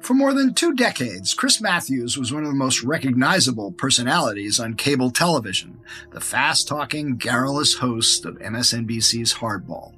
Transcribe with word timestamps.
For 0.00 0.14
more 0.14 0.32
than 0.32 0.54
two 0.54 0.74
decades, 0.74 1.34
Chris 1.34 1.60
Matthews 1.60 2.16
was 2.16 2.32
one 2.32 2.42
of 2.42 2.48
the 2.48 2.54
most 2.54 2.82
recognizable 2.82 3.70
personalities 3.70 4.58
on 4.58 4.74
cable 4.74 5.10
television, 5.10 5.78
the 6.10 6.20
fast 6.20 6.66
talking, 6.66 7.16
garrulous 7.16 7.74
host 7.74 8.24
of 8.24 8.38
MSNBC's 8.38 9.34
Hardball. 9.34 9.94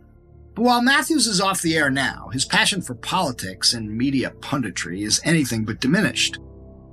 But 0.54 0.62
while 0.62 0.82
Matthews 0.82 1.28
is 1.28 1.40
off 1.40 1.62
the 1.62 1.76
air 1.76 1.88
now, 1.88 2.30
his 2.32 2.44
passion 2.44 2.82
for 2.82 2.94
politics 2.94 3.72
and 3.72 3.96
media 3.96 4.32
punditry 4.40 5.02
is 5.02 5.20
anything 5.24 5.64
but 5.64 5.80
diminished. 5.80 6.38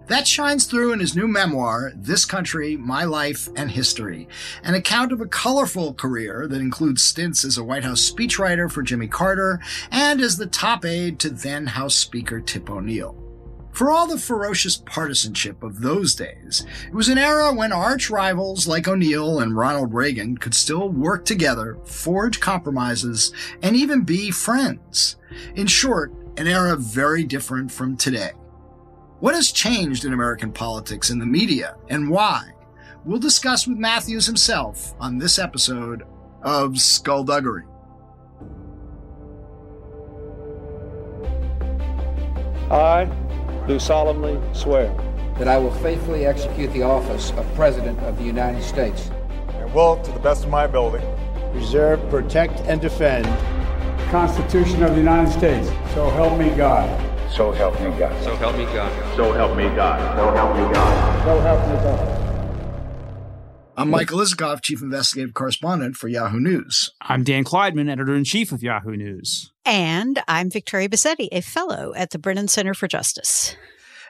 That 0.10 0.28
shines 0.28 0.66
through 0.66 0.92
in 0.94 1.00
his 1.00 1.16
new 1.16 1.28
memoir, 1.28 1.92
This 1.96 2.26
Country, 2.26 2.76
My 2.76 3.04
Life 3.04 3.48
and 3.56 3.70
History, 3.70 4.28
an 4.64 4.74
account 4.74 5.12
of 5.12 5.22
a 5.22 5.28
colorful 5.28 5.94
career 5.94 6.48
that 6.48 6.60
includes 6.60 7.04
stints 7.04 7.46
as 7.46 7.60
a 7.60 7.64
White 7.64 7.84
House 7.84 8.10
speechwriter 8.10 8.72
for 8.72 8.82
Jimmy 8.82 9.08
Carter 9.08 9.62
and 9.92 10.20
as 10.20 10.36
the 10.36 10.48
top 10.48 10.84
aide 10.84 11.20
to 11.20 11.30
then 11.30 11.68
House 11.68 11.94
Speaker 11.94 12.42
Tip 12.42 12.72
O'Neill. 12.72 13.16
For 13.72 13.92
all 13.92 14.08
the 14.08 14.18
ferocious 14.18 14.78
partisanship 14.78 15.62
of 15.62 15.80
those 15.80 16.16
days, 16.16 16.66
it 16.88 16.94
was 16.96 17.10
an 17.10 17.20
era 17.20 17.54
when 17.54 17.72
arch 17.72 18.10
rivals 18.10 18.68
like 18.68 18.88
O'Neill 18.88 19.40
and 19.40 19.56
Ronald 19.56 19.94
Reagan 19.94 20.40
could 20.40 20.56
still 20.56 20.90
work 20.90 21.24
together, 21.24 21.78
forge 21.86 22.40
compromises, 22.40 23.32
and 23.62 23.76
even 23.76 24.02
be 24.02 24.32
friends. 24.32 25.18
In 25.56 25.68
short, 25.68 26.12
an 26.36 26.48
era 26.48 26.76
very 26.76 27.24
different 27.24 27.72
from 27.72 27.96
today. 27.96 28.32
What 29.20 29.36
has 29.36 29.52
changed 29.52 30.06
in 30.06 30.14
American 30.14 30.54
politics 30.54 31.10
and 31.10 31.22
the 31.22 31.26
media, 31.26 31.76
and 31.90 32.10
why? 32.10 32.54
We'll 33.04 33.20
discuss 33.20 33.68
with 33.68 33.78
Matthews 33.78 34.26
himself 34.26 34.94
on 34.98 35.18
this 35.18 35.38
episode 35.38 36.04
of 36.42 36.80
Skullduggery. 36.80 37.66
I 42.72 43.10
do 43.68 43.78
solemnly 43.78 44.40
swear 44.54 44.88
that 45.38 45.50
I 45.50 45.58
will 45.58 45.74
faithfully 45.76 46.26
execute 46.26 46.72
the 46.72 46.84
office 46.84 47.32
of 47.32 47.56
President 47.56 48.00
of 48.00 48.18
the 48.18 48.24
United 48.24 48.64
States 48.64 49.12
and 49.56 49.74
will, 49.74 50.02
to 50.02 50.12
the 50.14 50.20
best 50.20 50.46
of 50.46 50.50
my 50.50 50.64
ability, 50.64 51.06
preserve, 51.52 52.00
protect, 52.10 52.62
and 52.62 52.80
defend 52.80 53.26
the 53.26 54.12
Constitution 54.12 54.82
of 54.82 54.92
the 54.92 54.98
United 54.98 55.30
States. 55.30 55.68
So 55.94 56.10
help 56.12 56.40
me 56.40 56.56
God. 56.56 56.88
So 57.32 57.52
help 57.52 57.80
me 57.80 57.90
God. 57.98 58.24
So 58.24 58.36
help 58.36 58.58
me 58.58 58.66
God. 58.66 59.16
So 59.16 59.32
help 59.34 59.56
me 59.56 59.64
God. 59.76 60.18
So 60.18 60.32
help 60.36 60.56
me 60.58 60.74
God. 60.74 61.26
So 61.26 61.40
help 61.42 61.68
me 61.68 61.76
God. 61.84 62.16
I'm 63.78 63.90
Michael 63.90 64.18
Isikoff, 64.20 64.62
Chief 64.62 64.82
Investigative 64.82 65.34
Correspondent 65.34 65.96
for 65.96 66.10
Yahoo 66.10 66.42
News. 66.42 66.92
I'm 67.00 67.24
Dan 67.24 67.46
Klaidman, 67.46 67.90
Editor 67.90 68.14
in 68.14 68.26
Chief 68.26 68.52
of 68.52 68.62
Yahoo 68.62 68.98
News. 68.98 69.54
And 69.64 70.22
I'm 70.28 70.50
Victoria 70.50 70.90
Bassetti, 70.90 71.30
a 71.32 71.40
fellow 71.40 71.94
at 71.96 72.10
the 72.10 72.20
Brennan 72.20 72.50
Center 72.50 72.74
for 72.74 72.90
Justice. 72.90 73.56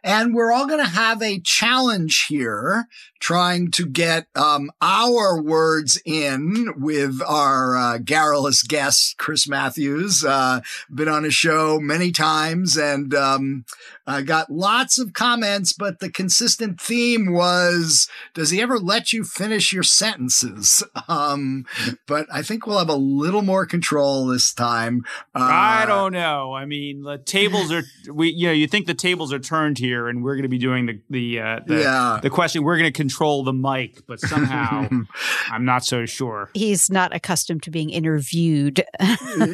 And 0.03 0.33
we're 0.33 0.51
all 0.51 0.67
going 0.67 0.83
to 0.83 0.89
have 0.89 1.21
a 1.21 1.39
challenge 1.39 2.25
here 2.27 2.87
trying 3.19 3.69
to 3.71 3.85
get 3.85 4.27
um, 4.35 4.71
our 4.81 5.41
words 5.41 6.01
in 6.05 6.73
with 6.77 7.21
our 7.27 7.75
uh, 7.75 7.97
garrulous 7.97 8.63
guest, 8.63 9.17
Chris 9.17 9.47
Matthews. 9.47 10.23
Uh, 10.23 10.61
been 10.93 11.07
on 11.07 11.25
a 11.25 11.31
show 11.31 11.79
many 11.79 12.11
times 12.11 12.77
and 12.77 13.13
um, 13.13 13.65
uh, 14.09 14.21
got 14.21 14.49
lots 14.49 14.97
of 14.97 15.13
comments, 15.13 15.71
but 15.71 15.99
the 15.99 16.09
consistent 16.09 16.81
theme 16.81 17.31
was 17.31 18.07
does 18.33 18.49
he 18.49 18.59
ever 18.59 18.79
let 18.79 19.13
you 19.13 19.23
finish 19.23 19.71
your 19.71 19.83
sentences? 19.83 20.83
Um, 21.07 21.65
but 22.07 22.27
I 22.31 22.43
think 22.43 22.67
we'll 22.67 22.77
have 22.77 22.89
a 22.89 22.95
little 22.95 23.41
more 23.41 23.65
control 23.65 24.27
this 24.27 24.53
time. 24.53 25.03
I 25.33 25.85
don't 25.87 26.13
know. 26.13 26.53
I 26.53 26.65
mean, 26.65 27.01
the 27.01 27.17
tables 27.17 27.71
are, 27.71 27.81
we, 28.13 28.29
you 28.29 28.47
know, 28.47 28.53
you 28.53 28.67
think 28.67 28.85
the 28.85 28.93
tables 28.93 29.33
are 29.33 29.39
turned 29.39 29.79
here 29.79 30.07
and 30.07 30.23
we're 30.23 30.35
going 30.35 30.43
to 30.43 30.49
be 30.49 30.59
doing 30.59 30.85
the, 30.85 31.01
the, 31.09 31.39
uh, 31.39 31.59
the, 31.65 31.79
yeah. 31.79 32.19
the 32.21 32.29
question. 32.29 32.63
We're 32.63 32.77
going 32.77 32.91
to 32.91 32.95
control 32.95 33.43
the 33.43 33.53
mic, 33.53 34.05
but 34.05 34.19
somehow 34.19 34.87
I'm 35.49 35.65
not 35.65 35.83
so 35.83 36.05
sure. 36.05 36.51
He's 36.53 36.91
not 36.91 37.15
accustomed 37.15 37.63
to 37.63 37.71
being 37.71 37.89
interviewed. 37.89 38.83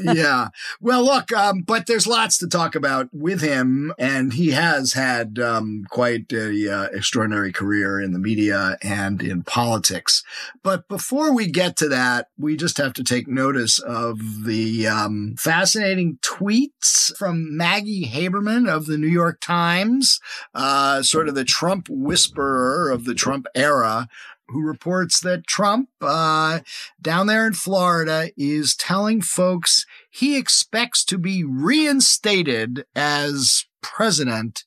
yeah. 0.04 0.50
Well, 0.82 1.06
look, 1.06 1.32
um, 1.32 1.62
but 1.62 1.88
there's 1.88 2.08
lots 2.08 2.38
to 2.40 2.48
talk 2.48 2.76
about 2.76 3.08
with 3.14 3.42
him, 3.42 3.94
and 3.98 4.34
he 4.34 4.45
has 4.52 4.94
had 4.94 5.40
um, 5.40 5.86
quite 5.90 6.32
a 6.32 6.72
uh, 6.72 6.84
extraordinary 6.92 7.52
career 7.52 8.00
in 8.02 8.12
the 8.12 8.20
media 8.20 8.78
and 8.82 9.22
in 9.22 9.44
politics. 9.44 10.24
But 10.64 10.88
before 10.88 11.34
we 11.34 11.48
get 11.48 11.76
to 11.78 11.90
that, 11.90 12.30
we 12.38 12.56
just 12.56 12.78
have 12.78 12.94
to 12.94 13.04
take 13.04 13.28
notice 13.28 13.80
of 13.80 14.46
the 14.46 14.88
um, 14.88 15.36
fascinating 15.38 16.18
tweets 16.22 17.16
from 17.18 17.56
Maggie 17.56 18.06
Haberman 18.06 18.70
of 18.70 18.86
the 18.86 18.98
New 18.98 19.08
York 19.08 19.40
Times, 19.40 20.20
uh, 20.54 21.02
sort 21.02 21.30
of 21.30 21.36
the 21.36 21.46
Trump 21.46 21.88
whisperer 21.90 22.90
of 22.90 23.06
the 23.06 23.14
Trump 23.16 23.48
era, 23.56 24.08
who 24.48 24.62
reports 24.62 25.20
that 25.22 25.48
Trump, 25.48 25.90
uh, 26.02 26.60
down 27.02 27.28
there 27.28 27.48
in 27.48 27.54
Florida, 27.54 28.30
is 28.38 28.76
telling 28.76 29.22
folks 29.22 29.86
he 30.10 30.38
expects 30.38 31.04
to 31.06 31.18
be 31.18 31.44
reinstated 31.44 32.86
as 32.96 33.66
president 33.94 34.64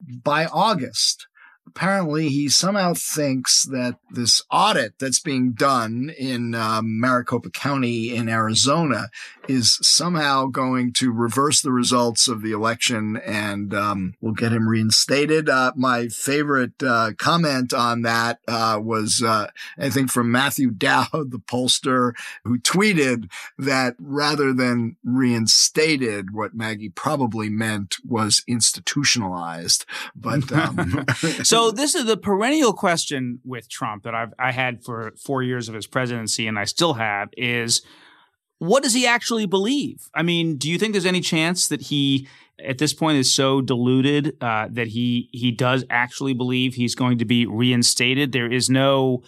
by 0.00 0.46
August. 0.46 1.26
Apparently, 1.66 2.28
he 2.28 2.48
somehow 2.48 2.94
thinks 2.94 3.64
that 3.64 3.96
this 4.10 4.42
audit 4.50 4.94
that's 4.98 5.20
being 5.20 5.52
done 5.52 6.10
in 6.18 6.54
um, 6.54 6.98
Maricopa 6.98 7.50
County 7.50 8.14
in 8.14 8.28
Arizona 8.28 9.08
is 9.48 9.78
somehow 9.82 10.46
going 10.46 10.92
to 10.92 11.10
reverse 11.10 11.60
the 11.60 11.72
results 11.72 12.28
of 12.28 12.42
the 12.42 12.52
election 12.52 13.16
and 13.24 13.74
um, 13.74 14.14
will 14.20 14.32
get 14.32 14.52
him 14.52 14.68
reinstated. 14.68 15.48
Uh, 15.48 15.72
my 15.74 16.08
favorite 16.08 16.82
uh, 16.82 17.12
comment 17.16 17.72
on 17.72 18.02
that 18.02 18.40
uh, 18.46 18.78
was, 18.80 19.22
uh, 19.22 19.48
I 19.78 19.90
think, 19.90 20.10
from 20.10 20.30
Matthew 20.30 20.70
Dowd, 20.70 21.08
the 21.30 21.38
pollster, 21.38 22.12
who 22.44 22.58
tweeted 22.58 23.30
that 23.58 23.96
rather 23.98 24.52
than 24.52 24.96
reinstated, 25.04 26.34
what 26.34 26.54
Maggie 26.54 26.90
probably 26.90 27.48
meant 27.48 27.96
was 28.06 28.42
institutionalized. 28.46 29.86
But 30.14 30.52
um, 30.52 31.06
so 31.42 31.70
this 31.70 31.94
is 31.94 32.04
the 32.04 32.16
perennial 32.16 32.72
question 32.72 33.40
with 33.44 33.68
Trump 33.68 34.04
that 34.04 34.14
I've 34.14 34.34
I 34.38 34.52
had 34.52 34.84
for 34.84 35.12
four 35.16 35.42
years 35.42 35.68
of 35.68 35.74
his 35.74 35.86
presidency, 35.86 36.46
and 36.46 36.58
I 36.58 36.64
still 36.64 36.94
have 36.94 37.30
is 37.36 37.82
what 38.58 38.82
does 38.82 38.94
he 38.94 39.06
actually 39.06 39.46
believe? 39.46 40.08
I 40.14 40.22
mean, 40.22 40.56
do 40.56 40.68
you 40.68 40.78
think 40.78 40.92
there's 40.92 41.06
any 41.06 41.20
chance 41.20 41.68
that 41.68 41.82
he 41.82 42.26
at 42.58 42.78
this 42.78 42.92
point 42.92 43.18
is 43.18 43.32
so 43.32 43.60
deluded 43.60 44.36
uh, 44.40 44.66
that 44.70 44.88
he 44.88 45.28
he 45.32 45.50
does 45.52 45.84
actually 45.90 46.34
believe 46.34 46.74
he's 46.74 46.94
going 46.94 47.18
to 47.18 47.24
be 47.24 47.46
reinstated? 47.46 48.32
There 48.32 48.50
is 48.50 48.68
no 48.68 49.22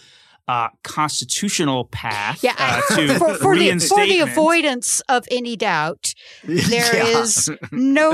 uh, 0.50 0.68
constitutional 0.82 1.84
path 1.86 2.42
yeah, 2.42 2.54
uh, 2.58 2.96
to 2.96 3.14
for, 3.18 3.34
for, 3.34 3.56
the, 3.56 3.78
for 3.78 4.04
the 4.04 4.20
avoidance 4.20 5.00
of 5.08 5.24
any 5.30 5.54
doubt, 5.56 6.12
there 6.44 6.94
Yeah. 6.96 7.20
is 7.20 7.48
no 7.70 8.10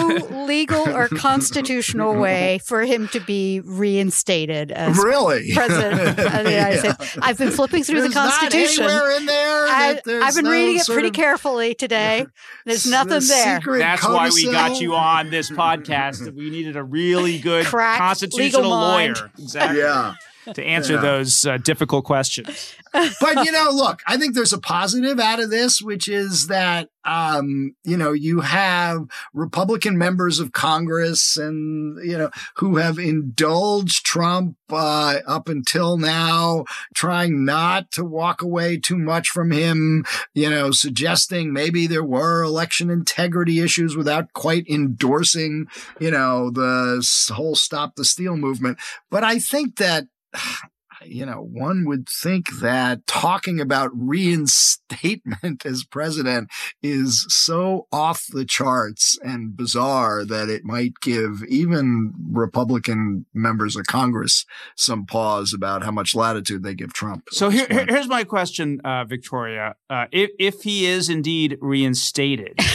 legal 0.49 0.87
or 0.89 1.09
constitutional 1.09 2.15
way 2.27 2.59
for 2.65 2.83
him 2.83 3.09
to 3.09 3.21
be 3.21 3.61
reinstated 3.61 4.71
as 4.73 4.99
really, 4.99 5.53
president 5.55 6.09
of 6.11 6.17
the 6.17 6.23
United 6.23 6.51
Yeah. 6.85 6.93
States. 6.95 7.19
I've 7.23 7.39
been 7.39 7.51
flipping 7.51 7.85
through 7.85 8.01
There's 8.03 8.13
the 8.13 8.21
Constitution. 8.21 8.85
Not 8.85 8.91
anywhere 8.93 9.17
in 9.19 9.27
there. 9.27 9.67
I, 9.69 9.93
that 9.95 10.05
there's 10.05 10.25
I've 10.25 10.35
been 10.35 10.45
no 10.45 10.51
reading 10.51 10.77
it 10.77 10.87
pretty 10.87 11.09
of 11.09 11.15
carefully 11.15 11.75
today. 11.75 12.27
There's 12.67 12.87
nothing 12.87 13.21
the 13.21 13.21
there. 13.21 13.61
secret 13.61 13.79
That's 13.79 14.05
why 14.07 14.31
we 14.35 14.45
got 14.51 14.81
you 14.81 14.95
on 14.95 15.31
this 15.31 15.51
podcast. 15.51 16.35
We 16.35 16.51
needed 16.51 16.77
a 16.77 16.85
really 16.85 17.39
good 17.39 17.65
Crack 17.67 17.99
constitutional 17.99 18.63
legal 18.63 18.71
mind. 18.71 19.17
lawyer, 19.17 19.31
exactly, 19.39 19.79
Yeah. 19.81 20.15
To 20.55 20.65
answer 20.65 20.95
Yeah. 20.95 21.01
those 21.01 21.47
uh, 21.47 21.57
difficult 21.59 22.05
questions. 22.05 22.75
but 22.93 23.45
you 23.45 23.53
know, 23.53 23.71
look, 23.73 24.01
I 24.07 24.17
think 24.17 24.35
there's 24.35 24.53
a 24.53 24.59
positive 24.61 25.19
out 25.21 25.41
of 25.41 25.51
this, 25.51 25.83
which 25.83 26.09
is 26.09 26.47
that 26.49 26.89
um, 27.05 27.77
you 27.85 27.97
know, 27.97 28.13
you 28.13 28.41
have 28.41 29.07
Republican 29.33 29.97
members 29.97 30.41
of 30.41 30.51
Congress 30.53 31.37
and 31.37 31.99
you 32.05 32.19
know 32.19 32.31
who 32.57 32.77
have 32.79 32.99
indulged 32.99 34.05
Trump 34.05 34.57
uh, 34.71 35.19
up 35.27 35.49
until 35.49 35.99
now, 35.99 36.65
trying 36.95 37.45
not 37.45 37.93
to 37.93 38.05
walk 38.05 38.43
away 38.43 38.77
too 38.77 38.97
much 38.99 39.29
from 39.29 39.53
him. 39.53 40.05
You 40.35 40.51
know, 40.51 40.73
suggesting 40.73 41.53
maybe 41.53 41.87
there 41.87 42.03
were 42.03 42.43
election 42.43 42.91
integrity 42.91 43.61
issues 43.61 43.97
without 43.97 44.33
quite 44.33 44.67
endorsing, 44.69 45.67
you 46.01 46.11
know, 46.11 46.51
the 46.51 47.07
whole 47.35 47.55
"Stop 47.55 47.95
the 47.95 48.05
Steal" 48.05 48.37
movement. 48.37 48.79
But 49.11 49.23
I 49.23 49.39
think 49.39 49.77
that 49.77 50.09
you 51.05 51.27
know, 51.27 51.43
one 51.43 51.85
would 51.85 52.09
think 52.09 52.47
that 52.61 53.07
talking 53.07 53.61
about 53.61 53.91
reinstatement 53.93 55.65
as 55.67 55.85
president 55.85 56.49
is 56.83 57.27
so 57.29 57.87
off 57.93 58.27
the 58.33 58.45
charts 58.45 59.19
and 59.23 59.57
bizarre 59.57 60.25
that 60.25 60.49
it 60.49 60.65
might 60.65 60.95
give 61.03 61.43
even 61.49 62.13
Republican 62.33 63.27
members 63.35 63.77
of 63.77 63.87
Congress 63.87 64.47
some 64.75 65.05
pause 65.07 65.53
about 65.53 65.83
how 65.85 65.91
much 65.91 66.15
latitude 66.15 66.63
they 66.63 66.75
give 66.75 66.93
Trump. 66.93 67.29
So 67.31 67.51
here, 67.51 67.67
here- 67.71 67.87
here's 67.89 68.09
my 68.09 68.25
question, 68.25 68.81
uh, 68.83 69.05
Victoria. 69.05 69.77
Uh, 69.91 70.07
if, 70.13 70.31
if 70.39 70.63
he 70.63 70.87
is 70.87 71.09
indeed 71.09 71.59
reinstated, 71.61 72.59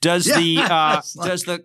Does 0.00 0.26
Yeah, 0.26 0.38
the 0.38 0.58
uh, 0.58 1.02
does 1.24 1.44
the 1.44 1.64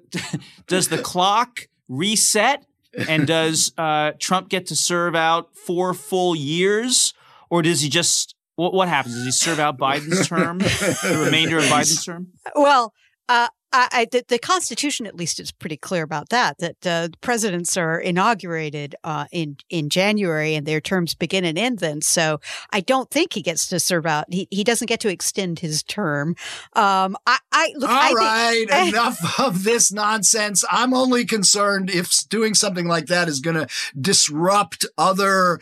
does 0.67 0.87
the 0.87 0.99
clock 0.99 1.67
reset 1.89 2.63
and 3.07 3.27
does 3.27 3.73
uh, 3.77 4.11
Trump 4.19 4.49
get 4.49 4.67
to 4.67 4.75
serve 4.75 5.15
out 5.15 5.55
four 5.55 5.93
full 5.93 6.35
years, 6.35 7.13
or 7.49 7.61
does 7.61 7.81
he 7.81 7.89
just 7.89 8.35
what, 8.55 8.73
what 8.73 8.87
happens? 8.89 9.15
Does 9.15 9.25
he 9.25 9.31
serve 9.31 9.59
out 9.59 9.77
Biden's 9.77 10.27
term, 10.27 10.57
the 10.57 11.23
remainder 11.25 11.57
of 11.57 11.63
Biden's 11.65 12.03
term? 12.03 12.27
Well, 12.55 12.93
uh, 13.29 13.47
I, 13.71 13.87
I, 13.91 14.07
the, 14.11 14.23
the 14.27 14.39
Constitution, 14.39 15.05
at 15.05 15.15
least, 15.15 15.39
is 15.39 15.51
pretty 15.51 15.77
clear 15.77 16.03
about 16.03 16.29
that. 16.29 16.57
That 16.59 16.87
uh, 16.87 17.09
presidents 17.21 17.77
are 17.77 17.99
inaugurated 17.99 18.95
uh, 19.03 19.25
in 19.31 19.57
in 19.69 19.89
January, 19.89 20.55
and 20.55 20.65
their 20.65 20.81
terms 20.81 21.13
begin 21.13 21.45
and 21.45 21.57
end 21.57 21.79
then. 21.79 22.01
So 22.01 22.39
I 22.71 22.79
don't 22.79 23.09
think 23.11 23.33
he 23.33 23.41
gets 23.41 23.67
to 23.67 23.79
serve 23.79 24.05
out. 24.05 24.25
He 24.29 24.47
he 24.49 24.63
doesn't 24.63 24.87
get 24.87 24.99
to 25.01 25.09
extend 25.09 25.59
his 25.59 25.83
term. 25.83 26.35
Um, 26.73 27.15
I, 27.27 27.37
I 27.51 27.73
look. 27.75 27.89
All 27.89 27.95
I 27.95 28.11
right, 28.11 28.69
think, 28.69 28.93
enough 28.93 29.39
of 29.39 29.63
this 29.63 29.91
nonsense. 29.91 30.65
I'm 30.71 30.93
only 30.93 31.25
concerned 31.25 31.89
if 31.89 32.27
doing 32.29 32.55
something 32.55 32.87
like 32.87 33.05
that 33.07 33.27
is 33.27 33.39
going 33.39 33.57
to 33.57 33.67
disrupt 33.99 34.85
other 34.97 35.59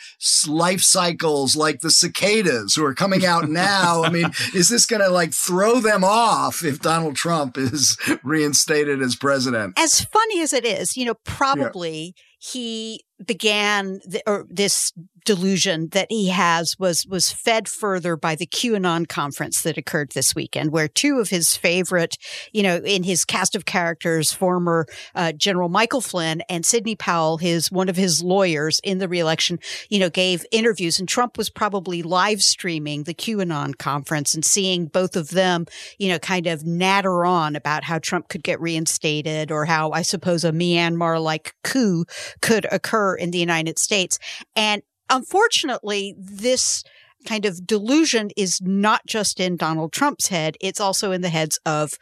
life 0.47 0.81
cycles 0.81 1.55
like 1.55 1.81
the 1.81 1.91
cicadas 1.91 2.75
who 2.75 2.85
are 2.85 2.93
coming 2.93 3.25
out 3.25 3.49
now. 3.49 4.03
I 4.03 4.09
mean, 4.09 4.31
is 4.53 4.69
this 4.69 4.85
going 4.85 5.01
to 5.01 5.09
like 5.09 5.33
throw 5.33 5.79
them 5.79 6.03
off 6.03 6.63
if 6.63 6.79
Donald 6.79 7.15
Trump 7.15 7.57
is 7.57 7.96
reinstated 8.23 9.01
as 9.01 9.15
president? 9.15 9.73
as 9.77 10.01
funny 10.05 10.41
as 10.41 10.53
it 10.53 10.65
is, 10.65 10.97
you 10.97 11.05
know, 11.05 11.15
probably 11.23 12.13
he 12.39 13.01
began 13.25 13.99
the, 14.05 14.21
or 14.27 14.45
this 14.49 14.93
delusion 15.25 15.89
that 15.89 16.07
he 16.09 16.29
has 16.29 16.79
was 16.79 17.05
was 17.05 17.33
fed 17.33 17.67
further 17.67 18.15
by 18.15 18.33
the 18.33 18.45
QAnon 18.45 19.07
conference 19.09 19.61
that 19.61 19.77
occurred 19.77 20.11
this 20.11 20.33
weekend, 20.33 20.71
where 20.71 20.87
two 20.87 21.19
of 21.19 21.29
his 21.29 21.57
favorite, 21.57 22.17
you 22.53 22.63
know, 22.63 22.77
in 22.77 23.03
his 23.03 23.25
cast 23.25 23.53
of 23.55 23.65
characters, 23.65 24.31
former 24.31 24.87
uh, 25.15 25.33
General 25.33 25.67
Michael 25.67 25.99
Flynn 25.99 26.41
and 26.47 26.65
Sidney 26.65 26.95
Powell, 26.95 27.37
his 27.37 27.69
one 27.69 27.89
of 27.89 27.97
his 27.97 28.23
lawyers 28.23 28.79
in 28.83 28.99
the 28.99 29.09
reelection, 29.09 29.59
you 29.89 29.99
know, 29.99 30.09
gave 30.09 30.45
interviews, 30.51 30.97
and 30.97 31.09
Trump 31.09 31.37
was 31.37 31.49
probably 31.49 32.01
live 32.01 32.41
streaming 32.41 33.03
the 33.03 33.13
QAnon 33.13 33.77
conference 33.77 34.33
and 34.33 34.45
seeing 34.45 34.85
both 34.85 35.15
of 35.15 35.31
them, 35.31 35.65
you 35.97 36.07
know, 36.07 36.19
kind 36.19 36.47
of 36.47 36.65
natter 36.65 37.25
on 37.25 37.55
about 37.55 37.83
how 37.83 37.99
Trump 37.99 38.29
could 38.29 38.43
get 38.43 38.61
reinstated 38.61 39.51
or 39.51 39.65
how 39.65 39.91
I 39.91 40.03
suppose 40.03 40.45
a 40.45 40.51
Myanmar 40.51 41.21
like 41.21 41.53
coup 41.63 42.05
could 42.41 42.65
occur 42.71 43.06
in 43.15 43.31
the 43.31 43.37
United 43.37 43.79
States. 43.79 44.19
And 44.55 44.81
unfortunately, 45.09 46.15
this 46.17 46.83
kind 47.25 47.45
of 47.45 47.65
delusion 47.65 48.29
is 48.37 48.61
not 48.61 49.05
just 49.05 49.39
in 49.39 49.57
Donald 49.57 49.91
Trump's 49.91 50.27
head, 50.27 50.55
it's 50.61 50.79
also 50.79 51.11
in 51.11 51.21
the 51.21 51.29
heads 51.29 51.59
of 51.65 51.97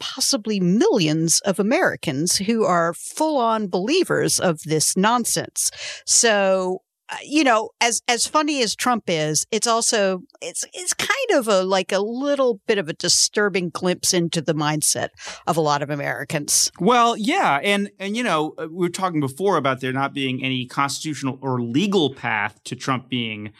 possibly 0.00 0.60
millions 0.60 1.40
of 1.40 1.58
Americans 1.58 2.36
who 2.36 2.64
are 2.64 2.94
full 2.94 3.38
on 3.38 3.68
believers 3.68 4.38
of 4.38 4.60
this 4.62 4.96
nonsense. 4.96 5.70
So, 6.06 6.82
you 7.24 7.44
know, 7.44 7.70
as 7.80 8.02
as 8.08 8.26
funny 8.26 8.62
as 8.62 8.74
Trump 8.74 9.04
is, 9.06 9.46
it's 9.50 9.66
also 9.66 10.22
it's 10.40 10.64
it's 10.72 10.94
kind 10.94 11.30
of 11.32 11.48
a 11.48 11.62
like 11.62 11.92
a 11.92 11.98
little 11.98 12.60
bit 12.66 12.78
of 12.78 12.88
a 12.88 12.92
disturbing 12.92 13.70
glimpse 13.70 14.12
into 14.12 14.40
the 14.40 14.54
mindset 14.54 15.08
of 15.46 15.56
a 15.56 15.60
lot 15.60 15.82
of 15.82 15.90
Americans. 15.90 16.70
Well, 16.80 17.16
yeah, 17.16 17.60
and 17.62 17.90
and 17.98 18.16
you 18.16 18.22
know 18.22 18.54
uh, 18.58 18.68
we 18.68 18.86
were 18.86 18.88
talking 18.90 19.20
before 19.20 19.56
about 19.56 19.80
there 19.80 19.92
not 19.92 20.12
being 20.12 20.44
any 20.44 20.66
constitutional 20.66 21.38
or 21.40 21.60
legal 21.60 22.14
path 22.14 22.62
to 22.64 22.76
Trump 22.76 23.08
being 23.08 23.52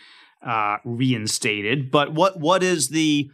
uh, 0.43 0.79
reinstated, 0.85 1.91
but 1.91 2.13
what 2.13 2.39
what 2.39 2.63
is 2.63 2.89
the 2.89 3.31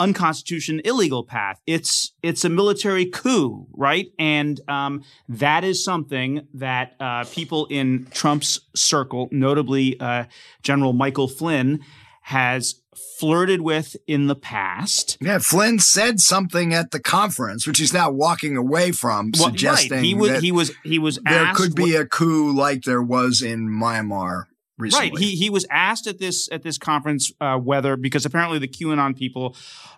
unconstitutional 0.00 0.80
illegal 0.84 1.24
path? 1.24 1.60
It's 1.66 2.12
it's 2.22 2.44
a 2.44 2.48
military 2.48 3.06
coup, 3.06 3.66
right? 3.72 4.06
And 4.18 4.60
um, 4.68 5.02
that 5.28 5.64
is 5.64 5.82
something 5.84 6.46
that 6.54 6.94
uh, 7.00 7.24
people 7.30 7.66
in 7.66 8.06
Trump's 8.10 8.60
circle, 8.74 9.28
notably 9.30 9.98
uh, 10.00 10.24
General 10.62 10.92
Michael 10.92 11.28
Flynn, 11.28 11.80
has 12.22 12.76
flirted 13.18 13.60
with 13.60 13.96
in 14.06 14.26
the 14.26 14.34
past. 14.34 15.16
Yeah, 15.20 15.38
Flynn 15.38 15.78
said 15.78 16.20
something 16.20 16.74
at 16.74 16.90
the 16.90 17.00
conference, 17.00 17.66
which 17.66 17.78
he's 17.78 17.92
now 17.92 18.10
walking 18.10 18.56
away 18.56 18.90
from, 18.92 19.32
Well, 19.38 19.50
suggesting 19.50 19.92
right. 19.92 20.04
he 20.04 20.14
was 20.14 20.30
that 20.30 20.42
he 20.42 20.52
was 20.52 20.72
he 20.84 20.98
was 20.98 21.18
there 21.24 21.52
could 21.54 21.74
be 21.74 21.92
what- 21.94 22.02
a 22.02 22.06
coup 22.06 22.52
like 22.52 22.82
there 22.82 23.02
was 23.02 23.40
in 23.42 23.68
Myanmar 23.68 24.44
recently. 24.78 25.10
Right. 25.10 25.18
He 25.18 25.36
he 25.36 25.50
was 25.50 25.66
asked 25.70 26.06
at 26.06 26.18
this 26.18 26.48
at 26.50 26.62
this 26.62 26.78
conference 26.78 27.32
uh, 27.40 27.56
whether 27.56 27.96
because 27.96 28.24
apparently 28.24 28.58
the 28.58 28.68
QAnon 28.68 29.16
people 29.16 29.56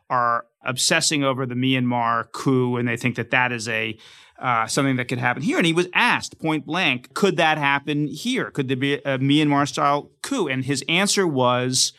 are 0.08 0.46
obsessing 0.64 1.24
over 1.24 1.46
the 1.46 1.54
Myanmar 1.54 2.30
coup 2.32 2.76
and 2.76 2.88
they 2.88 2.96
think 2.96 3.16
that 3.16 3.30
that 3.30 3.52
is 3.52 3.68
a 3.68 3.96
uh, 4.40 4.66
something 4.66 4.96
that 4.96 5.06
could 5.06 5.18
happen 5.18 5.42
here. 5.42 5.58
And 5.58 5.66
he 5.66 5.72
was 5.72 5.88
asked 5.92 6.38
point 6.38 6.64
blank, 6.64 7.12
could 7.14 7.36
that 7.36 7.58
happen 7.58 8.06
here? 8.06 8.50
Could 8.50 8.68
there 8.68 8.76
be 8.76 8.94
a 8.94 9.18
Myanmar 9.18 9.68
style 9.68 10.10
coup? 10.22 10.48
And 10.48 10.64
his 10.64 10.82
answer 10.88 11.26
was 11.26 11.92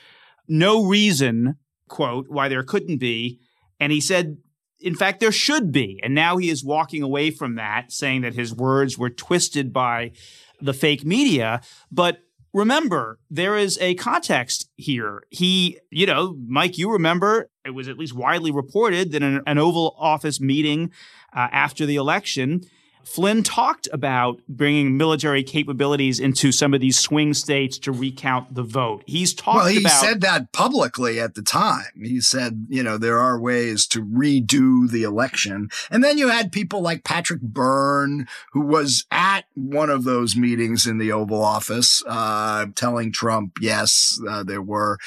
no 0.47 0.83
reason, 0.85 1.57
quote, 1.87 2.27
why 2.29 2.49
there 2.49 2.63
couldn't 2.63 2.97
be. 2.97 3.39
And 3.79 3.91
he 3.91 4.01
said, 4.01 4.37
in 4.79 4.95
fact, 4.95 5.19
there 5.19 5.31
should 5.31 5.71
be. 5.71 5.99
And 6.03 6.15
now 6.15 6.37
he 6.37 6.49
is 6.49 6.63
walking 6.63 7.03
away 7.03 7.29
from 7.29 7.55
that, 7.55 7.91
saying 7.91 8.21
that 8.21 8.33
his 8.33 8.53
words 8.53 8.97
were 8.97 9.11
twisted 9.11 9.71
by 9.71 10.11
the 10.59 10.73
fake 10.73 11.05
media. 11.05 11.61
But 11.91 12.23
remember, 12.53 13.19
there 13.29 13.57
is 13.57 13.77
a 13.79 13.95
context 13.95 14.69
here. 14.75 15.23
He, 15.29 15.79
you 15.89 16.05
know, 16.05 16.37
Mike, 16.47 16.77
you 16.77 16.91
remember 16.91 17.49
it 17.65 17.71
was 17.71 17.87
at 17.87 17.97
least 17.97 18.13
widely 18.13 18.51
reported 18.51 19.11
that 19.11 19.23
in 19.23 19.41
an 19.45 19.57
Oval 19.57 19.95
Office 19.97 20.39
meeting 20.39 20.91
uh, 21.33 21.47
after 21.51 21.85
the 21.85 21.95
election, 21.95 22.61
Flynn 23.03 23.43
talked 23.43 23.87
about 23.91 24.39
bringing 24.47 24.97
military 24.97 25.43
capabilities 25.43 26.19
into 26.19 26.51
some 26.51 26.73
of 26.73 26.81
these 26.81 26.97
swing 26.97 27.33
states 27.33 27.77
to 27.79 27.91
recount 27.91 28.55
the 28.55 28.63
vote. 28.63 29.03
He's 29.05 29.33
talked 29.33 29.55
well, 29.57 29.65
he 29.65 29.79
about 29.79 29.91
said 29.91 30.21
that 30.21 30.51
publicly 30.51 31.19
at 31.19 31.35
the 31.35 31.41
time. 31.41 31.91
He 32.01 32.21
said, 32.21 32.67
you 32.69 32.83
know, 32.83 32.97
there 32.97 33.19
are 33.19 33.39
ways 33.39 33.85
to 33.87 34.03
redo 34.03 34.89
the 34.89 35.03
election. 35.03 35.69
And 35.89 36.03
then 36.03 36.17
you 36.17 36.29
had 36.29 36.51
people 36.51 36.81
like 36.81 37.03
Patrick 37.03 37.41
Byrne, 37.41 38.27
who 38.53 38.61
was 38.61 39.05
at 39.11 39.45
one 39.55 39.89
of 39.89 40.03
those 40.03 40.35
meetings 40.35 40.87
in 40.87 40.97
the 40.97 41.11
Oval 41.11 41.43
Office, 41.43 42.03
uh, 42.07 42.67
telling 42.75 43.11
Trump, 43.11 43.57
yes, 43.61 44.19
uh, 44.29 44.43
there 44.43 44.61
were 44.61 44.97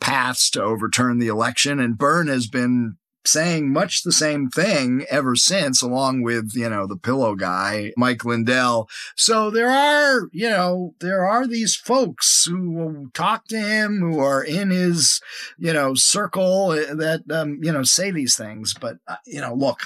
paths 0.00 0.50
to 0.50 0.62
overturn 0.62 1.18
the 1.18 1.28
election. 1.28 1.80
And 1.80 1.98
Byrne 1.98 2.28
has 2.28 2.46
been 2.46 2.96
saying 3.24 3.72
much 3.72 4.02
the 4.02 4.12
same 4.12 4.48
thing 4.48 5.04
ever 5.10 5.36
since, 5.36 5.82
along 5.82 6.22
with, 6.22 6.52
you 6.54 6.68
know, 6.68 6.86
the 6.86 6.96
pillow 6.96 7.34
guy, 7.34 7.92
Mike 7.96 8.24
Lindell. 8.24 8.88
So 9.14 9.50
there 9.50 9.70
are, 9.70 10.28
you 10.32 10.48
know, 10.48 10.94
there 11.00 11.26
are 11.26 11.46
these 11.46 11.76
folks 11.76 12.46
who 12.46 13.10
talk 13.12 13.46
to 13.48 13.60
him, 13.60 14.00
who 14.00 14.18
are 14.20 14.42
in 14.42 14.70
his, 14.70 15.20
you 15.58 15.72
know, 15.72 15.94
circle 15.94 16.70
uh, 16.70 16.94
that, 16.94 17.22
um, 17.30 17.58
you 17.62 17.72
know, 17.72 17.82
say 17.82 18.10
these 18.10 18.36
things. 18.36 18.74
But, 18.74 18.98
uh, 19.06 19.16
you 19.26 19.40
know, 19.40 19.54
look, 19.54 19.80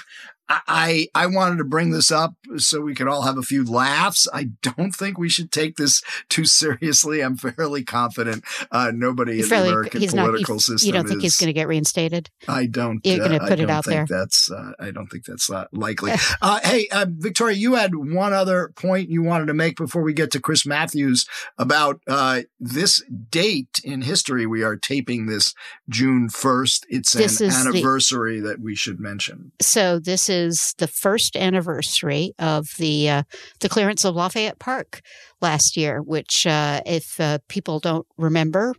I, 0.47 1.07
I 1.15 1.25
wanted 1.25 1.57
to 1.57 1.63
bring 1.63 1.89
this 1.91 2.11
up 2.11 2.35
so 2.57 2.81
we 2.81 2.93
could 2.93 3.07
all 3.07 3.23
have 3.23 3.37
a 3.37 3.41
few 3.41 3.63
laughs. 3.65 4.27
I 4.31 4.49
don't 4.61 4.91
think 4.93 5.17
we 5.17 5.27
should 5.29 5.51
take 5.51 5.75
this 5.77 6.03
too 6.29 6.45
seriously. 6.45 7.21
I'm 7.21 7.35
fairly 7.35 7.83
confident 7.83 8.43
uh, 8.71 8.91
nobody 8.93 9.39
in 9.39 9.45
Fairly- 9.47 9.69
the 9.69 9.73
American 9.73 10.01
he's 10.01 10.13
not. 10.13 10.25
political 10.27 10.55
You, 10.55 10.59
system 10.59 10.87
you 10.87 10.93
don't 10.93 11.07
think 11.07 11.21
he's 11.21 11.37
going 11.37 11.47
to 11.47 11.53
get 11.53 11.67
reinstated? 11.67 12.29
I 12.47 12.67
don't. 12.67 13.01
You're 13.03 13.17
gonna 13.19 13.37
uh, 13.37 13.47
put 13.47 13.59
I 13.59 13.63
it 13.63 13.69
out 13.71 13.85
think 13.85 14.07
there. 14.07 14.19
That's. 14.19 14.51
Uh, 14.51 14.73
I 14.79 14.91
don't 14.91 15.07
think 15.07 15.25
that's 15.25 15.49
uh, 15.49 15.65
likely. 15.71 16.11
uh, 16.41 16.59
hey, 16.63 16.87
uh, 16.91 17.07
Victoria, 17.09 17.55
you 17.57 17.73
had 17.75 17.95
one 17.95 18.33
other 18.33 18.71
point 18.75 19.09
you 19.09 19.23
wanted 19.23 19.47
to 19.47 19.53
make 19.55 19.77
before 19.77 20.03
we 20.03 20.13
get 20.13 20.29
to 20.31 20.39
Chris 20.39 20.65
Matthews 20.65 21.25
about 21.57 22.01
uh, 22.07 22.41
this 22.59 23.03
date 23.31 23.79
in 23.83 24.03
history. 24.03 24.45
We 24.45 24.61
are 24.63 24.75
taping 24.75 25.25
this 25.25 25.55
June 25.89 26.29
first. 26.29 26.85
It's 26.89 27.13
This 27.13 27.41
an 27.41 27.47
is 27.47 27.63
the- 27.63 27.69
anniversary 27.69 28.39
that 28.41 28.59
we 28.59 28.75
should 28.75 28.99
mention. 28.99 29.51
So 29.59 29.97
this 29.99 30.29
is 30.29 30.34
the 30.77 30.87
first 30.87 31.35
anniversary 31.35 32.33
of 32.39 32.67
the 32.77 33.09
uh, 33.09 33.23
the 33.59 33.69
clearance 33.69 34.05
of 34.05 34.15
Lafayette 34.15 34.59
Park 34.59 35.01
last 35.41 35.77
year, 35.77 36.01
which, 36.01 36.45
uh, 36.47 36.81
if 36.85 37.19
uh, 37.19 37.39
people 37.47 37.79
don't 37.79 38.07
remember. 38.17 38.73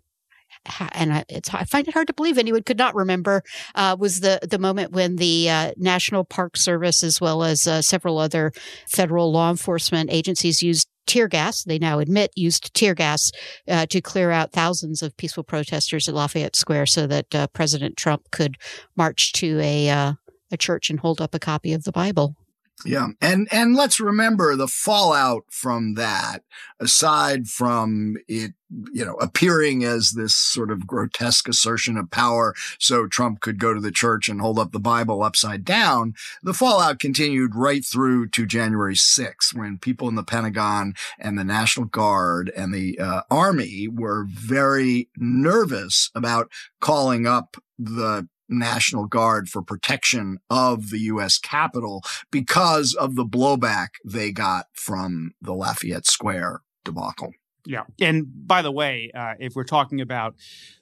And 0.93 1.13
I- 1.13 1.25
I 1.53 1.65
find 1.65 1.87
it 1.87 1.95
hard 1.95 2.09
to 2.09 2.15
believe 2.15 2.39
anyone 2.39 2.63
could 2.65 2.79
not 2.79 2.95
remember 2.95 3.43
uh, 3.75 3.97
was 3.99 4.21
the 4.21 4.39
the 4.43 4.59
moment 4.59 4.93
when 4.93 5.17
the 5.17 5.49
uh, 5.51 5.73
National 5.77 6.25
Park 6.25 6.57
Service, 6.57 7.05
as 7.05 7.21
well 7.21 7.45
as 7.45 7.67
uh, 7.67 7.83
several 7.83 8.19
other 8.19 8.53
federal 8.89 9.31
law 9.33 9.51
enforcement 9.51 10.11
agencies, 10.13 10.63
used 10.63 10.89
tear 11.07 11.29
gas. 11.29 11.63
They 11.63 11.79
now 11.79 12.01
admit 12.01 12.31
used 12.35 12.75
tear 12.75 12.95
gas 12.95 13.31
uh, 13.69 13.87
to 13.87 14.01
clear 14.01 14.31
out 14.33 14.53
thousands 14.53 15.03
of 15.03 15.17
peaceful 15.17 15.45
protesters 15.45 16.09
at 16.09 16.15
Lafayette 16.15 16.57
Square, 16.57 16.87
so 16.87 17.07
that 17.07 17.33
uh, 17.35 17.47
President 17.49 17.97
Trump 17.97 18.23
could 18.33 18.57
march 18.97 19.33
to 19.35 19.61
a 19.61 19.89
uh, 19.89 20.13
a 20.51 20.57
church 20.57 20.91
and 20.91 21.01
hold 21.01 21.21
up 21.21 21.35
a 21.35 21.39
copy 21.39 21.73
of 21.73 21.85
the 21.85 21.93
Bible. 21.93 22.37
Yeah. 22.85 23.09
And 23.23 23.49
and 23.51 23.75
let's 23.75 24.01
remember 24.01 24.55
the 24.55 24.69
fallout 24.69 25.45
from 25.49 25.95
that, 25.95 26.43
aside 26.79 27.49
from 27.49 28.17
it, 28.29 28.53
you 28.93 29.05
know, 29.05 29.15
appearing 29.15 29.83
as 29.83 30.11
this 30.11 30.35
sort 30.35 30.71
of 30.71 30.87
grotesque 30.87 31.49
assertion 31.49 31.97
of 31.97 32.11
power 32.11 32.55
so 32.79 33.07
Trump 33.07 33.41
could 33.41 33.59
go 33.59 33.73
to 33.73 33.81
the 33.81 33.91
church 33.91 34.29
and 34.29 34.43
hold 34.43 34.59
up 34.59 34.73
the 34.73 34.79
Bible 34.79 35.23
upside 35.23 35.65
down, 35.65 36.13
the 36.43 36.53
fallout 36.53 36.99
continued 36.99 37.55
right 37.55 37.85
through 37.85 38.29
to 38.29 38.45
January 38.45 38.95
6th 38.95 39.55
when 39.55 39.79
people 39.79 40.09
in 40.09 40.15
the 40.15 40.23
Pentagon 40.23 40.93
and 41.19 41.39
the 41.39 41.45
National 41.45 41.87
Guard 41.87 42.53
and 42.55 42.75
the 42.75 42.99
uh, 42.99 43.23
Army 43.31 43.89
were 43.89 44.27
very 44.29 45.09
nervous 45.17 46.11
about 46.15 46.51
calling 46.81 47.27
up 47.27 47.57
the 47.79 48.29
National 48.49 49.07
Guard 49.07 49.49
for 49.49 49.63
protection 49.63 50.39
of 50.51 50.91
the 50.91 50.99
U.S. 51.01 51.39
Capitol 51.39 52.03
because 52.31 52.95
of 52.95 53.15
the 53.15 53.25
blowback 53.25 53.89
they 54.05 54.33
got 54.33 54.67
from 54.73 55.33
the 55.41 55.53
Lafayette 55.53 56.07
Square 56.07 56.63
debacle. 56.85 57.33
Yeah. 57.67 57.83
And 58.01 58.27
by 58.47 58.63
the 58.63 58.71
way, 58.71 59.11
uh, 59.13 59.35
if 59.39 59.57
we're 59.57 59.65
talking 59.65 60.01
about 60.01 60.37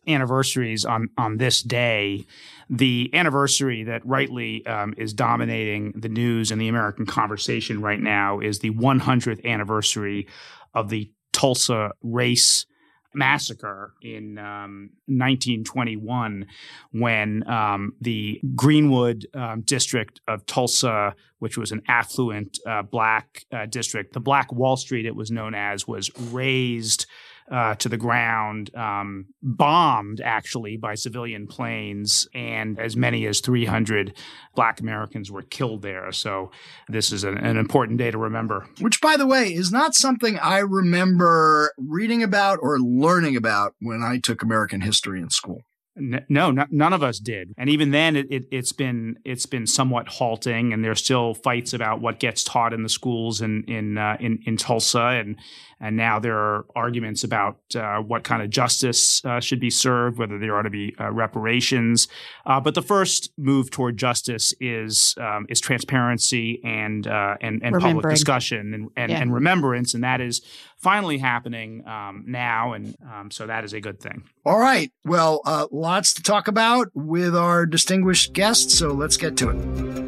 anniversaries 0.06 0.84
on, 0.84 1.08
on 1.16 1.38
this 1.38 1.62
day, 1.62 2.26
the 2.68 3.10
anniversary 3.14 3.84
that 3.84 4.04
rightly 4.06 4.64
um, 4.66 4.94
is 4.98 5.14
dominating 5.14 5.92
the 5.96 6.10
news 6.10 6.50
and 6.50 6.60
the 6.60 6.68
American 6.68 7.06
conversation 7.06 7.80
right 7.80 8.00
now 8.00 8.38
is 8.38 8.58
the 8.58 8.70
100th 8.70 9.44
anniversary 9.44 10.28
of 10.74 10.90
the 10.90 11.10
Tulsa 11.32 11.92
race 12.02 12.66
massacre 13.14 13.94
in 14.02 14.38
um, 14.38 14.90
1921 15.06 16.46
when 16.92 17.48
um, 17.48 17.94
the 18.00 18.40
Greenwood 18.54 19.26
um, 19.34 19.62
district 19.62 20.20
of 20.28 20.44
Tulsa, 20.46 21.14
which 21.38 21.56
was 21.56 21.72
an 21.72 21.82
affluent 21.88 22.58
uh, 22.66 22.82
black 22.82 23.44
uh, 23.52 23.66
district, 23.66 24.12
the 24.12 24.20
Black 24.20 24.52
Wall 24.52 24.76
Street, 24.76 25.06
it 25.06 25.16
was 25.16 25.30
known 25.30 25.54
as, 25.54 25.86
was 25.86 26.10
razed 26.32 27.06
uh, 27.50 27.74
to 27.76 27.88
the 27.88 27.96
ground, 27.96 28.74
um, 28.74 29.26
bombed 29.42 30.20
actually 30.20 30.76
by 30.76 30.94
civilian 30.94 31.46
planes, 31.46 32.26
and 32.34 32.78
as 32.78 32.96
many 32.96 33.26
as 33.26 33.40
300 33.40 34.16
Black 34.54 34.80
Americans 34.80 35.30
were 35.30 35.42
killed 35.42 35.82
there. 35.82 36.10
So 36.12 36.50
this 36.88 37.12
is 37.12 37.24
an, 37.24 37.36
an 37.38 37.56
important 37.56 37.98
day 37.98 38.10
to 38.10 38.18
remember. 38.18 38.66
Which, 38.80 39.00
by 39.00 39.16
the 39.16 39.26
way, 39.26 39.52
is 39.52 39.70
not 39.70 39.94
something 39.94 40.38
I 40.38 40.58
remember 40.58 41.72
reading 41.76 42.22
about 42.22 42.58
or 42.62 42.78
learning 42.78 43.36
about 43.36 43.74
when 43.80 44.02
I 44.02 44.18
took 44.18 44.42
American 44.42 44.80
history 44.80 45.20
in 45.20 45.30
school. 45.30 45.62
No, 45.96 46.50
none 46.50 46.92
of 46.92 47.04
us 47.04 47.20
did, 47.20 47.54
and 47.56 47.70
even 47.70 47.92
then, 47.92 48.16
it, 48.16 48.26
it, 48.28 48.52
has 48.52 48.72
been 48.72 49.16
it's 49.24 49.46
been 49.46 49.64
somewhat 49.64 50.08
halting, 50.08 50.72
and 50.72 50.84
there's 50.84 50.98
still 50.98 51.34
fights 51.34 51.72
about 51.72 52.00
what 52.00 52.18
gets 52.18 52.42
taught 52.42 52.72
in 52.72 52.82
the 52.82 52.88
schools 52.88 53.40
in 53.40 53.62
in 53.68 53.96
uh, 53.96 54.16
in, 54.18 54.40
in 54.44 54.56
Tulsa, 54.56 54.98
and 55.00 55.36
and 55.80 55.96
now 55.96 56.18
there 56.18 56.36
are 56.36 56.66
arguments 56.74 57.24
about 57.24 57.58
uh, 57.76 57.98
what 57.98 58.24
kind 58.24 58.42
of 58.42 58.50
justice 58.50 59.24
uh, 59.24 59.38
should 59.38 59.60
be 59.60 59.70
served, 59.70 60.18
whether 60.18 60.38
there 60.38 60.56
ought 60.56 60.62
to 60.62 60.70
be 60.70 60.94
uh, 60.98 61.12
reparations. 61.12 62.08
Uh, 62.46 62.58
but 62.58 62.74
the 62.74 62.82
first 62.82 63.32
move 63.36 63.70
toward 63.70 63.96
justice 63.96 64.54
is 64.60 65.14
um, 65.20 65.46
is 65.48 65.60
transparency 65.60 66.60
and 66.64 67.06
uh, 67.06 67.36
and 67.40 67.62
and 67.62 67.78
public 67.78 68.08
discussion 68.08 68.74
and 68.74 68.90
and, 68.96 69.12
yeah. 69.12 69.20
and, 69.20 69.34
remembrance, 69.34 69.94
and 69.94 70.02
that 70.02 70.20
is 70.20 70.40
finally 70.84 71.16
happening 71.16 71.82
um, 71.88 72.24
now, 72.26 72.74
and 72.74 72.94
um, 73.10 73.30
so 73.30 73.46
that 73.46 73.64
is 73.64 73.72
a 73.72 73.80
good 73.80 73.98
thing. 73.98 74.22
All 74.44 74.58
right, 74.58 74.92
well 75.04 75.40
lots 75.72 76.12
to 76.14 76.22
talk 76.22 76.46
about 76.46 76.88
with 76.94 77.34
our 77.34 77.64
distinguished 77.64 78.34
guests, 78.34 78.78
so 78.78 78.92
let's 78.92 79.16
get 79.16 79.36
to 79.38 79.50
it. 79.50 80.04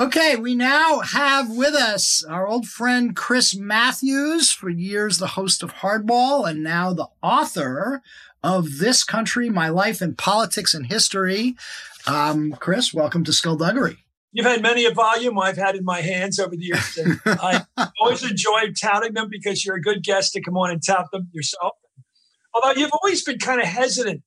Okay, 0.00 0.34
we 0.36 0.54
now 0.54 1.00
have 1.00 1.50
with 1.50 1.74
us 1.74 2.24
our 2.24 2.46
old 2.46 2.66
friend 2.66 3.14
Chris 3.14 3.54
Matthews, 3.54 4.50
for 4.50 4.70
years 4.70 5.18
the 5.18 5.26
host 5.28 5.62
of 5.62 5.74
Hardball 5.74 6.48
and 6.48 6.62
now 6.62 6.94
the 6.94 7.08
author 7.22 8.02
of 8.42 8.78
This 8.78 9.04
Country, 9.04 9.50
My 9.50 9.68
Life 9.68 10.00
in 10.00 10.14
Politics 10.14 10.72
and 10.72 10.86
History. 10.86 11.54
Um, 12.06 12.52
Chris, 12.52 12.94
welcome 12.94 13.24
to 13.24 13.32
Skullduggery. 13.32 13.98
You've 14.32 14.46
had 14.46 14.62
many 14.62 14.84
a 14.84 14.92
volume 14.92 15.38
I've 15.38 15.56
had 15.56 15.74
in 15.74 15.84
my 15.84 16.00
hands 16.00 16.38
over 16.38 16.54
the 16.54 16.64
years. 16.64 16.98
I 17.26 17.64
always 18.00 18.22
enjoy 18.22 18.72
touting 18.80 19.14
them 19.14 19.28
because 19.28 19.64
you're 19.64 19.76
a 19.76 19.82
good 19.82 20.04
guest 20.04 20.32
to 20.34 20.40
come 20.40 20.56
on 20.56 20.70
and 20.70 20.82
tout 20.84 21.10
them 21.12 21.28
yourself. 21.32 21.72
Although 22.54 22.78
you've 22.78 22.92
always 23.02 23.24
been 23.24 23.38
kind 23.38 23.60
of 23.60 23.66
hesitant 23.66 24.22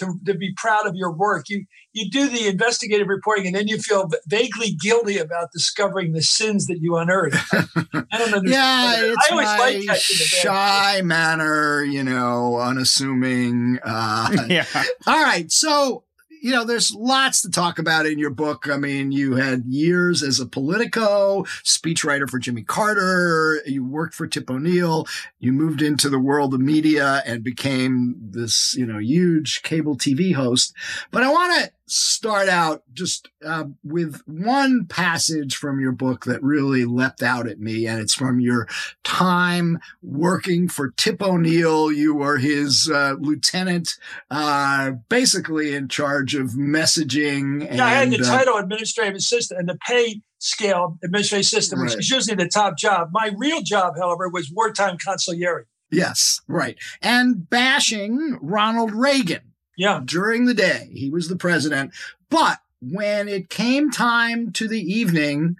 to, 0.00 0.14
to 0.26 0.34
be 0.34 0.52
proud 0.56 0.86
of 0.86 0.96
your 0.96 1.12
work. 1.12 1.48
You 1.48 1.66
you 1.92 2.10
do 2.10 2.28
the 2.28 2.46
investigative 2.48 3.08
reporting 3.08 3.46
and 3.46 3.54
then 3.54 3.68
you 3.68 3.78
feel 3.78 4.08
vaguely 4.26 4.72
guilty 4.72 5.18
about 5.18 5.48
discovering 5.52 6.12
the 6.12 6.22
sins 6.22 6.66
that 6.66 6.78
you 6.80 6.96
unearthed. 6.96 7.36
I 7.52 8.18
don't 8.18 8.32
understand. 8.32 8.46
yeah, 8.46 9.02
it's 9.02 9.28
I 9.28 9.32
always 9.32 9.46
my 9.46 9.84
like 9.88 9.98
shy 9.98 11.00
manner, 11.02 11.82
you 11.82 12.04
know, 12.04 12.58
unassuming. 12.58 13.78
Uh, 13.82 14.36
yeah. 14.48 14.64
All 15.06 15.22
right, 15.22 15.50
so 15.50 16.04
you 16.40 16.52
know, 16.52 16.64
there's 16.64 16.94
lots 16.94 17.42
to 17.42 17.50
talk 17.50 17.78
about 17.78 18.06
in 18.06 18.18
your 18.18 18.30
book. 18.30 18.68
I 18.68 18.76
mean, 18.76 19.12
you 19.12 19.36
had 19.36 19.64
years 19.66 20.22
as 20.22 20.40
a 20.40 20.46
Politico, 20.46 21.42
speechwriter 21.64 22.28
for 22.28 22.38
Jimmy 22.38 22.62
Carter. 22.62 23.60
You 23.66 23.84
worked 23.84 24.14
for 24.14 24.26
Tip 24.26 24.50
O'Neill. 24.50 25.06
You 25.38 25.52
moved 25.52 25.82
into 25.82 26.08
the 26.08 26.18
world 26.18 26.54
of 26.54 26.60
media 26.60 27.22
and 27.26 27.44
became 27.44 28.16
this, 28.18 28.74
you 28.74 28.86
know, 28.86 28.98
huge 28.98 29.62
cable 29.62 29.96
TV 29.96 30.34
host. 30.34 30.74
But 31.10 31.22
I 31.22 31.30
want 31.30 31.62
to 31.62 31.72
start 31.90 32.48
out 32.48 32.84
just 32.92 33.28
uh, 33.44 33.64
with 33.82 34.22
one 34.26 34.86
passage 34.86 35.56
from 35.56 35.80
your 35.80 35.90
book 35.90 36.24
that 36.24 36.42
really 36.42 36.84
leapt 36.84 37.22
out 37.22 37.48
at 37.48 37.58
me, 37.58 37.86
and 37.86 38.00
it's 38.00 38.14
from 38.14 38.38
your 38.38 38.68
time 39.02 39.78
working 40.02 40.68
for 40.68 40.90
Tip 40.90 41.20
O'Neill. 41.20 41.90
You 41.90 42.14
were 42.14 42.38
his 42.38 42.88
uh, 42.88 43.16
lieutenant, 43.18 43.98
uh, 44.30 44.92
basically 45.08 45.74
in 45.74 45.88
charge 45.88 46.34
of 46.34 46.50
messaging. 46.50 47.66
And, 47.66 47.78
yeah, 47.78 47.86
I 47.86 47.90
had 47.90 48.10
the 48.10 48.20
uh, 48.20 48.24
title 48.24 48.56
administrative 48.56 49.16
assistant 49.16 49.58
and 49.58 49.68
the 49.68 49.78
pay 49.86 50.22
scale 50.38 50.96
administrative 51.02 51.44
assistant, 51.44 51.82
which 51.82 51.90
right. 51.90 51.98
is 51.98 52.08
usually 52.08 52.36
the 52.36 52.48
top 52.48 52.78
job. 52.78 53.08
My 53.12 53.32
real 53.36 53.62
job, 53.62 53.94
however, 53.98 54.28
was 54.28 54.50
wartime 54.50 54.96
consigliere. 54.96 55.64
Yes, 55.90 56.40
right. 56.46 56.78
And 57.02 57.50
bashing 57.50 58.38
Ronald 58.40 58.92
Reagan 58.92 59.49
yeah. 59.76 60.00
During 60.04 60.46
the 60.46 60.54
day, 60.54 60.90
he 60.92 61.10
was 61.10 61.28
the 61.28 61.36
president. 61.36 61.92
But 62.28 62.58
when 62.80 63.28
it 63.28 63.50
came 63.50 63.90
time 63.90 64.52
to 64.52 64.68
the 64.68 64.80
evening, 64.80 65.56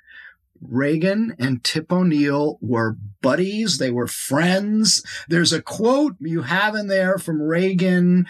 Reagan 0.61 1.35
and 1.39 1.65
Tip 1.65 1.91
O'Neill 1.93 2.59
were 2.61 2.97
buddies. 3.23 3.79
They 3.79 3.91
were 3.91 4.07
friends. 4.07 5.03
There's 5.29 5.53
a 5.53 5.63
quote 5.63 6.17
you 6.21 6.43
have 6.43 6.75
in 6.75 6.89
there 6.89 7.19
from 7.19 7.41
Reagan 7.41 8.27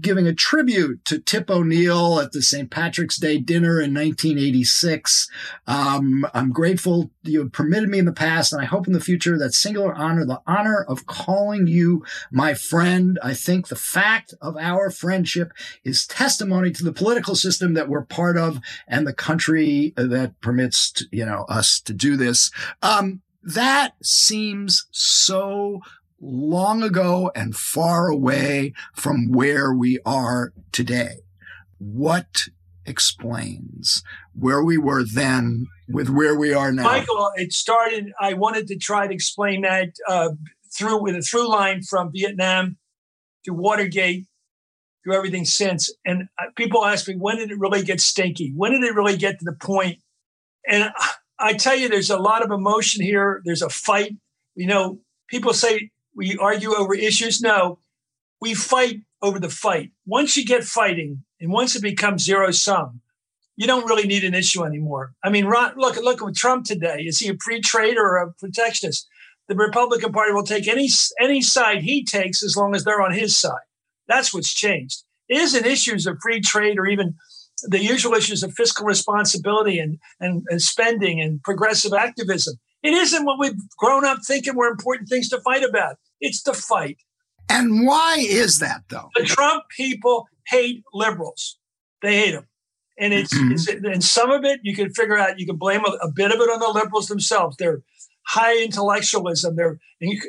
giving 0.00 0.26
a 0.26 0.34
tribute 0.34 1.04
to 1.04 1.18
Tip 1.18 1.50
O'Neill 1.50 2.18
at 2.20 2.32
the 2.32 2.42
St. 2.42 2.70
Patrick's 2.70 3.16
Day 3.16 3.38
dinner 3.38 3.80
in 3.80 3.94
1986. 3.94 5.28
Um, 5.66 6.26
I'm 6.34 6.52
grateful 6.52 7.10
you 7.22 7.40
have 7.40 7.52
permitted 7.52 7.88
me 7.88 7.98
in 7.98 8.04
the 8.04 8.12
past, 8.12 8.52
and 8.52 8.60
I 8.60 8.64
hope 8.64 8.86
in 8.86 8.92
the 8.92 9.00
future 9.00 9.38
that 9.38 9.54
singular 9.54 9.94
honor, 9.94 10.24
the 10.24 10.42
honor 10.46 10.84
of 10.88 11.06
calling 11.06 11.66
you 11.66 12.04
my 12.30 12.54
friend. 12.54 13.18
I 13.22 13.34
think 13.34 13.68
the 13.68 13.76
fact 13.76 14.34
of 14.40 14.56
our 14.56 14.90
friendship 14.90 15.52
is 15.84 16.06
testimony 16.06 16.72
to 16.72 16.84
the 16.84 16.92
political 16.92 17.36
system 17.36 17.74
that 17.74 17.88
we're 17.88 18.04
part 18.04 18.36
of 18.36 18.60
and 18.88 19.06
the 19.06 19.14
country 19.14 19.92
that 19.96 20.40
permits, 20.40 21.04
you 21.12 21.24
know, 21.24 21.44
us 21.48 21.80
to 21.82 21.92
do 21.92 22.16
this. 22.16 22.50
Um, 22.82 23.22
that 23.46 23.94
seems 24.02 24.86
so 24.90 25.80
long 26.20 26.82
ago 26.82 27.30
and 27.34 27.54
far 27.54 28.08
away 28.08 28.72
from 28.94 29.30
where 29.30 29.72
we 29.72 29.98
are 30.04 30.52
today. 30.72 31.20
What 31.78 32.48
explains 32.86 34.02
where 34.34 34.62
we 34.62 34.78
were 34.78 35.04
then 35.04 35.66
with 35.88 36.08
where 36.08 36.34
we 36.34 36.54
are 36.54 36.72
now? 36.72 36.84
Michael, 36.84 37.30
it 37.36 37.52
started, 37.52 38.12
I 38.20 38.34
wanted 38.34 38.66
to 38.68 38.76
try 38.76 39.06
to 39.06 39.12
explain 39.12 39.62
that 39.62 39.90
uh, 40.08 40.30
through 40.72 41.02
with 41.02 41.16
a 41.16 41.22
through 41.22 41.48
line 41.48 41.82
from 41.82 42.10
Vietnam 42.12 42.78
to 43.44 43.52
Watergate 43.52 44.26
to 45.04 45.12
everything 45.12 45.44
since. 45.44 45.92
And 46.04 46.28
uh, 46.38 46.46
people 46.56 46.84
ask 46.84 47.06
me, 47.08 47.14
when 47.14 47.36
did 47.36 47.50
it 47.50 47.58
really 47.58 47.82
get 47.82 48.00
stinky? 48.00 48.52
When 48.54 48.72
did 48.72 48.82
it 48.82 48.94
really 48.94 49.16
get 49.16 49.38
to 49.38 49.44
the 49.44 49.52
point? 49.52 49.98
And 50.68 50.90
I 51.38 51.52
tell 51.54 51.76
you, 51.76 51.88
there's 51.88 52.10
a 52.10 52.18
lot 52.18 52.44
of 52.44 52.50
emotion 52.50 53.02
here. 53.02 53.42
There's 53.44 53.62
a 53.62 53.68
fight. 53.68 54.16
You 54.54 54.66
know, 54.66 54.98
people 55.28 55.52
say 55.52 55.90
we 56.16 56.36
argue 56.38 56.74
over 56.74 56.94
issues. 56.94 57.40
No, 57.40 57.78
we 58.40 58.54
fight 58.54 59.02
over 59.22 59.38
the 59.38 59.50
fight. 59.50 59.92
Once 60.06 60.36
you 60.36 60.44
get 60.44 60.64
fighting 60.64 61.24
and 61.40 61.52
once 61.52 61.76
it 61.76 61.82
becomes 61.82 62.24
zero 62.24 62.50
sum, 62.50 63.00
you 63.56 63.66
don't 63.66 63.86
really 63.86 64.06
need 64.06 64.24
an 64.24 64.34
issue 64.34 64.64
anymore. 64.64 65.12
I 65.22 65.30
mean, 65.30 65.48
look, 65.48 65.96
look 65.96 66.22
at 66.22 66.34
Trump 66.34 66.64
today. 66.64 67.02
Is 67.02 67.18
he 67.18 67.28
a 67.28 67.34
pre-trade 67.34 67.96
or 67.96 68.16
a 68.16 68.32
protectionist? 68.32 69.08
The 69.48 69.54
Republican 69.54 70.12
Party 70.12 70.32
will 70.32 70.42
take 70.42 70.66
any 70.66 70.88
any 71.20 71.40
side 71.40 71.82
he 71.82 72.04
takes 72.04 72.42
as 72.42 72.56
long 72.56 72.74
as 72.74 72.84
they're 72.84 73.00
on 73.00 73.12
his 73.12 73.36
side. 73.36 73.66
That's 74.08 74.34
what's 74.34 74.52
changed. 74.52 75.04
Isn't 75.28 75.64
issues 75.64 76.06
of 76.06 76.18
free 76.20 76.40
trade 76.40 76.78
or 76.78 76.86
even 76.86 77.14
the 77.62 77.82
usual 77.82 78.14
issues 78.14 78.42
of 78.42 78.54
fiscal 78.54 78.84
responsibility 78.84 79.78
and, 79.78 79.98
and, 80.20 80.44
and 80.48 80.60
spending 80.60 81.20
and 81.20 81.42
progressive 81.42 81.92
activism. 81.92 82.56
It 82.82 82.92
isn't 82.92 83.24
what 83.24 83.38
we've 83.38 83.56
grown 83.78 84.04
up 84.04 84.18
thinking 84.26 84.54
were 84.54 84.68
important 84.68 85.08
things 85.08 85.28
to 85.30 85.40
fight 85.40 85.64
about. 85.64 85.96
It's 86.20 86.42
the 86.42 86.54
fight. 86.54 86.98
And 87.48 87.86
why 87.86 88.16
is 88.18 88.58
that, 88.58 88.82
though? 88.88 89.10
The 89.14 89.24
Trump 89.24 89.64
people 89.76 90.26
hate 90.48 90.82
liberals. 90.92 91.58
They 92.02 92.16
hate 92.16 92.32
them. 92.32 92.46
And 92.98 93.12
it's, 93.12 93.34
mm-hmm. 93.34 93.52
it's 93.52 93.68
and 93.68 94.02
some 94.02 94.30
of 94.30 94.44
it 94.44 94.60
you 94.62 94.74
can 94.74 94.92
figure 94.92 95.18
out. 95.18 95.38
You 95.38 95.46
can 95.46 95.56
blame 95.56 95.82
a, 95.84 95.90
a, 96.02 96.10
bit 96.10 96.32
of 96.32 96.40
it 96.40 96.48
on 96.48 96.60
the 96.60 96.68
liberals 96.68 97.08
themselves. 97.08 97.56
They're 97.58 97.82
high 98.26 98.62
intellectualism, 98.62 99.54
their 99.56 99.78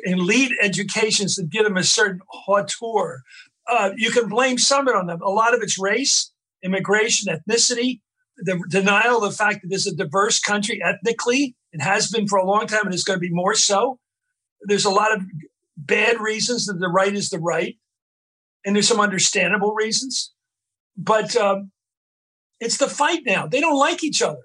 elite 0.04 0.52
educations 0.62 1.36
that 1.36 1.50
give 1.50 1.64
them 1.64 1.76
a 1.76 1.82
certain 1.82 2.20
hauteur. 2.28 3.22
Uh, 3.70 3.90
you 3.96 4.10
can 4.10 4.28
blame 4.28 4.58
some 4.58 4.86
of 4.86 4.94
it 4.94 4.96
on 4.96 5.06
them. 5.06 5.20
A 5.22 5.30
lot 5.30 5.54
of 5.54 5.62
it's 5.62 5.78
race, 5.78 6.30
immigration, 6.62 7.34
ethnicity, 7.34 8.00
the 8.38 8.62
denial 8.68 9.16
of 9.16 9.30
the 9.30 9.36
fact 9.36 9.62
that 9.62 9.68
this 9.68 9.86
is 9.86 9.94
a 9.94 9.96
diverse 9.96 10.38
country 10.40 10.80
ethnically. 10.82 11.56
It 11.72 11.82
has 11.82 12.10
been 12.10 12.28
for 12.28 12.38
a 12.38 12.46
long 12.46 12.66
time 12.66 12.84
and 12.84 12.94
it's 12.94 13.04
going 13.04 13.18
to 13.18 13.20
be 13.20 13.32
more 13.32 13.54
so. 13.54 13.98
There's 14.62 14.84
a 14.84 14.90
lot 14.90 15.14
of 15.14 15.22
bad 15.78 16.20
reasons 16.20 16.66
that 16.66 16.78
the 16.78 16.88
right 16.88 17.14
is 17.14 17.30
the 17.30 17.38
right, 17.38 17.76
and 18.66 18.74
there's 18.74 18.88
some 18.88 19.00
understandable 19.00 19.72
reasons. 19.74 20.32
But 20.96 21.36
um, 21.36 21.70
it's 22.60 22.76
the 22.76 22.88
fight 22.88 23.20
now. 23.24 23.46
They 23.46 23.60
don't 23.60 23.78
like 23.78 24.02
each 24.02 24.20
other. 24.20 24.42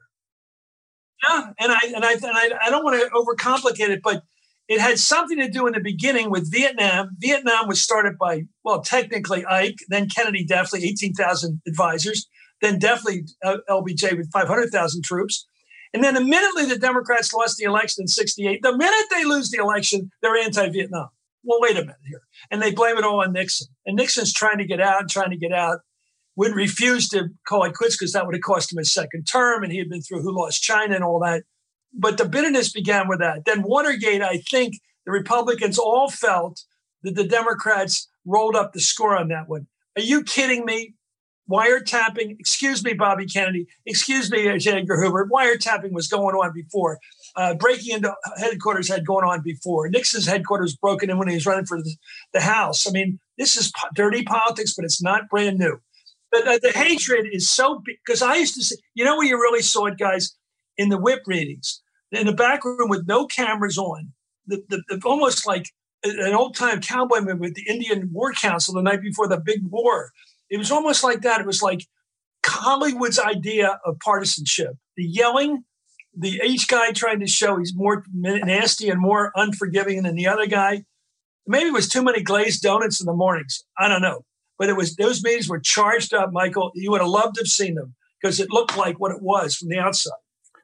Yeah, 1.28 1.48
and 1.60 1.72
I 1.72 1.80
and 1.96 2.06
I 2.06 2.14
and 2.14 2.26
I, 2.26 2.50
I 2.66 2.70
don't 2.70 2.84
want 2.84 3.02
to 3.02 3.10
overcomplicate 3.10 3.90
it, 3.90 4.02
but 4.04 4.24
it 4.68 4.80
had 4.80 5.00
something 5.00 5.38
to 5.40 5.50
do 5.50 5.68
in 5.68 5.74
the 5.74 5.80
beginning 5.80 6.30
with 6.30 6.52
Vietnam. 6.52 7.10
Vietnam 7.20 7.68
was 7.68 7.82
started 7.82 8.18
by 8.18 8.44
well, 8.64 8.82
technically 8.82 9.46
Ike, 9.46 9.80
then 9.90 10.08
Kennedy, 10.10 10.46
definitely 10.46 10.88
eighteen 10.88 11.14
thousand 11.14 11.62
advisors, 11.68 12.28
then 12.62 12.78
definitely 12.78 13.26
uh, 13.44 13.58
LBJ 13.70 14.18
with 14.18 14.32
five 14.32 14.48
hundred 14.48 14.70
thousand 14.70 15.04
troops. 15.04 15.48
And 15.94 16.04
then 16.04 16.18
immediately 16.18 16.66
the 16.66 16.80
Democrats 16.80 17.34
lost 17.34 17.58
the 17.58 17.66
election 17.66 18.02
in 18.02 18.08
68. 18.08 18.64
The 18.64 18.76
minute 18.76 19.06
they 19.12 19.26
lose 19.26 19.52
the 19.52 19.60
election, 19.60 20.10
they're 20.22 20.36
anti 20.36 20.68
Vietnam. 20.70 21.10
Well, 21.44 21.60
wait 21.62 21.78
a 21.78 21.82
minute 21.82 21.96
here. 22.08 22.22
And 22.52 22.62
they 22.62 22.72
blame 22.72 22.98
it 22.98 23.04
all 23.04 23.22
on 23.22 23.34
Nixon. 23.34 23.68
And 23.86 23.98
Nixon's 23.98 24.34
trying 24.34 24.60
to 24.60 24.66
get 24.66 24.80
out 24.80 25.02
and 25.02 25.10
trying 25.10 25.32
to 25.32 25.38
get 25.38 25.52
out 25.52 25.80
would 26.36 26.56
refuse 26.56 27.10
to 27.10 27.30
call 27.48 27.64
it 27.64 27.76
quits 27.76 27.96
because 27.96 28.14
that 28.14 28.26
would 28.26 28.36
have 28.36 28.42
cost 28.42 28.72
him 28.72 28.80
his 28.80 28.92
second 28.92 29.26
term 29.26 29.64
and 29.64 29.72
he 29.72 29.78
had 29.78 29.90
been 29.90 30.02
through 30.02 30.22
who 30.22 30.36
lost 30.36 30.64
China 30.64 30.96
and 30.96 31.04
all 31.04 31.20
that. 31.20 31.44
But 31.94 32.18
the 32.18 32.26
bitterness 32.26 32.72
began 32.72 33.08
with 33.08 33.20
that. 33.20 33.46
Then 33.46 33.62
Watergate, 33.62 34.22
I 34.22 34.38
think 34.38 34.76
the 35.06 35.12
Republicans 35.12 35.78
all 35.78 36.10
felt 36.10 36.64
that 37.04 37.16
the 37.16 37.28
Democrats 37.28 38.10
rolled 38.26 38.56
up 38.56 38.74
the 38.74 38.80
score 38.80 39.16
on 39.16 39.28
that 39.28 39.48
one. 39.48 39.68
Are 39.96 40.02
you 40.02 40.24
kidding 40.24 40.66
me? 40.66 40.96
Wiretapping, 41.52 42.40
excuse 42.40 42.84
me, 42.86 42.94
Bobby 42.94 43.26
Kennedy, 43.26 43.68
excuse 43.86 44.32
me, 44.32 44.58
J. 44.58 44.80
Edgar 44.80 45.02
Hoover, 45.02 45.28
wiretapping 45.30 45.92
was 45.92 46.08
going 46.08 46.36
on 46.36 46.54
before. 46.54 47.00
Uh, 47.36 47.56
breaking 47.56 47.96
into 47.96 48.14
headquarters 48.38 48.88
had 48.88 49.06
gone 49.06 49.24
on 49.24 49.42
before. 49.42 49.90
Nixon's 49.90 50.28
headquarters 50.28 50.76
broken 50.76 51.10
in 51.10 51.18
when 51.18 51.28
he 51.28 51.34
was 51.34 51.48
running 51.48 51.66
for 51.66 51.82
the, 51.82 51.96
the 52.32 52.42
House. 52.42 52.88
I 52.88 52.92
mean, 52.92 53.20
this 53.40 53.58
is 53.58 53.72
dirty 53.96 54.24
politics, 54.24 54.76
but 54.76 54.86
it's 54.86 55.02
not 55.02 55.30
brand 55.30 55.58
new. 55.58 55.80
But 56.32 56.46
the, 56.46 56.60
the 56.62 56.78
hatred 56.78 57.28
is 57.32 57.50
so 57.50 57.82
because 57.86 58.22
I 58.22 58.36
used 58.36 58.56
to 58.56 58.64
say, 58.64 58.76
you 58.94 59.04
know 59.04 59.18
where 59.18 59.26
you 59.26 59.36
really 59.36 59.62
saw 59.62 59.86
it, 59.86 59.98
guys, 59.98 60.36
in 60.78 60.90
the 60.90 60.98
whip 60.98 61.22
readings, 61.26 61.82
in 62.12 62.28
the 62.28 62.34
back 62.34 62.66
room 62.66 62.90
with 62.90 63.08
no 63.08 63.26
cameras 63.26 63.78
on, 63.78 64.14
the, 64.48 64.64
the, 64.70 64.84
the 64.90 65.02
almost 65.06 65.48
like 65.48 65.68
an 66.04 66.34
old 66.34 66.56
time 66.56 66.82
cowboyman 66.82 67.40
with 67.40 67.56
the 67.56 67.66
Indian 67.68 68.10
War 68.12 68.32
Council 68.34 68.74
the 68.74 68.82
night 68.82 69.02
before 69.02 69.28
the 69.28 69.40
big 69.40 69.62
war. 69.70 70.12
It 70.50 70.58
was 70.58 70.72
almost 70.72 71.04
like 71.04 71.22
that. 71.22 71.42
It 71.42 71.48
was 71.48 71.62
like 71.62 71.88
Hollywood's 72.46 73.20
idea 73.20 73.80
of 73.86 74.00
partisanship, 74.00 74.76
the 74.98 75.06
yelling, 75.06 75.64
the 76.16 76.42
each 76.44 76.68
guy 76.68 76.92
trying 76.92 77.20
to 77.20 77.28
show 77.28 77.58
he's 77.58 77.74
more 77.76 78.04
nasty 78.14 78.90
and 78.90 79.00
more 79.00 79.32
unforgiving 79.36 80.04
than 80.04 80.16
the 80.16 80.28
other 80.28 80.46
guy. 80.46 80.84
Maybe 81.46 81.68
it 81.68 81.74
was 81.74 81.90
too 81.90 82.04
many 82.04 82.22
glazed 82.22 82.62
donuts 82.62 83.02
in 83.02 83.06
the 83.06 83.14
mornings. 83.14 83.66
I 83.78 83.88
don't 83.88 84.02
know 84.02 84.24
but 84.58 84.70
it 84.70 84.78
was 84.78 84.96
those 84.96 85.24
meetings 85.24 85.50
were 85.50 85.60
charged 85.60 86.14
up, 86.14 86.32
Michael. 86.32 86.72
You 86.76 86.92
would 86.92 87.02
have 87.02 87.10
loved 87.10 87.36
to 87.36 87.42
have 87.42 87.48
seen 87.48 87.76
them 87.76 87.96
because 88.22 88.40
it 88.40 88.50
looked 88.50 88.78
like 88.78 89.00
what 89.00 89.12
it 89.12 89.22
was 89.22 89.56
from 89.56 89.70
the 89.70 89.78
outside. 89.78 90.14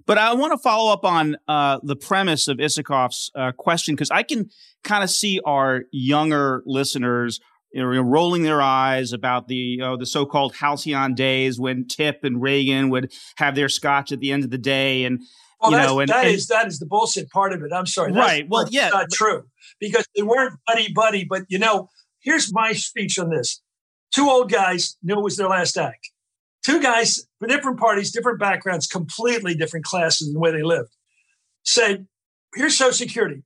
But 0.05 0.17
I 0.17 0.33
want 0.33 0.53
to 0.53 0.57
follow 0.57 0.91
up 0.91 1.05
on 1.05 1.37
uh, 1.47 1.79
the 1.83 1.95
premise 1.95 2.47
of 2.47 2.57
Isikoff's 2.57 3.29
uh, 3.35 3.51
question 3.51 3.95
because 3.95 4.09
I 4.09 4.23
can 4.23 4.49
kind 4.83 5.03
of 5.03 5.09
see 5.09 5.39
our 5.45 5.83
younger 5.91 6.63
listeners 6.65 7.39
you 7.71 7.81
know, 7.81 8.01
rolling 8.01 8.43
their 8.43 8.61
eyes 8.61 9.13
about 9.13 9.47
the 9.47 9.77
know, 9.77 9.97
the 9.97 10.05
so-called 10.05 10.55
halcyon 10.55 11.13
days 11.13 11.59
when 11.59 11.87
Tip 11.87 12.23
and 12.23 12.41
Reagan 12.41 12.89
would 12.89 13.11
have 13.37 13.55
their 13.55 13.69
scotch 13.69 14.11
at 14.11 14.19
the 14.19 14.31
end 14.31 14.43
of 14.43 14.49
the 14.49 14.57
day, 14.57 15.03
and 15.05 15.21
well, 15.61 15.71
you 15.71 15.77
know, 15.77 15.99
and, 15.99 16.09
that 16.09 16.25
and, 16.25 16.35
is, 16.35 16.47
that 16.47 16.67
is 16.67 16.79
the 16.79 16.85
bullshit 16.85 17.29
part 17.29 17.53
of 17.53 17.61
it. 17.61 17.71
I'm 17.73 17.85
sorry, 17.85 18.11
that's, 18.11 18.25
right? 18.25 18.45
Well, 18.49 18.67
yeah, 18.69 18.89
not 18.89 19.11
true 19.11 19.43
because 19.79 20.05
they 20.15 20.23
weren't 20.23 20.57
buddy 20.65 20.91
buddy. 20.93 21.25
But 21.25 21.43
you 21.49 21.59
know, 21.59 21.89
here's 22.19 22.53
my 22.53 22.73
speech 22.73 23.19
on 23.19 23.29
this: 23.29 23.61
two 24.13 24.29
old 24.29 24.51
guys 24.51 24.97
knew 25.03 25.19
it 25.19 25.23
was 25.23 25.37
their 25.37 25.49
last 25.49 25.77
act. 25.77 26.11
Two 26.63 26.81
guys 26.81 27.25
from 27.39 27.47
different 27.49 27.79
parties, 27.79 28.11
different 28.11 28.39
backgrounds, 28.39 28.85
completely 28.87 29.55
different 29.55 29.85
classes 29.85 30.27
and 30.27 30.35
the 30.35 30.39
way 30.39 30.51
they 30.51 30.63
lived, 30.63 30.89
said, 31.63 32.07
Here's 32.55 32.77
Social 32.77 32.93
Security. 32.93 33.43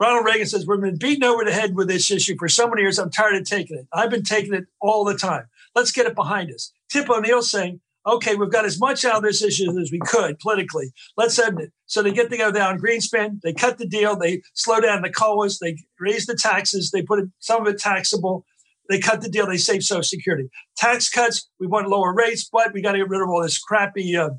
Ronald 0.00 0.24
Reagan 0.24 0.46
says, 0.46 0.66
We've 0.66 0.80
been 0.80 0.98
beaten 0.98 1.24
over 1.24 1.44
the 1.44 1.52
head 1.52 1.74
with 1.74 1.88
this 1.88 2.10
issue 2.10 2.36
for 2.38 2.48
so 2.48 2.68
many 2.68 2.82
years. 2.82 2.98
I'm 2.98 3.10
tired 3.10 3.36
of 3.36 3.44
taking 3.44 3.78
it. 3.78 3.86
I've 3.92 4.10
been 4.10 4.22
taking 4.22 4.54
it 4.54 4.66
all 4.80 5.04
the 5.04 5.16
time. 5.16 5.46
Let's 5.74 5.92
get 5.92 6.06
it 6.06 6.14
behind 6.14 6.52
us. 6.52 6.72
Tip 6.90 7.10
O'Neill 7.10 7.42
saying, 7.42 7.80
Okay, 8.06 8.36
we've 8.36 8.50
got 8.50 8.64
as 8.64 8.80
much 8.80 9.04
out 9.04 9.16
of 9.16 9.22
this 9.22 9.42
issue 9.42 9.78
as 9.78 9.90
we 9.92 9.98
could 9.98 10.38
politically. 10.38 10.92
Let's 11.16 11.38
end 11.38 11.60
it. 11.60 11.72
So 11.86 12.02
they 12.02 12.12
get 12.12 12.30
together 12.30 12.52
down 12.52 12.78
Greenspan. 12.78 13.40
They 13.42 13.52
cut 13.52 13.76
the 13.76 13.86
deal. 13.86 14.16
They 14.16 14.40
slow 14.54 14.80
down 14.80 15.02
the 15.02 15.10
COLAs. 15.10 15.58
They 15.58 15.76
raise 16.00 16.26
the 16.26 16.34
taxes. 16.34 16.90
They 16.90 17.02
put 17.02 17.28
some 17.40 17.60
of 17.60 17.74
it 17.74 17.78
taxable. 17.78 18.46
They 18.88 18.98
cut 18.98 19.20
the 19.20 19.28
deal. 19.28 19.46
They 19.46 19.58
save 19.58 19.82
Social 19.82 20.02
Security. 20.02 20.48
Tax 20.76 21.10
cuts. 21.10 21.50
We 21.60 21.66
want 21.66 21.88
lower 21.88 22.14
rates, 22.14 22.48
but 22.50 22.72
we 22.72 22.80
got 22.80 22.92
to 22.92 22.98
get 22.98 23.08
rid 23.08 23.20
of 23.20 23.28
all 23.28 23.42
this 23.42 23.58
crappy. 23.58 24.16
Uh, 24.16 24.30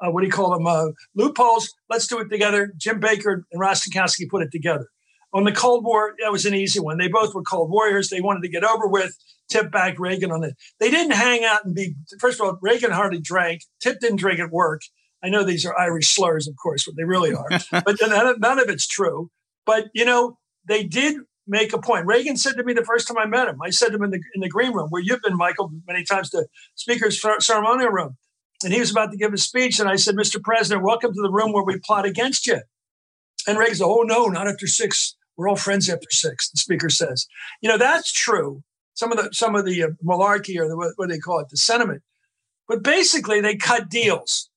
uh, 0.00 0.10
what 0.10 0.20
do 0.20 0.26
you 0.26 0.32
call 0.32 0.56
them? 0.56 0.66
Uh, 0.66 0.86
loopholes. 1.14 1.74
Let's 1.90 2.06
do 2.06 2.20
it 2.20 2.30
together. 2.30 2.72
Jim 2.78 3.00
Baker 3.00 3.44
and 3.52 3.60
Rostenkowski 3.60 4.30
put 4.30 4.42
it 4.42 4.50
together. 4.50 4.88
On 5.32 5.44
the 5.44 5.52
Cold 5.52 5.84
War, 5.84 6.14
that 6.22 6.32
was 6.32 6.44
an 6.44 6.54
easy 6.54 6.80
one. 6.80 6.98
They 6.98 7.08
both 7.08 7.34
were 7.34 7.42
Cold 7.42 7.70
Warriors. 7.70 8.08
They 8.08 8.20
wanted 8.20 8.42
to 8.42 8.48
get 8.48 8.64
over 8.64 8.88
with. 8.88 9.16
Tip 9.48 9.70
back 9.70 9.98
Reagan 9.98 10.30
on 10.30 10.44
it. 10.44 10.54
They 10.78 10.90
didn't 10.90 11.12
hang 11.12 11.44
out 11.44 11.64
and 11.64 11.74
be. 11.74 11.94
First 12.18 12.40
of 12.40 12.46
all, 12.46 12.58
Reagan 12.62 12.92
hardly 12.92 13.20
drank. 13.20 13.62
Tip 13.80 14.00
didn't 14.00 14.18
drink 14.18 14.40
at 14.40 14.50
work. 14.50 14.82
I 15.22 15.28
know 15.28 15.44
these 15.44 15.66
are 15.66 15.78
Irish 15.78 16.08
slurs, 16.08 16.48
of 16.48 16.54
course, 16.60 16.84
but 16.84 16.94
they 16.96 17.04
really 17.04 17.34
are. 17.34 17.48
but 17.84 17.96
none, 18.00 18.40
none 18.40 18.58
of 18.58 18.68
it's 18.68 18.86
true. 18.86 19.30
But 19.66 19.88
you 19.92 20.04
know, 20.04 20.38
they 20.66 20.84
did 20.84 21.16
make 21.46 21.72
a 21.72 21.78
point. 21.78 22.06
Reagan 22.06 22.36
said 22.36 22.56
to 22.56 22.64
me 22.64 22.72
the 22.72 22.84
first 22.84 23.08
time 23.08 23.18
I 23.18 23.26
met 23.26 23.48
him, 23.48 23.58
I 23.62 23.70
said 23.70 23.88
to 23.88 23.96
him 23.96 24.04
in 24.04 24.10
the, 24.10 24.20
in 24.34 24.40
the 24.40 24.48
green 24.48 24.72
room, 24.72 24.88
where 24.88 25.02
you've 25.02 25.22
been, 25.22 25.36
Michael, 25.36 25.70
many 25.86 26.04
times, 26.04 26.30
the 26.30 26.46
speaker's 26.76 27.20
ceremonial 27.40 27.90
room. 27.90 28.16
And 28.62 28.72
he 28.72 28.80
was 28.80 28.90
about 28.90 29.10
to 29.10 29.16
give 29.16 29.32
a 29.32 29.38
speech. 29.38 29.80
And 29.80 29.88
I 29.88 29.96
said, 29.96 30.14
Mr. 30.14 30.40
President, 30.40 30.84
welcome 30.84 31.12
to 31.12 31.22
the 31.22 31.30
room 31.30 31.52
where 31.52 31.64
we 31.64 31.78
plot 31.78 32.04
against 32.04 32.46
you. 32.46 32.60
And 33.46 33.58
Reagan 33.58 33.76
said, 33.76 33.86
Oh, 33.86 34.02
no, 34.02 34.26
not 34.26 34.46
after 34.46 34.66
six. 34.66 35.16
We're 35.40 35.48
all 35.48 35.56
friends 35.56 35.88
after 35.88 36.10
six, 36.10 36.50
the 36.50 36.58
speaker 36.58 36.90
says. 36.90 37.26
You 37.62 37.70
know, 37.70 37.78
that's 37.78 38.12
true. 38.12 38.62
Some 38.92 39.10
of 39.10 39.16
the 39.16 39.32
some 39.32 39.56
of 39.56 39.64
the 39.64 39.84
uh, 39.84 39.88
malarkey 40.04 40.60
or 40.60 40.68
the, 40.68 40.76
what, 40.76 40.92
what 40.96 41.08
do 41.08 41.14
they 41.14 41.18
call 41.18 41.38
it, 41.38 41.48
the 41.48 41.56
sentiment. 41.56 42.02
But 42.68 42.82
basically, 42.82 43.40
they 43.40 43.56
cut 43.56 43.88
deals. 43.88 44.50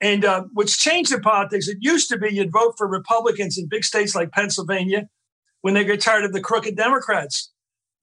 And 0.00 0.24
uh, 0.24 0.46
what's 0.52 0.76
changed 0.76 1.12
in 1.12 1.20
politics, 1.20 1.68
it 1.68 1.78
used 1.80 2.08
to 2.08 2.18
be 2.18 2.34
you'd 2.34 2.50
vote 2.50 2.74
for 2.76 2.88
Republicans 2.88 3.56
in 3.56 3.68
big 3.68 3.84
states 3.84 4.16
like 4.16 4.32
Pennsylvania 4.32 5.08
when 5.60 5.74
they 5.74 5.84
get 5.84 6.00
tired 6.00 6.24
of 6.24 6.32
the 6.32 6.40
crooked 6.40 6.76
Democrats. 6.76 7.52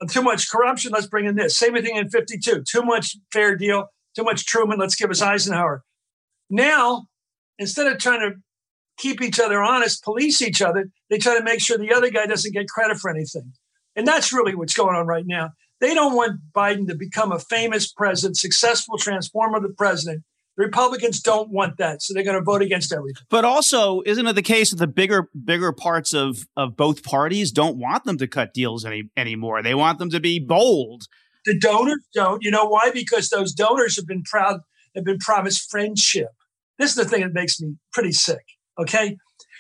Too 0.10 0.22
much 0.22 0.50
corruption, 0.50 0.94
let's 0.94 1.08
bring 1.08 1.26
in 1.26 1.36
this. 1.36 1.58
Same 1.58 1.74
thing 1.74 1.98
in 1.98 2.10
52. 2.10 2.64
Too 2.64 2.84
much 2.84 3.18
fair 3.34 3.58
deal, 3.58 3.90
too 4.16 4.24
much 4.24 4.46
Truman, 4.46 4.80
let's 4.80 4.96
give 4.96 5.10
us 5.10 5.22
Eisenhower. 5.22 5.84
Now, 6.50 7.08
instead 7.60 7.88
of 7.88 8.00
trying 8.00 8.22
to 8.22 8.38
keep 8.98 9.22
each 9.22 9.40
other 9.40 9.62
honest, 9.62 10.04
police 10.04 10.42
each 10.42 10.62
other, 10.62 10.90
they 11.10 11.18
try 11.18 11.38
to 11.38 11.44
make 11.44 11.62
sure 11.62 11.78
the 11.78 11.94
other 11.94 12.10
guy 12.10 12.26
doesn't 12.26 12.54
get 12.54 12.68
credit 12.68 12.98
for 12.98 13.10
anything. 13.10 13.54
And 13.96 14.08
that's 14.08 14.34
really 14.34 14.56
what's 14.56 14.74
going 14.74 14.96
on 14.96 15.08
right 15.08 15.26
now. 15.26 15.52
They 15.80 15.94
don't 15.94 16.16
want 16.16 16.40
Biden 16.54 16.88
to 16.88 16.96
become 16.96 17.32
a 17.32 17.40
famous 17.40 17.92
president, 17.92 18.38
successful, 18.38 18.98
transformative 18.98 19.76
president. 19.78 20.24
The 20.56 20.66
Republicans 20.66 21.20
don't 21.20 21.50
want 21.50 21.78
that, 21.78 22.04
so 22.04 22.14
they're 22.14 22.24
going 22.24 22.38
to 22.38 22.44
vote 22.44 22.62
against 22.62 22.94
everything. 22.94 23.24
But 23.30 23.44
also, 23.44 24.02
isn't 24.06 24.26
it 24.26 24.34
the 24.34 24.44
case 24.44 24.70
that 24.70 24.78
the 24.78 24.88
bigger 24.88 25.30
bigger 25.44 25.72
parts 25.72 26.14
of 26.14 26.48
of 26.56 26.78
both 26.78 27.04
parties 27.04 27.52
don't 27.52 27.78
want 27.78 28.04
them 28.04 28.18
to 28.20 28.28
cut 28.28 28.54
deals 28.54 28.86
any 28.86 29.10
anymore? 29.18 29.64
They 29.64 29.74
want 29.74 29.98
them 29.98 30.12
to 30.12 30.20
be 30.20 30.40
bold. 30.40 31.08
The 31.46 31.58
donors 31.58 32.06
don't. 32.14 32.44
You 32.44 32.52
know 32.52 32.66
why? 32.66 32.92
Because 32.94 33.30
those 33.30 33.52
donors 33.52 33.96
have 33.96 34.06
been 34.06 34.24
proud 34.24 34.62
have 34.96 35.04
been 35.04 35.18
promised 35.18 35.70
friendship. 35.70 36.30
This 36.78 36.92
is 36.92 36.96
the 36.96 37.06
thing 37.06 37.22
that 37.22 37.34
makes 37.34 37.60
me 37.60 37.76
pretty 37.92 38.12
sick. 38.12 38.46
Okay, 38.80 39.18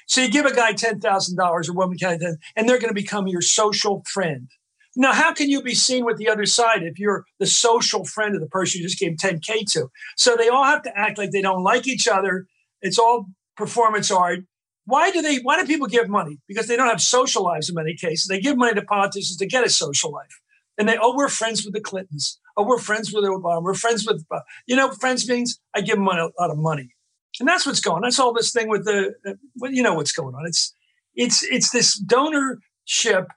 so 0.08 0.22
you 0.22 0.30
give 0.30 0.46
a 0.46 0.54
guy 0.54 0.74
ten 0.74 1.00
thousand 1.00 1.38
dollars 1.38 1.70
or 1.70 1.74
woman 1.74 1.98
and 2.02 2.70
they're 2.70 2.80
going 2.80 2.94
to 2.94 3.02
become 3.02 3.28
your 3.28 3.42
social 3.42 4.04
friend. 4.12 4.50
Now, 4.96 5.12
how 5.12 5.34
can 5.34 5.50
you 5.50 5.62
be 5.62 5.74
seen 5.74 6.06
with 6.06 6.18
the 6.18 6.30
other 6.30 6.46
side 6.46 6.84
if 6.84 7.00
you're 7.00 7.26
the 7.40 7.48
social 7.48 8.06
friend 8.06 8.36
of 8.36 8.42
the 8.42 8.48
person 8.48 8.80
you 8.80 8.88
just 8.88 9.00
gave 9.00 9.14
10K 9.14 9.66
to? 9.72 9.90
So 10.18 10.36
they 10.36 10.50
all 10.50 10.64
have 10.64 10.84
to 10.84 10.96
act 10.96 11.18
like 11.18 11.32
they 11.32 11.42
don't 11.42 11.64
like 11.64 11.88
each 11.88 12.08
other. 12.08 12.46
It's 12.82 13.00
all 13.00 13.26
performance 13.58 14.12
art. 14.12 14.42
Why 14.86 15.10
do 15.10 15.22
they 15.22 15.38
why 15.38 15.60
do 15.60 15.66
people 15.66 15.88
give 15.88 16.10
money? 16.10 16.40
Because 16.48 16.68
they 16.68 16.76
don't 16.76 16.90
have 16.90 17.02
social 17.02 17.44
lives 17.44 17.70
in 17.70 17.76
many 17.76 17.96
cases. 17.96 18.28
They 18.28 18.40
give 18.40 18.58
money 18.58 18.76
to 18.76 18.84
politicians 18.84 19.38
to 19.38 19.48
get 19.48 19.66
a 19.66 19.70
social 19.70 20.12
life. 20.12 20.42
And 20.78 20.90
they, 20.90 20.98
oh, 21.00 21.16
we're 21.16 21.30
friends 21.30 21.64
with 21.64 21.74
the 21.74 21.82
Clintons. 21.82 22.40
Oh, 22.58 22.66
we're 22.66 22.80
friends 22.80 23.14
with 23.14 23.24
Obama. 23.24 23.64
We're 23.64 23.76
friends 23.76 24.06
with, 24.06 24.26
you 24.68 24.76
know, 24.76 24.92
friends 24.92 25.28
means 25.30 25.60
I 25.76 25.82
give 25.82 25.96
them 25.96 26.08
a 26.08 26.30
lot 26.40 26.52
of 26.52 26.58
money. 26.58 26.93
And 27.40 27.48
that's 27.48 27.66
what's 27.66 27.80
going 27.80 27.98
on. 27.98 28.02
That's 28.04 28.20
all 28.20 28.34
this 28.34 28.52
thing 28.52 28.70
with 28.70 28.86
the, 28.86 29.14
uh, 29.28 29.34
well, 29.56 29.72
you 29.72 29.82
know 29.84 29.96
what's 29.96 30.12
going 30.12 30.36
on. 30.36 30.46
It's, 30.46 30.74
it's, 31.16 31.44
it's 31.44 31.72
this 31.72 32.02
donorship 32.02 33.28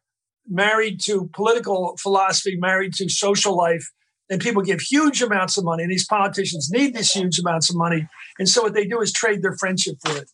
married 0.49 1.01
to 1.01 1.31
political 1.33 1.97
philosophy, 1.99 2.57
married 2.57 2.95
to 2.95 3.09
social 3.09 3.57
life. 3.57 3.91
And 4.29 4.41
people 4.41 4.63
give 4.63 4.81
huge 4.81 5.23
amounts 5.23 5.57
of 5.57 5.65
money. 5.65 5.85
And 5.85 5.93
these 5.93 6.07
politicians 6.07 6.69
need 6.71 6.95
these 6.95 7.13
huge 7.13 7.39
amounts 7.39 7.71
of 7.71 7.77
money. 7.77 8.09
And 8.39 8.49
so 8.49 8.63
what 8.63 8.75
they 8.75 8.87
do 8.87 9.01
is 9.01 9.13
trade 9.13 9.43
their 9.43 9.57
friendship 9.57 9.97
for 10.05 10.17
it. 10.17 10.31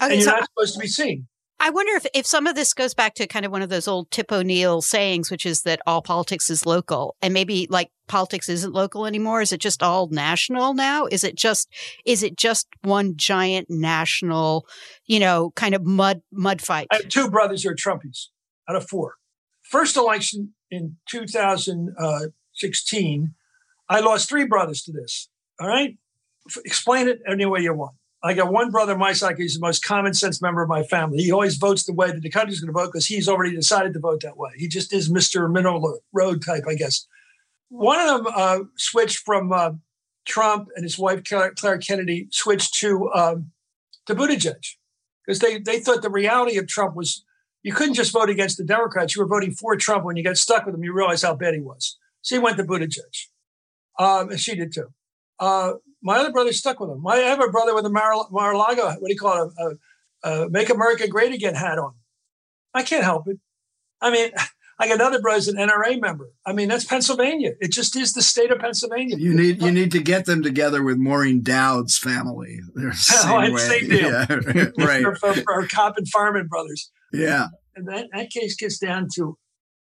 Okay, 0.00 0.12
and 0.12 0.14
you're 0.14 0.22
so 0.22 0.30
not 0.30 0.48
supposed 0.48 0.74
to 0.74 0.80
be 0.80 0.86
seen. 0.86 1.26
I 1.58 1.70
wonder 1.70 1.94
if, 1.94 2.06
if 2.12 2.26
some 2.26 2.48
of 2.48 2.56
this 2.56 2.74
goes 2.74 2.92
back 2.92 3.14
to 3.14 3.26
kind 3.28 3.46
of 3.46 3.52
one 3.52 3.62
of 3.62 3.68
those 3.68 3.86
old 3.86 4.10
Tip 4.10 4.32
O'Neill 4.32 4.82
sayings, 4.82 5.30
which 5.30 5.46
is 5.46 5.62
that 5.62 5.80
all 5.86 6.02
politics 6.02 6.50
is 6.50 6.66
local 6.66 7.14
and 7.22 7.32
maybe 7.32 7.68
like 7.70 7.90
politics 8.12 8.48
isn't 8.50 8.74
local 8.74 9.06
anymore. 9.06 9.40
Is 9.40 9.52
it 9.52 9.58
just 9.58 9.82
all 9.82 10.08
national 10.08 10.74
now? 10.74 11.06
Is 11.06 11.24
it 11.24 11.34
just, 11.34 11.66
is 12.04 12.22
it 12.22 12.36
just 12.36 12.66
one 12.82 13.16
giant 13.16 13.70
national, 13.70 14.66
you 15.06 15.18
know, 15.18 15.50
kind 15.56 15.74
of 15.74 15.86
mud, 15.86 16.20
mud 16.30 16.60
fight? 16.60 16.88
I 16.90 16.96
have 16.96 17.08
two 17.08 17.30
brothers 17.30 17.62
who 17.62 17.70
are 17.70 17.74
Trumpies 17.74 18.26
out 18.68 18.76
of 18.76 18.86
four. 18.86 19.14
First 19.62 19.96
election 19.96 20.52
in 20.70 20.98
2016, 21.08 23.34
I 23.88 24.00
lost 24.00 24.28
three 24.28 24.44
brothers 24.44 24.82
to 24.82 24.92
this. 24.92 25.30
All 25.58 25.66
right. 25.66 25.96
Explain 26.66 27.08
it 27.08 27.22
any 27.26 27.46
way 27.46 27.60
you 27.60 27.72
want. 27.72 27.94
I 28.22 28.34
got 28.34 28.52
one 28.52 28.70
brother, 28.70 28.94
my 28.94 29.14
side, 29.14 29.38
he's 29.38 29.54
the 29.54 29.60
most 29.60 29.82
common 29.82 30.12
sense 30.12 30.42
member 30.42 30.60
of 30.60 30.68
my 30.68 30.82
family. 30.82 31.22
He 31.22 31.32
always 31.32 31.56
votes 31.56 31.84
the 31.84 31.94
way 31.94 32.12
that 32.12 32.20
the 32.20 32.28
country's 32.28 32.60
going 32.60 32.74
to 32.74 32.78
vote 32.78 32.88
because 32.92 33.06
he's 33.06 33.26
already 33.26 33.56
decided 33.56 33.94
to 33.94 34.00
vote 34.00 34.20
that 34.20 34.36
way. 34.36 34.50
He 34.58 34.68
just 34.68 34.92
is 34.92 35.10
Mr. 35.10 35.50
Middle 35.50 36.00
Road 36.12 36.44
type, 36.44 36.64
I 36.68 36.74
guess. 36.74 37.06
One 37.72 37.98
of 38.00 38.24
them 38.24 38.32
uh, 38.36 38.58
switched 38.76 39.20
from 39.20 39.50
uh, 39.50 39.70
Trump 40.26 40.68
and 40.76 40.84
his 40.84 40.98
wife, 40.98 41.22
Claire 41.24 41.78
Kennedy, 41.78 42.28
switched 42.30 42.74
to 42.74 43.10
um, 43.14 43.52
to 44.06 44.14
Buttigieg 44.14 44.76
because 45.24 45.38
they, 45.38 45.58
they 45.58 45.80
thought 45.80 46.02
the 46.02 46.10
reality 46.10 46.58
of 46.58 46.66
Trump 46.66 46.94
was 46.94 47.24
you 47.62 47.72
couldn't 47.72 47.94
just 47.94 48.12
vote 48.12 48.28
against 48.28 48.58
the 48.58 48.64
Democrats. 48.64 49.16
You 49.16 49.22
were 49.22 49.28
voting 49.28 49.52
for 49.52 49.74
Trump. 49.76 50.04
When 50.04 50.16
you 50.16 50.22
got 50.22 50.36
stuck 50.36 50.66
with 50.66 50.74
him, 50.74 50.84
you 50.84 50.92
realized 50.92 51.24
how 51.24 51.34
bad 51.34 51.54
he 51.54 51.60
was. 51.60 51.96
So 52.20 52.34
he 52.34 52.40
went 52.40 52.58
to 52.58 52.64
Buttigieg. 52.64 53.28
Um, 53.98 54.28
and 54.28 54.38
she 54.38 54.54
did 54.54 54.74
too. 54.74 54.92
Uh, 55.40 55.74
my 56.02 56.18
other 56.18 56.30
brother 56.30 56.52
stuck 56.52 56.78
with 56.78 56.90
him. 56.90 57.02
Have 57.08 57.40
a 57.40 57.48
brother 57.48 57.74
with 57.74 57.86
a 57.86 57.90
Mar- 57.90 58.28
Mar-a-Lago, 58.30 58.84
what 58.84 59.08
do 59.08 59.12
you 59.12 59.18
call 59.18 59.46
it, 59.46 59.52
a, 59.58 60.28
a, 60.28 60.44
a, 60.44 60.50
Make 60.50 60.68
America 60.68 61.08
Great 61.08 61.32
Again 61.32 61.54
hat 61.54 61.78
on. 61.78 61.94
I 62.74 62.82
can't 62.82 63.04
help 63.04 63.28
it. 63.28 63.38
I 64.00 64.10
mean, 64.10 64.30
I 64.82 64.88
got 64.88 64.94
another 64.96 65.20
brother's 65.20 65.48
an 65.48 65.56
NRA 65.56 66.00
member. 66.00 66.30
I 66.44 66.52
mean, 66.52 66.68
that's 66.68 66.84
Pennsylvania. 66.84 67.52
It 67.60 67.70
just 67.72 67.94
is 67.96 68.12
the 68.12 68.22
state 68.22 68.50
of 68.50 68.58
Pennsylvania. 68.58 69.16
You 69.16 69.34
need 69.34 69.62
you 69.62 69.70
need 69.70 69.92
to 69.92 70.02
get 70.02 70.26
them 70.26 70.42
together 70.42 70.82
with 70.82 70.98
Maureen 70.98 71.42
Dowd's 71.42 71.96
family. 71.96 72.60
They're 72.74 72.90
the 72.90 72.96
same 72.96 73.30
oh, 73.30 73.52
way. 73.52 73.56
Same 73.56 73.88
deal. 73.88 74.10
Yeah, 74.10 74.26
right. 74.78 75.18
for 75.18 75.52
our 75.52 75.66
Cop 75.66 75.98
and 75.98 76.08
Farman 76.08 76.48
brothers. 76.48 76.90
Yeah. 77.12 77.46
And 77.76 77.88
that, 77.88 78.08
that 78.12 78.30
case 78.30 78.56
gets 78.56 78.78
down 78.78 79.08
to 79.14 79.38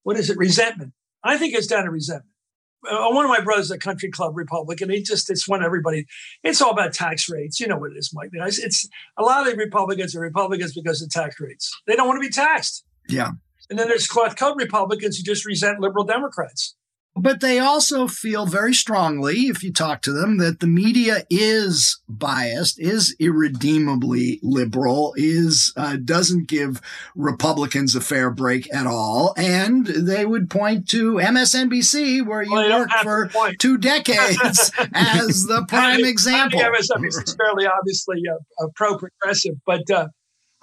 what 0.04 0.18
is 0.18 0.30
it? 0.30 0.38
Resentment. 0.38 0.94
I 1.24 1.38
think 1.38 1.56
it's 1.56 1.68
down 1.68 1.86
to 1.86 1.90
resentment 1.90 2.34
uh, 2.90 3.10
one 3.10 3.26
of 3.26 3.30
my 3.30 3.40
brothers 3.40 3.66
is 3.66 3.72
a 3.72 3.78
country 3.78 4.10
club 4.10 4.36
Republican. 4.36 4.90
He 4.90 5.02
just 5.02 5.30
it's 5.30 5.48
one 5.48 5.64
everybody. 5.64 6.06
It's 6.44 6.62
all 6.62 6.72
about 6.72 6.94
tax 6.94 7.30
rates. 7.30 7.60
You 7.60 7.68
know 7.68 7.78
what 7.78 7.92
it 7.92 7.98
is, 7.98 8.12
Mike. 8.14 8.30
It's, 8.34 8.60
it's 8.60 8.88
a 9.18 9.24
lot 9.24 9.46
of 9.46 9.54
the 9.54 9.58
Republicans 9.58 10.16
are 10.16 10.22
Republicans 10.22 10.74
because 10.74 11.02
of 11.02 11.10
tax 11.10 11.40
rates. 11.40 11.74
They 11.88 11.96
don't 11.96 12.08
want 12.08 12.22
to 12.22 12.28
be 12.28 12.34
taxed. 12.34 12.86
Yeah. 13.10 13.32
And 13.70 13.80
then 13.80 13.88
there's 13.88 14.08
cloth 14.08 14.38
coat 14.38 14.56
Republicans 14.58 15.18
who 15.18 15.24
just 15.24 15.46
resent 15.46 15.80
liberal 15.80 16.04
Democrats. 16.04 16.76
But 17.16 17.42
they 17.42 17.60
also 17.60 18.08
feel 18.08 18.48
very 18.48 18.74
strongly, 18.74 19.42
if 19.42 19.64
you 19.64 19.72
talk 19.72 20.02
to 20.02 20.12
them, 20.12 20.40
that 20.40 20.62
the 20.62 20.68
media 20.68 21.26
is 21.30 22.02
biased, 22.10 22.80
is 22.80 23.16
irredeemably 23.20 24.40
liberal, 24.42 25.14
is 25.16 25.74
uh, 25.78 25.98
doesn't 26.04 26.48
give 26.48 26.82
Republicans 27.16 27.96
a 27.96 28.02
fair 28.02 28.32
break 28.32 28.74
at 28.74 28.88
all, 28.88 29.36
and 29.38 29.86
they 29.86 30.26
would 30.26 30.50
point 30.50 30.90
to 30.90 31.16
MSNBC, 31.16 32.26
where 32.26 32.42
you 32.42 32.52
well, 32.52 32.80
worked 32.80 32.94
for 33.04 33.30
two 33.60 33.78
decades, 33.78 34.72
as 34.94 35.44
the 35.46 35.66
prime 35.68 36.04
I 36.04 36.08
example. 36.08 36.62
I 36.62 36.64
MSNBC 36.64 37.28
is 37.28 37.36
fairly 37.36 37.68
obviously 37.68 38.22
uh, 38.60 38.68
pro-progressive, 38.76 39.56
but. 39.66 39.84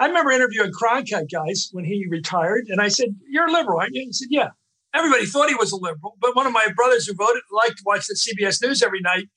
I 0.01 0.07
remember 0.07 0.33
interviewing 0.33 0.73
Cronkite 0.73 1.31
guys 1.31 1.69
when 1.71 1.85
he 1.85 2.07
retired, 2.09 2.67
and 2.69 2.81
I 2.81 2.89
said, 2.89 3.11
"You're 3.29 3.47
a 3.47 3.53
liberal, 3.53 3.79
aren't 3.79 3.95
you?" 3.95 4.03
He 4.03 4.13
said, 4.13 4.29
"Yeah." 4.31 4.49
everybody 4.95 5.27
thought 5.27 5.49
he 5.49 5.55
was 5.55 5.73
a 5.73 5.77
liberal, 5.77 6.17
but 6.21 6.35
one 6.35 6.47
of 6.47 6.53
my 6.53 6.67
brothers 6.75 7.07
who 7.07 7.15
voted 7.15 7.43
liked 7.51 7.79
to 7.79 7.83
watch 7.87 8.07
the 8.07 8.15
CBS 8.15 8.63
News 8.63 8.83
every 8.83 9.01
night 9.01 9.29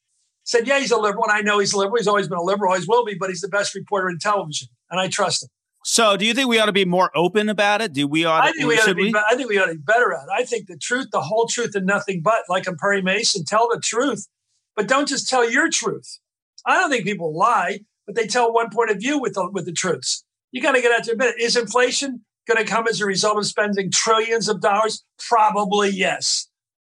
said, 0.43 0.67
"Yeah, 0.67 0.79
he's 0.79 0.91
a 0.91 0.97
liberal, 0.97 1.23
and 1.25 1.31
I 1.31 1.41
know 1.41 1.59
he's 1.59 1.73
a 1.73 1.77
liberal. 1.77 1.97
He's 1.97 2.07
always 2.07 2.27
been 2.27 2.37
a 2.37 2.43
liberal, 2.43 2.71
always 2.71 2.87
will 2.87 3.05
be, 3.05 3.15
but 3.15 3.29
he's 3.29 3.41
the 3.41 3.47
best 3.47 3.75
reporter 3.75 4.09
in 4.09 4.19
television, 4.19 4.69
and 4.89 4.99
I 4.99 5.07
trust 5.07 5.43
him." 5.43 5.49
So, 5.85 6.15
do 6.15 6.25
you 6.25 6.33
think 6.33 6.47
we 6.47 6.59
ought 6.59 6.67
to 6.67 6.71
be 6.71 6.85
more 6.85 7.11
open 7.15 7.49
about 7.49 7.81
it? 7.81 7.93
Do 7.93 8.07
we 8.07 8.25
ought? 8.25 8.43
I 8.43 8.51
think 8.51 8.67
we 8.67 8.79
ought 8.79 8.85
to 8.85 8.95
be. 8.95 9.11
We? 9.11 9.15
I 9.15 9.35
think 9.35 9.49
we 9.49 9.57
ought 9.59 9.67
to 9.67 9.75
be 9.75 9.81
better 9.81 10.13
at 10.13 10.23
it. 10.23 10.29
I 10.33 10.43
think 10.43 10.67
the 10.67 10.77
truth, 10.77 11.07
the 11.11 11.21
whole 11.21 11.47
truth, 11.47 11.75
and 11.75 11.85
nothing 11.85 12.21
but. 12.23 12.43
Like 12.49 12.67
in 12.67 12.77
Perry 12.77 13.01
Mason, 13.01 13.45
tell 13.45 13.67
the 13.69 13.79
truth, 13.79 14.27
but 14.75 14.87
don't 14.87 15.07
just 15.07 15.29
tell 15.29 15.49
your 15.49 15.69
truth. 15.69 16.19
I 16.65 16.79
don't 16.79 16.89
think 16.89 17.03
people 17.03 17.37
lie, 17.37 17.79
but 18.05 18.15
they 18.15 18.27
tell 18.27 18.53
one 18.53 18.69
point 18.69 18.89
of 18.89 18.97
view 18.97 19.19
with 19.19 19.33
the, 19.33 19.49
with 19.51 19.65
the 19.65 19.73
truths. 19.73 20.23
You 20.53 20.61
got 20.61 20.73
to 20.73 20.81
get 20.81 20.91
out 20.91 21.03
to 21.05 21.11
admit 21.13 21.35
it. 21.35 21.41
Is 21.41 21.57
inflation 21.57 22.21
going 22.47 22.63
to 22.63 22.71
come 22.71 22.87
as 22.87 23.01
a 23.01 23.05
result 23.05 23.37
of 23.37 23.45
spending 23.47 23.89
trillions 23.91 24.47
of 24.47 24.61
dollars? 24.61 25.03
Probably 25.27 25.89
yes. 25.89 26.47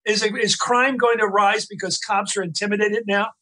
Is, 0.06 0.22
it, 0.22 0.32
is 0.36 0.54
crime 0.54 0.96
going 0.96 1.18
to 1.18 1.26
rise 1.26 1.66
because 1.66 1.98
cops 1.98 2.36
are 2.36 2.42
intimidated 2.42 3.02
now? 3.06 3.32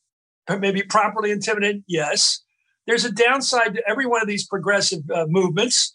Or 0.48 0.58
maybe 0.58 0.82
properly 0.82 1.30
intimidated? 1.30 1.84
Yes. 1.86 2.42
There's 2.86 3.04
a 3.04 3.12
downside 3.12 3.74
to 3.74 3.82
every 3.86 4.06
one 4.06 4.22
of 4.22 4.26
these 4.26 4.46
progressive 4.46 5.02
uh, 5.14 5.26
movements. 5.28 5.94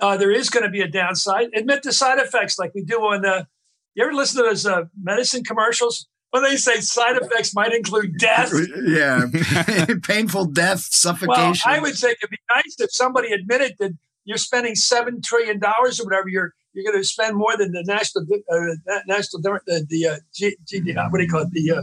Uh, 0.00 0.16
there 0.16 0.32
is 0.32 0.50
going 0.50 0.64
to 0.64 0.70
be 0.70 0.80
a 0.80 0.88
downside. 0.88 1.48
Admit 1.54 1.84
the 1.84 1.92
side 1.92 2.18
effects 2.18 2.58
like 2.58 2.72
we 2.74 2.82
do 2.82 2.98
on 2.98 3.22
the. 3.22 3.46
You 3.94 4.04
ever 4.04 4.12
listen 4.12 4.42
to 4.42 4.48
those 4.48 4.66
uh, 4.66 4.84
medicine 5.00 5.44
commercials? 5.44 6.08
When 6.32 6.42
they 6.42 6.56
say 6.56 6.80
side 6.80 7.16
effects 7.20 7.54
might 7.54 7.74
include 7.74 8.16
death. 8.16 8.54
Yeah, 8.86 9.26
painful 10.02 10.46
death, 10.46 10.80
suffocation. 10.80 11.28
Well, 11.28 11.54
I 11.66 11.78
would 11.78 11.94
say 11.94 12.12
it'd 12.12 12.30
be 12.30 12.38
nice 12.54 12.74
if 12.78 12.90
somebody 12.90 13.32
admitted 13.32 13.74
that 13.80 13.92
you're 14.24 14.38
spending 14.38 14.74
seven 14.74 15.20
trillion 15.20 15.58
dollars 15.58 16.00
or 16.00 16.04
whatever. 16.04 16.30
You're 16.30 16.54
you're 16.72 16.90
going 16.90 17.02
to 17.02 17.06
spend 17.06 17.36
more 17.36 17.54
than 17.58 17.72
the 17.72 17.84
national 17.86 18.24
uh, 18.50 19.00
national 19.06 19.42
the, 19.42 19.86
the 19.86 20.06
uh, 20.06 20.16
G, 20.32 20.56
G, 20.66 20.80
what 21.10 21.18
do 21.18 21.22
you 21.22 21.28
call 21.28 21.42
it 21.42 21.50
the 21.50 21.70
uh, 21.70 21.82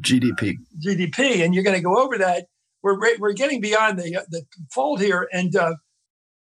GDP 0.00 0.54
GDP, 0.78 1.44
and 1.44 1.52
you're 1.52 1.64
going 1.64 1.76
to 1.76 1.82
go 1.82 1.96
over 1.96 2.18
that. 2.18 2.46
We're 2.82 3.18
we're 3.18 3.32
getting 3.32 3.60
beyond 3.60 3.98
the 3.98 4.18
uh, 4.18 4.22
the 4.30 4.44
fold 4.70 5.00
here, 5.00 5.28
and 5.32 5.56
uh, 5.56 5.74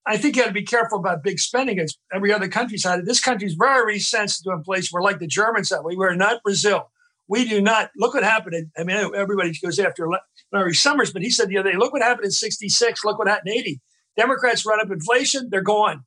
I 0.07 0.19
think 0.19 0.37
you 0.37 0.43
got 0.43 0.49
to 0.49 0.55
be 0.55 0.63
careful 0.63 0.99
about 0.99 1.25
big 1.25 1.39
spending. 1.39 1.79
As 1.79 1.97
every 2.13 2.35
other 2.35 2.49
country's 2.49 2.85
had 2.85 2.99
it. 2.99 3.07
This 3.07 3.21
country's 3.21 3.55
very 3.55 3.99
sensitive 3.99 4.53
to 4.53 4.59
inflation. 4.59 4.91
We're 4.93 5.03
like 5.03 5.21
the 5.21 5.27
Germans 5.27 5.71
that 5.71 5.85
way. 5.85 5.97
We're 5.97 6.15
not 6.15 6.43
Brazil. 6.43 6.91
We 7.29 7.49
do 7.49 7.61
not. 7.61 7.91
Look 7.97 8.15
what 8.15 8.23
happened. 8.23 8.71
I 8.79 8.85
mean, 8.85 9.15
everybody 9.15 9.53
goes 9.63 9.79
after 9.79 10.09
Larry 10.53 10.75
Summers, 10.75 11.13
but 11.13 11.23
he 11.23 11.31
said 11.31 11.49
the 11.49 11.59
other 11.59 11.73
day, 11.73 11.79
look 11.79 11.93
what 11.93 12.03
happened 12.03 12.27
in 12.27 12.31
'66. 12.31 13.05
Look 13.05 13.19
what 13.19 13.29
happened 13.29 13.49
in 13.49 13.59
'80 13.59 13.81
Democrats 14.17 14.67
run 14.67 14.81
up 14.81 14.91
inflation, 14.91 15.49
they're 15.51 15.63
gone. 15.63 16.05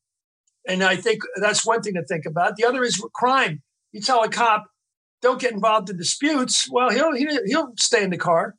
And 0.68 0.84
I 0.84 0.96
think 0.96 1.22
that's 1.40 1.66
one 1.66 1.82
thing 1.82 1.94
to 1.94 2.04
think 2.04 2.26
about. 2.26 2.56
The 2.58 2.66
other 2.66 2.84
is 2.84 3.04
crime. 3.14 3.62
You 3.92 4.02
tell 4.02 4.24
a 4.24 4.30
cop, 4.30 4.66
don't 5.22 5.40
get 5.40 5.54
involved 5.54 5.90
in 5.90 5.98
disputes. 5.98 6.70
Well, 6.70 6.90
he'll 6.90 7.14
he'll 7.14 7.74
stay 7.78 8.04
in 8.04 8.10
the 8.10 8.18
car. 8.18 8.56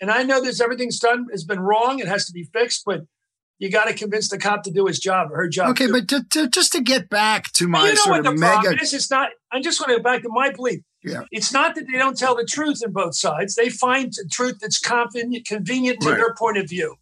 And 0.00 0.10
I 0.10 0.22
know 0.22 0.40
there's 0.40 0.60
everything's 0.60 0.98
done 0.98 1.26
has 1.30 1.44
been 1.44 1.60
wrong. 1.60 1.98
It 1.98 2.06
has 2.06 2.26
to 2.26 2.32
be 2.32 2.44
fixed, 2.44 2.82
but 2.84 3.02
you 3.58 3.70
got 3.70 3.86
to 3.86 3.94
convince 3.94 4.28
the 4.28 4.38
cop 4.38 4.62
to 4.64 4.70
do 4.70 4.86
his 4.86 5.00
job 5.00 5.32
or 5.32 5.36
her 5.36 5.48
job. 5.48 5.70
Okay, 5.70 5.86
too. 5.86 5.92
but 5.92 6.08
to, 6.08 6.24
to, 6.30 6.48
just 6.48 6.72
to 6.72 6.80
get 6.80 7.08
back 7.08 7.50
to 7.54 7.66
my 7.66 7.82
you 7.82 7.88
know 7.88 7.94
sort 7.94 8.24
what 8.24 8.24
the 8.24 8.38
mega. 8.38 8.52
Problem 8.52 8.78
is, 8.78 8.94
it's 8.94 9.10
not. 9.10 9.30
I 9.50 9.60
just 9.60 9.80
want 9.80 9.90
to 9.90 9.96
go 9.96 10.02
back 10.02 10.22
to 10.22 10.28
my 10.30 10.52
belief. 10.52 10.80
Yeah. 11.04 11.22
It's 11.30 11.52
not 11.52 11.74
that 11.76 11.86
they 11.90 11.98
don't 11.98 12.18
tell 12.18 12.34
the 12.34 12.44
truth 12.44 12.82
in 12.84 12.92
both 12.92 13.14
sides. 13.14 13.54
They 13.54 13.68
find 13.68 14.12
the 14.12 14.28
truth 14.30 14.58
that's 14.60 14.78
convenient, 14.78 15.46
convenient 15.46 16.00
to 16.00 16.10
right. 16.10 16.16
their 16.16 16.34
point 16.34 16.58
of 16.58 16.68
view. 16.68 16.96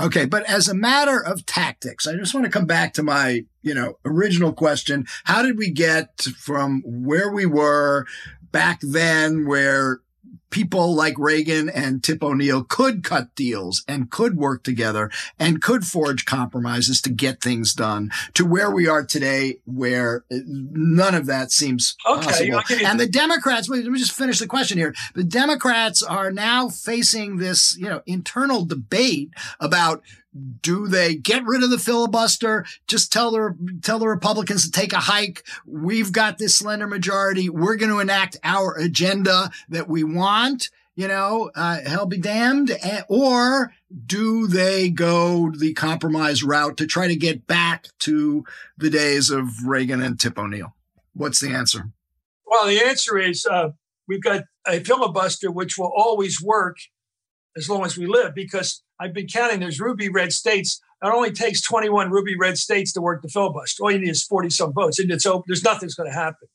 Okay, 0.00 0.24
but 0.24 0.44
as 0.44 0.66
a 0.66 0.74
matter 0.74 1.22
of 1.22 1.44
tactics, 1.44 2.06
I 2.06 2.16
just 2.16 2.32
want 2.32 2.46
to 2.46 2.50
come 2.50 2.64
back 2.64 2.94
to 2.94 3.02
my, 3.02 3.44
you 3.62 3.74
know, 3.74 3.98
original 4.04 4.52
question. 4.52 5.06
How 5.24 5.42
did 5.42 5.58
we 5.58 5.70
get 5.70 6.22
from 6.38 6.82
where 6.84 7.30
we 7.30 7.44
were 7.44 8.06
back 8.50 8.80
then 8.82 9.46
where 9.46 10.00
people 10.50 10.94
like 10.94 11.18
Reagan 11.18 11.68
and 11.68 12.02
Tip 12.02 12.22
O'Neill 12.22 12.64
could 12.64 13.02
cut 13.02 13.34
deals 13.34 13.84
and 13.88 14.10
could 14.10 14.36
work 14.36 14.62
together 14.62 15.10
and 15.38 15.62
could 15.62 15.84
forge 15.84 16.24
compromises 16.24 17.00
to 17.02 17.10
get 17.10 17.40
things 17.40 17.72
done 17.74 18.10
to 18.34 18.44
where 18.44 18.70
we 18.70 18.86
are 18.86 19.04
today, 19.04 19.58
where 19.64 20.24
none 20.30 21.14
of 21.14 21.26
that 21.26 21.50
seems 21.50 21.96
okay, 22.06 22.50
possible. 22.50 22.62
And 22.84 23.00
the 23.00 23.06
Democrats, 23.06 23.68
let 23.68 23.84
me 23.84 23.98
just 23.98 24.12
finish 24.12 24.38
the 24.38 24.46
question 24.46 24.78
here. 24.78 24.94
The 25.14 25.24
Democrats 25.24 26.02
are 26.02 26.30
now 26.30 26.68
facing 26.68 27.36
this, 27.36 27.76
you 27.78 27.88
know, 27.88 28.02
internal 28.06 28.64
debate 28.64 29.30
about 29.58 30.02
do 30.60 30.86
they 30.86 31.14
get 31.14 31.44
rid 31.44 31.62
of 31.62 31.70
the 31.70 31.78
filibuster? 31.78 32.64
Just 32.86 33.12
tell 33.12 33.30
the 33.30 33.80
tell 33.82 33.98
the 33.98 34.08
Republicans 34.08 34.64
to 34.64 34.70
take 34.70 34.92
a 34.92 35.00
hike. 35.00 35.44
We've 35.66 36.12
got 36.12 36.38
this 36.38 36.54
slender 36.54 36.86
majority. 36.86 37.48
We're 37.48 37.76
going 37.76 37.90
to 37.90 38.00
enact 38.00 38.36
our 38.44 38.76
agenda 38.78 39.50
that 39.68 39.88
we 39.88 40.04
want. 40.04 40.70
You 40.96 41.08
know, 41.08 41.50
uh, 41.54 41.80
hell 41.86 42.06
be 42.06 42.18
damned. 42.18 42.76
Or 43.08 43.72
do 44.06 44.46
they 44.46 44.90
go 44.90 45.50
the 45.50 45.72
compromise 45.72 46.42
route 46.42 46.76
to 46.76 46.86
try 46.86 47.08
to 47.08 47.16
get 47.16 47.46
back 47.46 47.86
to 48.00 48.44
the 48.76 48.90
days 48.90 49.30
of 49.30 49.48
Reagan 49.64 50.02
and 50.02 50.20
Tip 50.20 50.38
O'Neill? 50.38 50.74
What's 51.14 51.40
the 51.40 51.50
answer? 51.50 51.90
Well, 52.44 52.66
the 52.66 52.80
answer 52.84 53.18
is 53.18 53.46
uh, 53.46 53.70
we've 54.06 54.22
got 54.22 54.44
a 54.66 54.80
filibuster 54.80 55.50
which 55.50 55.78
will 55.78 55.92
always 55.96 56.42
work 56.42 56.76
as 57.56 57.68
long 57.68 57.84
as 57.84 57.96
we 57.96 58.06
live 58.06 58.34
because 58.34 58.82
I've 59.00 59.14
been 59.14 59.26
counting. 59.26 59.60
There's 59.60 59.80
ruby 59.80 60.10
red 60.10 60.32
states. 60.32 60.80
It 61.02 61.06
only 61.06 61.32
takes 61.32 61.62
21 61.62 62.10
ruby 62.10 62.36
red 62.36 62.58
states 62.58 62.92
to 62.92 63.00
work 63.00 63.22
the 63.22 63.28
filibuster. 63.28 63.82
All 63.82 63.90
you 63.90 63.98
need 63.98 64.10
is 64.10 64.22
40 64.22 64.50
some 64.50 64.72
votes, 64.74 64.98
and 64.98 65.10
it's 65.10 65.24
open. 65.24 65.44
There's 65.46 65.64
nothing's 65.64 65.94
going 65.94 66.10
to 66.10 66.14
happen, 66.14 66.48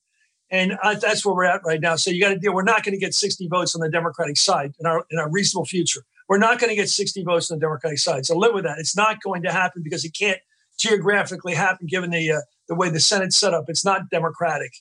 and 0.52 0.78
that's 1.02 1.26
where 1.26 1.34
we're 1.34 1.46
at 1.46 1.62
right 1.66 1.82
now. 1.82 1.96
So 1.96 2.12
you 2.12 2.22
got 2.22 2.30
to 2.30 2.38
deal. 2.38 2.54
We're 2.54 2.64
not 2.64 2.84
going 2.84 2.94
to 2.94 3.04
get 3.04 3.16
60 3.16 3.48
votes 3.48 3.74
on 3.74 3.82
the 3.82 3.90
Democratic 3.90 4.38
side 4.38 4.74
in 4.80 4.86
our 4.86 5.04
in 5.10 5.18
our 5.18 5.30
reasonable 5.30 5.66
future. 5.66 6.04
We're 6.30 6.38
not 6.38 6.60
going 6.60 6.70
to 6.70 6.76
get 6.76 6.90
60 6.90 7.24
votes 7.24 7.50
on 7.50 7.58
the 7.58 7.62
Democratic 7.62 8.00
side. 8.00 8.26
So 8.26 8.38
live 8.38 8.54
with 8.54 8.64
that. 8.64 8.78
It's 8.80 8.96
not 8.96 9.22
going 9.22 9.42
to 9.44 9.52
happen 9.52 9.82
because 9.84 10.06
it 10.06 10.16
can't 10.18 10.40
geographically 10.80 11.54
happen 11.56 11.88
given 11.88 12.12
the 12.12 12.32
uh, 12.32 12.42
the 12.70 12.76
way 12.76 12.90
the 12.90 13.00
Senate's 13.00 13.38
set 13.38 13.56
up. 13.56 13.66
It's 13.68 13.84
not 13.84 14.12
Democratic, 14.12 14.72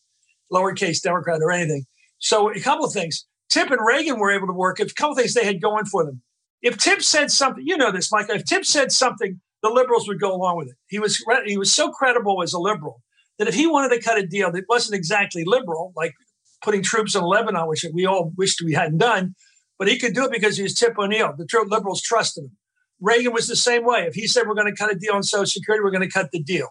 lowercase 0.53 1.01
Democrat 1.01 1.41
or 1.43 1.51
anything. 1.51 1.87
So 2.19 2.53
a 2.53 2.61
couple 2.61 2.85
of 2.85 2.93
things. 2.93 3.25
Tip 3.49 3.71
and 3.71 3.81
Reagan 3.87 4.19
were 4.19 4.31
able 4.31 4.49
to 4.49 4.53
work. 4.53 4.81
A 4.81 4.87
couple 4.87 5.13
of 5.13 5.19
things 5.19 5.33
they 5.33 5.45
had 5.45 5.63
going 5.63 5.85
for 5.87 6.05
them 6.05 6.23
if 6.65 6.79
Tip 6.79 7.03
said 7.03 7.31
something, 7.31 7.63
you 7.65 7.77
know 7.77 7.93
this, 7.93 8.11
Mike. 8.11 8.27
If 8.31 8.47
Tip 8.47 8.65
said 8.65 8.91
something, 8.91 9.39
the 9.63 9.69
liberals 9.69 10.09
would 10.09 10.19
go 10.19 10.35
along 10.35 10.57
with 10.57 10.69
it. 10.69 10.77
He 10.89 10.99
was 10.99 11.23
he 11.45 11.59
was 11.59 11.71
so 11.71 11.91
credible 11.91 12.43
as 12.43 12.55
a 12.55 12.59
liberal 12.59 13.03
that 13.39 13.49
if 13.49 13.55
he 13.55 13.67
wanted 13.67 13.95
to 13.95 14.03
cut 14.03 14.19
a 14.19 14.27
deal 14.27 14.51
that 14.51 14.65
wasn't 14.69 14.97
exactly 14.97 15.45
liberal, 15.45 15.93
like 15.95 16.15
putting 16.63 16.83
troops 16.83 17.15
in 17.15 17.23
Lebanon, 17.23 17.69
which 17.69 17.85
we 17.93 18.07
all 18.07 18.33
wished 18.37 18.63
we 18.65 18.73
hadn't 18.73 18.99
done, 18.99 19.35
but 19.79 19.89
he 19.89 19.99
could 19.99 20.15
do 20.15 20.25
it 20.25 20.33
because 20.33 20.57
he 20.57 20.63
was 20.63 20.75
Tip 20.75 20.99
O'Neill. 20.99 21.35
The 21.37 21.45
true 21.45 21.69
liberals 21.69 22.01
trusted 22.01 22.45
him. 22.45 22.57
Reagan 22.99 23.35
was 23.35 23.47
the 23.47 23.57
same 23.57 23.85
way. 23.85 24.07
If 24.07 24.15
he 24.15 24.27
said 24.27 24.47
we're 24.47 24.55
going 24.55 24.73
to 24.73 24.77
cut 24.77 24.91
a 24.91 24.99
deal 24.99 25.13
on 25.13 25.23
Social 25.23 25.45
Security, 25.45 25.85
we're 25.85 25.91
going 25.91 26.09
to 26.09 26.13
cut 26.13 26.31
the 26.33 26.43
deal. 26.43 26.69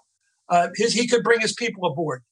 Uh, 0.50 0.70
his, 0.76 0.94
he 0.94 1.08
could 1.08 1.24
bring 1.24 1.40
his 1.40 1.54
people 1.54 1.86
aboard. 1.86 2.24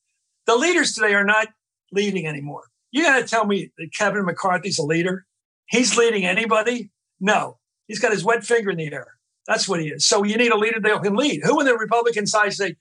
The 0.48 0.56
leaders 0.56 0.94
today 0.94 1.14
are 1.14 1.24
not 1.24 1.50
leading 1.92 2.26
anymore. 2.26 2.64
You 2.92 3.04
got 3.04 3.20
to 3.20 3.28
tell 3.28 3.46
me 3.46 3.72
that 3.78 3.94
Kevin 3.96 4.26
McCarthy's 4.26 4.80
a 4.80 4.84
leader. 4.84 5.26
He's 5.68 5.96
leading 5.96 6.26
anybody. 6.26 6.90
No, 7.22 7.60
he's 7.88 8.00
got 8.00 8.12
his 8.12 8.26
wet 8.26 8.44
finger 8.44 8.72
in 8.72 8.78
the 8.78 8.92
air. 8.92 9.16
That's 9.48 9.70
what 9.70 9.80
he 9.80 9.88
is. 9.88 10.04
So 10.04 10.24
you 10.24 10.36
need 10.38 10.52
a 10.52 10.58
leader 10.58 10.80
that 10.80 11.04
can 11.04 11.16
lead. 11.16 11.42
Who 11.44 11.60
in 11.60 11.66
the 11.66 11.78
Republican 11.78 12.28
side 12.28 12.54
say, 12.54 12.76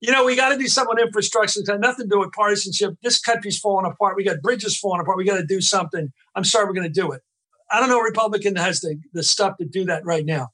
you 0.00 0.10
know, 0.12 0.24
we 0.24 0.34
got 0.34 0.48
to 0.50 0.56
do 0.58 0.66
something 0.66 0.98
on 0.98 1.06
infrastructure. 1.06 1.60
It's 1.60 1.68
got 1.68 1.80
nothing 1.80 2.06
to 2.06 2.14
do 2.14 2.20
with 2.20 2.32
partisanship. 2.32 2.94
This 3.02 3.20
country's 3.20 3.58
falling 3.58 3.90
apart. 3.90 4.16
We 4.16 4.24
got 4.24 4.40
bridges 4.40 4.78
falling 4.78 5.00
apart. 5.00 5.18
We 5.18 5.24
got 5.24 5.36
to 5.36 5.46
do 5.46 5.60
something. 5.60 6.10
I'm 6.34 6.44
sorry, 6.44 6.66
we're 6.66 6.72
going 6.72 6.92
to 6.92 7.00
do 7.00 7.12
it. 7.12 7.20
I 7.70 7.80
don't 7.80 7.88
know 7.88 8.00
a 8.00 8.04
Republican 8.04 8.54
that 8.54 8.62
has 8.62 8.80
the, 8.80 8.98
the 9.12 9.22
stuff 9.22 9.58
to 9.58 9.66
do 9.66 9.84
that 9.84 10.04
right 10.04 10.24
now. 10.24 10.48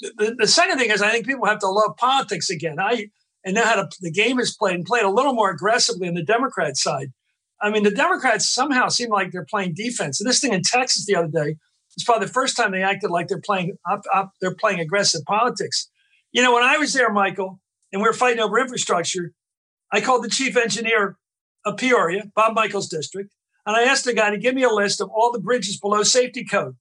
The, 0.00 0.34
the, 0.36 0.48
second 0.48 0.78
thing 0.78 0.90
is, 0.90 1.00
I 1.00 1.10
think 1.10 1.26
people 1.26 1.46
have 1.46 1.60
to 1.60 1.68
love 1.68 1.96
politics 1.96 2.50
again. 2.50 2.80
I 2.80 3.06
and 3.44 3.54
know 3.54 3.64
how 3.64 3.76
to, 3.76 3.88
the 4.00 4.10
game 4.10 4.38
is 4.38 4.56
played 4.56 4.74
and 4.74 4.84
played 4.84 5.04
a 5.04 5.10
little 5.10 5.32
more 5.32 5.50
aggressively 5.50 6.08
on 6.08 6.14
the 6.14 6.24
Democrat 6.24 6.76
side. 6.76 7.12
I 7.60 7.70
mean, 7.70 7.84
the 7.84 7.90
Democrats 7.90 8.48
somehow 8.48 8.88
seem 8.88 9.10
like 9.10 9.30
they're 9.30 9.46
playing 9.48 9.74
defense. 9.74 10.20
And 10.20 10.28
this 10.28 10.40
thing 10.40 10.52
in 10.52 10.62
Texas 10.62 11.06
the 11.06 11.16
other 11.16 11.28
day, 11.28 11.56
it's 11.94 12.04
probably 12.04 12.26
the 12.26 12.32
first 12.32 12.56
time 12.56 12.72
they 12.72 12.82
acted 12.82 13.10
like 13.10 13.28
they're 13.28 13.40
playing 13.40 13.76
up, 13.90 14.02
up, 14.12 14.32
they're 14.40 14.54
playing 14.54 14.80
aggressive 14.80 15.22
politics. 15.26 15.90
You 16.32 16.42
know, 16.42 16.54
when 16.54 16.62
I 16.62 16.78
was 16.78 16.92
there, 16.92 17.12
Michael, 17.12 17.60
and 17.92 18.00
we 18.00 18.08
were 18.08 18.14
fighting 18.14 18.40
over 18.40 18.58
infrastructure, 18.58 19.32
I 19.92 20.00
called 20.00 20.24
the 20.24 20.30
chief 20.30 20.56
engineer 20.56 21.18
of 21.64 21.76
Peoria, 21.76 22.24
Bob 22.34 22.54
Michel's 22.54 22.88
district, 22.88 23.34
and 23.66 23.76
I 23.76 23.82
asked 23.82 24.04
the 24.04 24.14
guy 24.14 24.30
to 24.30 24.38
give 24.38 24.54
me 24.54 24.62
a 24.62 24.70
list 24.70 25.00
of 25.00 25.10
all 25.10 25.30
the 25.30 25.38
bridges 25.38 25.78
below 25.78 26.02
safety 26.02 26.44
code. 26.44 26.76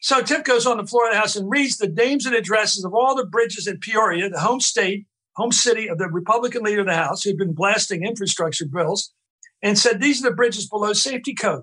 So 0.00 0.22
Tip 0.22 0.44
goes 0.44 0.66
on 0.66 0.76
the 0.78 0.86
floor 0.86 1.06
of 1.06 1.14
the 1.14 1.18
house 1.18 1.36
and 1.36 1.50
reads 1.50 1.76
the 1.76 1.88
names 1.88 2.26
and 2.26 2.34
addresses 2.34 2.84
of 2.84 2.94
all 2.94 3.14
the 3.14 3.26
bridges 3.26 3.66
in 3.66 3.78
Peoria, 3.78 4.28
the 4.28 4.40
home 4.40 4.60
state, 4.60 5.06
home 5.36 5.52
city 5.52 5.88
of 5.88 5.98
the 5.98 6.08
Republican 6.08 6.62
leader 6.62 6.80
of 6.80 6.86
the 6.86 6.94
House, 6.94 7.22
who'd 7.22 7.36
been 7.36 7.52
blasting 7.52 8.04
infrastructure 8.04 8.66
bills, 8.66 9.12
and 9.62 9.78
said, 9.78 10.00
These 10.00 10.24
are 10.24 10.30
the 10.30 10.36
bridges 10.36 10.68
below 10.68 10.92
safety 10.92 11.34
code. 11.34 11.62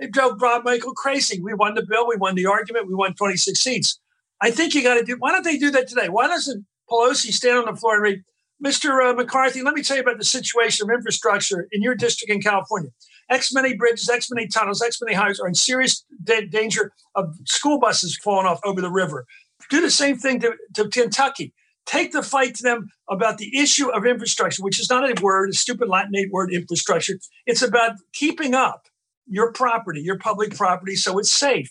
It 0.00 0.12
drove 0.12 0.40
Rob 0.40 0.64
Michel 0.64 0.94
crazy. 0.94 1.40
We 1.40 1.52
won 1.52 1.74
the 1.74 1.84
bill. 1.86 2.08
We 2.08 2.16
won 2.16 2.34
the 2.34 2.46
argument. 2.46 2.88
We 2.88 2.94
won 2.94 3.14
26 3.14 3.60
seats. 3.60 4.00
I 4.40 4.50
think 4.50 4.74
you 4.74 4.82
got 4.82 4.94
to 4.94 5.04
do. 5.04 5.16
Why 5.18 5.30
don't 5.30 5.44
they 5.44 5.58
do 5.58 5.70
that 5.72 5.88
today? 5.88 6.08
Why 6.08 6.26
doesn't 6.26 6.64
Pelosi 6.90 7.32
stand 7.32 7.58
on 7.58 7.66
the 7.66 7.78
floor 7.78 7.94
and 7.94 8.02
read, 8.02 8.22
Mr. 8.64 9.10
Uh, 9.10 9.12
McCarthy? 9.12 9.62
Let 9.62 9.74
me 9.74 9.82
tell 9.82 9.98
you 9.98 10.02
about 10.02 10.16
the 10.16 10.24
situation 10.24 10.88
of 10.88 10.94
infrastructure 10.94 11.68
in 11.70 11.82
your 11.82 11.94
district 11.94 12.32
in 12.32 12.40
California. 12.40 12.90
X 13.28 13.52
many 13.52 13.76
bridges, 13.76 14.08
X 14.08 14.30
many 14.30 14.48
tunnels, 14.48 14.82
X 14.82 14.98
many 15.02 15.14
highways 15.14 15.38
are 15.38 15.46
in 15.46 15.54
serious 15.54 16.04
da- 16.24 16.46
danger 16.46 16.92
of 17.14 17.36
school 17.44 17.78
buses 17.78 18.16
falling 18.16 18.46
off 18.46 18.60
over 18.64 18.80
the 18.80 18.90
river. 18.90 19.26
Do 19.68 19.82
the 19.82 19.90
same 19.90 20.16
thing 20.16 20.40
to, 20.40 20.54
to 20.74 20.88
Kentucky. 20.88 21.52
Take 21.84 22.12
the 22.12 22.22
fight 22.22 22.54
to 22.56 22.62
them 22.62 22.88
about 23.08 23.38
the 23.38 23.56
issue 23.56 23.90
of 23.90 24.06
infrastructure, 24.06 24.62
which 24.62 24.80
is 24.80 24.88
not 24.88 25.08
a 25.08 25.20
word, 25.20 25.50
a 25.50 25.52
stupid 25.52 25.88
Latinate 25.88 26.30
word, 26.30 26.52
infrastructure. 26.52 27.18
It's 27.46 27.62
about 27.62 27.96
keeping 28.12 28.54
up 28.54 28.86
your 29.30 29.52
property, 29.52 30.00
your 30.00 30.18
public 30.18 30.54
property, 30.54 30.96
so 30.96 31.18
it's 31.18 31.30
safe. 31.30 31.70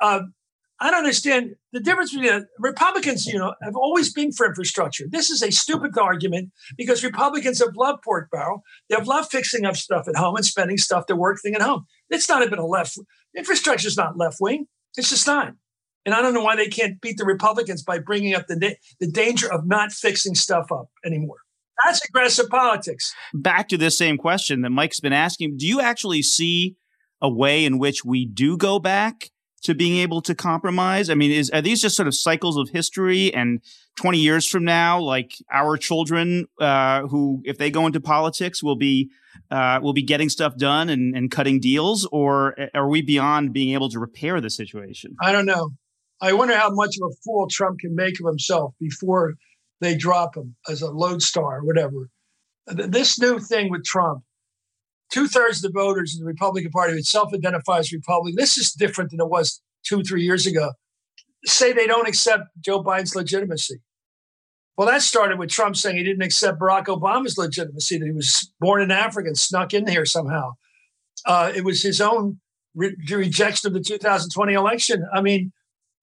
Uh, 0.00 0.22
I 0.80 0.90
don't 0.90 0.98
understand 0.98 1.56
the 1.72 1.80
difference 1.80 2.12
between 2.12 2.30
uh, 2.30 2.40
Republicans, 2.60 3.26
you 3.26 3.36
know, 3.36 3.52
have 3.62 3.74
always 3.74 4.12
been 4.12 4.30
for 4.30 4.46
infrastructure. 4.46 5.06
This 5.10 5.28
is 5.28 5.42
a 5.42 5.50
stupid 5.50 5.98
argument 5.98 6.50
because 6.76 7.02
Republicans 7.02 7.58
have 7.58 7.74
loved 7.74 8.02
pork 8.02 8.30
barrel. 8.30 8.62
They've 8.88 9.06
loved 9.06 9.30
fixing 9.30 9.64
up 9.64 9.76
stuff 9.76 10.06
at 10.06 10.16
home 10.16 10.36
and 10.36 10.44
spending 10.44 10.78
stuff 10.78 11.06
to 11.06 11.16
work 11.16 11.38
thing 11.42 11.56
at 11.56 11.62
home. 11.62 11.86
It's 12.10 12.28
not 12.28 12.42
even 12.42 12.60
a 12.60 12.66
left 12.66 12.96
infrastructure 13.36 13.88
is 13.88 13.96
not 13.96 14.16
left 14.16 14.38
wing. 14.40 14.66
It's 14.96 15.10
just 15.10 15.26
not. 15.26 15.54
And 16.06 16.14
I 16.14 16.22
don't 16.22 16.32
know 16.32 16.44
why 16.44 16.56
they 16.56 16.68
can't 16.68 17.00
beat 17.00 17.18
the 17.18 17.24
Republicans 17.24 17.82
by 17.82 17.98
bringing 17.98 18.34
up 18.34 18.46
the 18.46 18.76
the 19.00 19.10
danger 19.10 19.52
of 19.52 19.66
not 19.66 19.92
fixing 19.92 20.34
stuff 20.34 20.70
up 20.70 20.88
anymore. 21.04 21.38
That's 21.84 22.04
aggressive 22.04 22.48
politics. 22.48 23.14
Back 23.32 23.68
to 23.68 23.76
this 23.76 23.96
same 23.96 24.18
question 24.18 24.62
that 24.62 24.70
Mike's 24.70 25.00
been 25.00 25.12
asking. 25.12 25.56
Do 25.58 25.66
you 25.66 25.80
actually 25.80 26.22
see 26.22 26.76
a 27.20 27.30
way 27.30 27.64
in 27.64 27.78
which 27.78 28.04
we 28.04 28.26
do 28.26 28.56
go 28.56 28.78
back 28.78 29.30
to 29.62 29.74
being 29.74 29.98
able 29.98 30.20
to 30.22 30.34
compromise? 30.34 31.10
I 31.10 31.14
mean, 31.14 31.30
is 31.30 31.50
are 31.50 31.62
these 31.62 31.82
just 31.82 31.96
sort 31.96 32.08
of 32.08 32.14
cycles 32.14 32.56
of 32.56 32.70
history? 32.70 33.32
And 33.32 33.60
20 33.96 34.18
years 34.18 34.46
from 34.46 34.64
now, 34.64 35.00
like 35.00 35.32
our 35.52 35.76
children, 35.76 36.46
uh, 36.60 37.02
who, 37.02 37.42
if 37.44 37.58
they 37.58 37.70
go 37.70 37.86
into 37.86 38.00
politics, 38.00 38.62
will 38.62 38.76
be 38.76 39.10
uh, 39.50 39.78
will 39.82 39.92
be 39.92 40.02
getting 40.02 40.28
stuff 40.28 40.56
done 40.56 40.88
and, 40.88 41.16
and 41.16 41.30
cutting 41.30 41.60
deals, 41.60 42.06
or 42.10 42.56
are 42.74 42.88
we 42.88 43.02
beyond 43.02 43.52
being 43.52 43.74
able 43.74 43.88
to 43.88 43.98
repair 44.00 44.40
the 44.40 44.50
situation? 44.50 45.16
I 45.20 45.32
don't 45.32 45.46
know. 45.46 45.70
I 46.20 46.32
wonder 46.32 46.56
how 46.56 46.70
much 46.72 46.96
of 47.00 47.10
a 47.12 47.14
fool 47.24 47.46
Trump 47.48 47.78
can 47.78 47.94
make 47.94 48.18
of 48.20 48.26
himself 48.26 48.74
before 48.80 49.34
they 49.80 49.96
drop 49.96 50.36
him 50.36 50.56
as 50.68 50.82
a 50.82 50.90
lodestar 50.90 51.58
or 51.58 51.64
whatever. 51.64 52.08
This 52.66 53.18
new 53.18 53.38
thing 53.38 53.70
with 53.70 53.84
Trump, 53.84 54.22
two 55.10 55.26
thirds 55.28 55.64
of 55.64 55.72
the 55.72 55.78
voters 55.78 56.14
in 56.14 56.20
the 56.20 56.26
Republican 56.26 56.70
Party 56.70 56.94
who 56.94 57.02
self 57.02 57.32
identifies 57.32 57.92
Republican, 57.92 58.36
this 58.36 58.58
is 58.58 58.72
different 58.72 59.10
than 59.10 59.20
it 59.20 59.28
was 59.28 59.62
two, 59.84 60.02
three 60.02 60.22
years 60.22 60.46
ago, 60.46 60.72
say 61.44 61.72
they 61.72 61.86
don't 61.86 62.08
accept 62.08 62.44
Joe 62.60 62.82
Biden's 62.82 63.16
legitimacy. 63.16 63.80
Well, 64.76 64.86
that 64.86 65.02
started 65.02 65.38
with 65.38 65.50
Trump 65.50 65.76
saying 65.76 65.96
he 65.96 66.04
didn't 66.04 66.22
accept 66.22 66.60
Barack 66.60 66.86
Obama's 66.86 67.36
legitimacy, 67.36 67.98
that 67.98 68.06
he 68.06 68.12
was 68.12 68.52
born 68.60 68.80
in 68.80 68.92
Africa 68.92 69.28
and 69.28 69.38
snuck 69.38 69.74
in 69.74 69.88
here 69.88 70.04
somehow. 70.04 70.52
Uh, 71.26 71.50
it 71.54 71.64
was 71.64 71.82
his 71.82 72.00
own 72.00 72.38
re- 72.76 72.96
rejection 73.10 73.66
of 73.66 73.74
the 73.74 73.80
2020 73.80 74.52
election. 74.52 75.04
I 75.12 75.20
mean, 75.20 75.52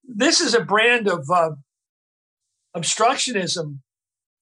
this 0.04 0.42
is 0.42 0.54
a 0.54 0.62
brand 0.62 1.08
of 1.08 1.26
uh, 1.34 1.52
obstructionism. 2.76 3.80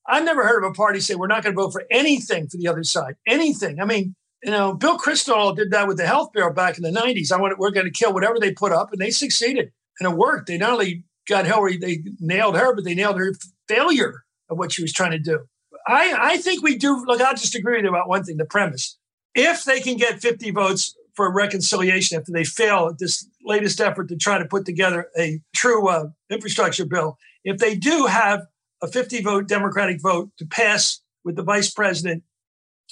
I've 0.08 0.26
never 0.26 0.46
heard 0.46 0.63
of 0.63 0.72
a 0.72 0.74
party 0.74 1.00
say 1.00 1.15
we're 1.15 1.28
not 1.28 1.43
going 1.43 1.56
to 1.56 1.62
vote 1.62 1.72
for 1.72 1.84
anything 1.89 2.48
for 2.48 2.58
the 2.58 2.67
other 2.67 2.84
side. 2.84 3.15
Anything. 3.26 3.80
I 3.80 3.86
mean, 3.86 4.15
you 4.43 4.52
know, 4.52 4.74
Bill 4.74 4.98
Kristol 4.98 5.56
did 5.56 5.72
that 5.72 5.88
with 5.88 5.98
the 5.98 6.06
health 6.06 6.34
bill 6.34 6.52
back 6.52 6.78
in 6.78 6.84
the 6.84 6.91
90s. 6.91 7.32
I 7.32 7.39
want 7.39 7.58
we're 7.58 7.72
going 7.72 7.86
to 7.86 7.91
kill 7.91 8.13
whatever 8.13 8.39
they 8.39 8.52
put 8.52 8.74
up, 8.74 8.91
and 8.91 9.00
they 9.00 9.12
succeeded. 9.12 9.72
And 10.00 10.12
it 10.12 10.17
worked. 10.17 10.48
They 10.48 10.58
not 10.58 10.72
only 10.72 11.06
got 11.30 11.46
Hillary, 11.46 11.78
they 11.78 12.04
nailed 12.19 12.58
her, 12.58 12.76
but 12.76 12.84
they 12.84 12.96
nailed 12.96 13.17
her 13.17 13.34
failure 13.69 14.26
of 14.50 14.58
what 14.58 14.74
she 14.74 14.82
was 14.82 14.91
trying 14.91 15.12
to 15.12 15.19
do. 15.19 15.46
I, 15.88 16.13
I 16.17 16.38
think 16.38 16.63
we 16.63 16.78
do. 16.78 17.06
Look, 17.06 17.22
I'll 17.22 17.36
just 17.36 17.56
agree 17.56 17.78
with 17.78 17.84
you 17.84 17.89
about 17.89 18.10
one 18.10 18.24
thing 18.24 18.38
the 18.38 18.46
premise. 18.46 18.98
If 19.36 19.63
they 19.63 19.80
can 19.80 19.96
get 19.96 20.22
50 20.22 20.52
votes 20.52 20.96
for 21.15 21.32
reconciliation 21.32 22.17
after 22.17 22.32
they 22.32 22.43
fail 22.43 22.89
at 22.91 23.00
this 23.00 23.28
latest 23.46 23.80
effort 23.80 24.10
to 24.10 24.15
try 24.15 24.38
to 24.38 24.46
put 24.46 24.65
together 24.65 25.08
a 25.17 25.39
true 25.56 25.88
uh, 25.88 26.08
infrastructure 26.30 26.86
bill. 26.86 27.17
If 27.43 27.58
they 27.58 27.75
do 27.75 28.06
have 28.06 28.41
a 28.82 28.88
50 28.88 29.21
vote 29.21 29.47
Democratic 29.47 30.01
vote 30.01 30.32
to 30.38 30.45
pass 30.45 31.01
with 31.23 31.36
the 31.36 31.43
vice 31.43 31.71
president 31.71 32.23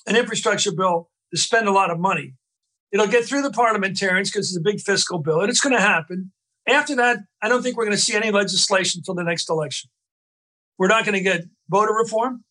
an 0.07 0.15
infrastructure 0.15 0.71
bill 0.71 1.09
to 1.33 1.39
spend 1.39 1.67
a 1.67 1.71
lot 1.71 1.91
of 1.91 1.99
money, 1.99 2.33
it'll 2.91 3.07
get 3.07 3.25
through 3.25 3.41
the 3.41 3.51
parliamentarians 3.51 4.31
because 4.31 4.49
it's 4.49 4.57
a 4.57 4.61
big 4.61 4.81
fiscal 4.81 5.19
bill 5.19 5.41
and 5.41 5.49
it's 5.49 5.61
going 5.61 5.75
to 5.75 5.81
happen. 5.81 6.31
After 6.67 6.95
that, 6.95 7.19
I 7.41 7.49
don't 7.49 7.63
think 7.63 7.77
we're 7.77 7.85
going 7.85 7.97
to 7.97 8.01
see 8.01 8.15
any 8.15 8.31
legislation 8.31 8.99
until 8.99 9.15
the 9.15 9.23
next 9.23 9.49
election. 9.49 9.89
We're 10.77 10.87
not 10.87 11.05
going 11.05 11.17
to 11.17 11.23
get 11.23 11.45
voter 11.69 11.93
reform. 11.93 12.43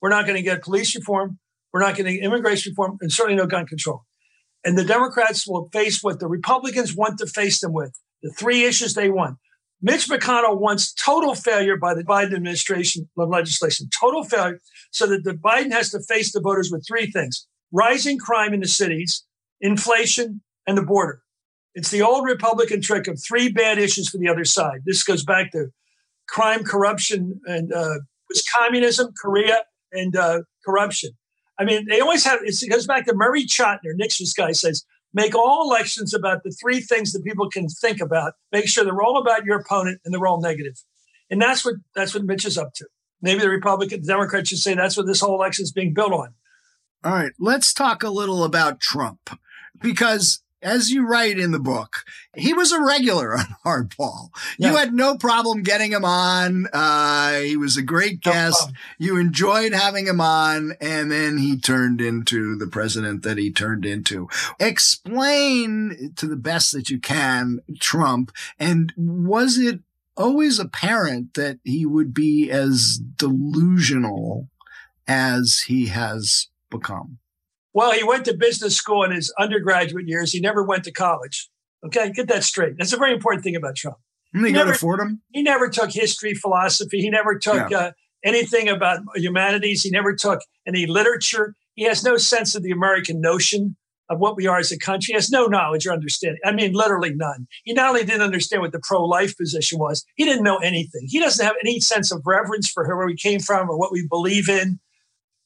We're 0.00 0.10
not 0.10 0.26
going 0.26 0.36
to 0.36 0.42
get 0.42 0.62
police 0.62 0.94
reform. 0.94 1.38
We're 1.72 1.80
not 1.80 1.94
getting 1.94 2.18
immigration 2.18 2.72
reform 2.72 2.98
and 3.00 3.12
certainly 3.12 3.36
no 3.36 3.46
gun 3.46 3.66
control. 3.66 4.04
And 4.64 4.76
the 4.76 4.84
Democrats 4.84 5.46
will 5.46 5.68
face 5.72 6.02
what 6.02 6.20
the 6.20 6.26
Republicans 6.26 6.94
want 6.94 7.18
to 7.18 7.26
face 7.26 7.60
them 7.60 7.72
with 7.72 7.92
the 8.22 8.30
three 8.30 8.64
issues 8.64 8.94
they 8.94 9.08
want. 9.08 9.36
Mitch 9.82 10.08
McConnell 10.08 10.58
wants 10.58 10.92
total 10.94 11.34
failure 11.34 11.76
by 11.76 11.94
the 11.94 12.02
Biden 12.02 12.34
administration 12.34 13.08
legislation, 13.16 13.88
total 13.98 14.24
failure, 14.24 14.58
so 14.90 15.06
that 15.06 15.24
the 15.24 15.32
Biden 15.32 15.72
has 15.72 15.90
to 15.90 16.00
face 16.00 16.32
the 16.32 16.40
voters 16.40 16.70
with 16.70 16.86
three 16.86 17.10
things 17.10 17.46
rising 17.72 18.18
crime 18.18 18.54
in 18.54 18.60
the 18.60 18.68
cities, 18.68 19.24
inflation, 19.60 20.40
and 20.66 20.78
the 20.78 20.82
border. 20.82 21.20
It's 21.74 21.90
the 21.90 22.00
old 22.00 22.24
Republican 22.24 22.80
trick 22.80 23.06
of 23.06 23.20
three 23.22 23.50
bad 23.50 23.78
issues 23.78 24.08
for 24.08 24.18
the 24.18 24.28
other 24.28 24.44
side. 24.44 24.80
This 24.86 25.02
goes 25.02 25.24
back 25.24 25.52
to 25.52 25.66
crime, 26.26 26.64
corruption, 26.64 27.40
and 27.44 27.72
uh, 27.72 27.98
was 28.28 28.42
communism, 28.56 29.12
Korea, 29.20 29.58
and 29.92 30.16
uh, 30.16 30.42
corruption. 30.64 31.10
I 31.58 31.64
mean, 31.64 31.86
they 31.88 32.00
always 32.00 32.24
have. 32.24 32.40
it 32.42 32.70
goes 32.70 32.86
back 32.86 33.06
to 33.06 33.14
Murray 33.14 33.44
Chotiner, 33.44 33.94
Nixon's 33.94 34.32
guy 34.32 34.52
says, 34.52 34.84
make 35.16 35.34
all 35.34 35.68
elections 35.68 36.12
about 36.12 36.44
the 36.44 36.50
three 36.50 36.80
things 36.80 37.12
that 37.12 37.24
people 37.24 37.48
can 37.48 37.68
think 37.68 38.00
about. 38.00 38.34
Make 38.52 38.68
sure 38.68 38.84
they're 38.84 39.02
all 39.02 39.16
about 39.16 39.46
your 39.46 39.58
opponent 39.58 40.00
and 40.04 40.12
they're 40.12 40.26
all 40.26 40.40
negative. 40.40 40.74
And 41.30 41.40
that's 41.42 41.64
what 41.64 41.76
that's 41.96 42.14
what 42.14 42.24
Mitch 42.24 42.44
is 42.44 42.56
up 42.56 42.74
to. 42.74 42.86
Maybe 43.22 43.40
the 43.40 43.48
Republican, 43.48 44.02
the 44.02 44.06
Democrats 44.06 44.50
should 44.50 44.58
say 44.58 44.74
that's 44.74 44.96
what 44.96 45.06
this 45.06 45.20
whole 45.20 45.34
election 45.34 45.64
is 45.64 45.72
being 45.72 45.94
built 45.94 46.12
on. 46.12 46.34
All 47.02 47.12
right, 47.12 47.32
let's 47.38 47.72
talk 47.72 48.02
a 48.02 48.10
little 48.10 48.44
about 48.44 48.78
Trump 48.78 49.30
because 49.80 50.42
as 50.66 50.90
you 50.90 51.06
write 51.06 51.38
in 51.38 51.52
the 51.52 51.60
book, 51.60 52.04
he 52.34 52.52
was 52.52 52.72
a 52.72 52.82
regular 52.82 53.34
on 53.34 53.46
Hardball. 53.64 54.30
Yeah. 54.58 54.70
You 54.70 54.76
had 54.76 54.92
no 54.92 55.16
problem 55.16 55.62
getting 55.62 55.92
him 55.92 56.04
on. 56.04 56.66
Uh, 56.72 57.38
he 57.38 57.56
was 57.56 57.76
a 57.76 57.82
great 57.82 58.20
guest. 58.20 58.68
No 58.68 58.74
you 58.98 59.16
enjoyed 59.16 59.72
having 59.72 60.06
him 60.08 60.20
on, 60.20 60.72
and 60.80 61.10
then 61.10 61.38
he 61.38 61.56
turned 61.56 62.00
into 62.00 62.56
the 62.56 62.66
president 62.66 63.22
that 63.22 63.38
he 63.38 63.52
turned 63.52 63.86
into. 63.86 64.28
Explain 64.58 66.12
to 66.16 66.26
the 66.26 66.36
best 66.36 66.72
that 66.72 66.90
you 66.90 66.98
can 66.98 67.60
Trump, 67.78 68.32
and 68.58 68.92
was 68.96 69.58
it 69.58 69.80
always 70.16 70.58
apparent 70.58 71.34
that 71.34 71.58
he 71.62 71.86
would 71.86 72.12
be 72.12 72.50
as 72.50 72.98
delusional 72.98 74.48
as 75.06 75.60
he 75.68 75.86
has 75.86 76.48
become? 76.70 77.18
Well, 77.76 77.92
he 77.92 78.02
went 78.02 78.24
to 78.24 78.34
business 78.34 78.74
school 78.74 79.04
in 79.04 79.10
his 79.10 79.30
undergraduate 79.38 80.08
years. 80.08 80.32
He 80.32 80.40
never 80.40 80.64
went 80.64 80.84
to 80.84 80.90
college. 80.90 81.50
Okay, 81.84 82.10
get 82.10 82.26
that 82.28 82.42
straight. 82.42 82.78
That's 82.78 82.94
a 82.94 82.96
very 82.96 83.12
important 83.12 83.44
thing 83.44 83.54
about 83.54 83.76
Trump. 83.76 83.98
Didn't 84.32 84.46
he, 84.46 84.52
never, 84.54 84.72
to 84.72 84.78
Fordham? 84.78 85.20
He 85.34 85.42
never 85.42 85.68
took 85.68 85.92
history, 85.92 86.32
philosophy. 86.32 87.02
He 87.02 87.10
never 87.10 87.38
took 87.38 87.68
yeah. 87.68 87.78
uh, 87.78 87.90
anything 88.24 88.70
about 88.70 89.00
humanities. 89.14 89.82
He 89.82 89.90
never 89.90 90.14
took 90.14 90.40
any 90.66 90.86
literature. 90.86 91.54
He 91.74 91.84
has 91.84 92.02
no 92.02 92.16
sense 92.16 92.54
of 92.54 92.62
the 92.62 92.70
American 92.70 93.20
notion 93.20 93.76
of 94.08 94.20
what 94.20 94.36
we 94.36 94.46
are 94.46 94.58
as 94.58 94.72
a 94.72 94.78
country. 94.78 95.12
He 95.12 95.16
has 95.16 95.28
no 95.28 95.44
knowledge 95.44 95.86
or 95.86 95.92
understanding. 95.92 96.40
I 96.46 96.52
mean, 96.52 96.72
literally 96.72 97.12
none. 97.14 97.46
He 97.64 97.74
not 97.74 97.90
only 97.90 98.06
didn't 98.06 98.22
understand 98.22 98.62
what 98.62 98.72
the 98.72 98.80
pro-life 98.82 99.36
position 99.36 99.78
was, 99.78 100.02
he 100.14 100.24
didn't 100.24 100.44
know 100.44 100.56
anything. 100.58 101.02
He 101.08 101.20
doesn't 101.20 101.44
have 101.44 101.56
any 101.62 101.80
sense 101.80 102.10
of 102.10 102.22
reverence 102.24 102.70
for 102.70 102.86
where 102.96 103.06
we 103.06 103.16
came 103.16 103.40
from 103.40 103.68
or 103.68 103.78
what 103.78 103.92
we 103.92 104.06
believe 104.08 104.48
in. 104.48 104.80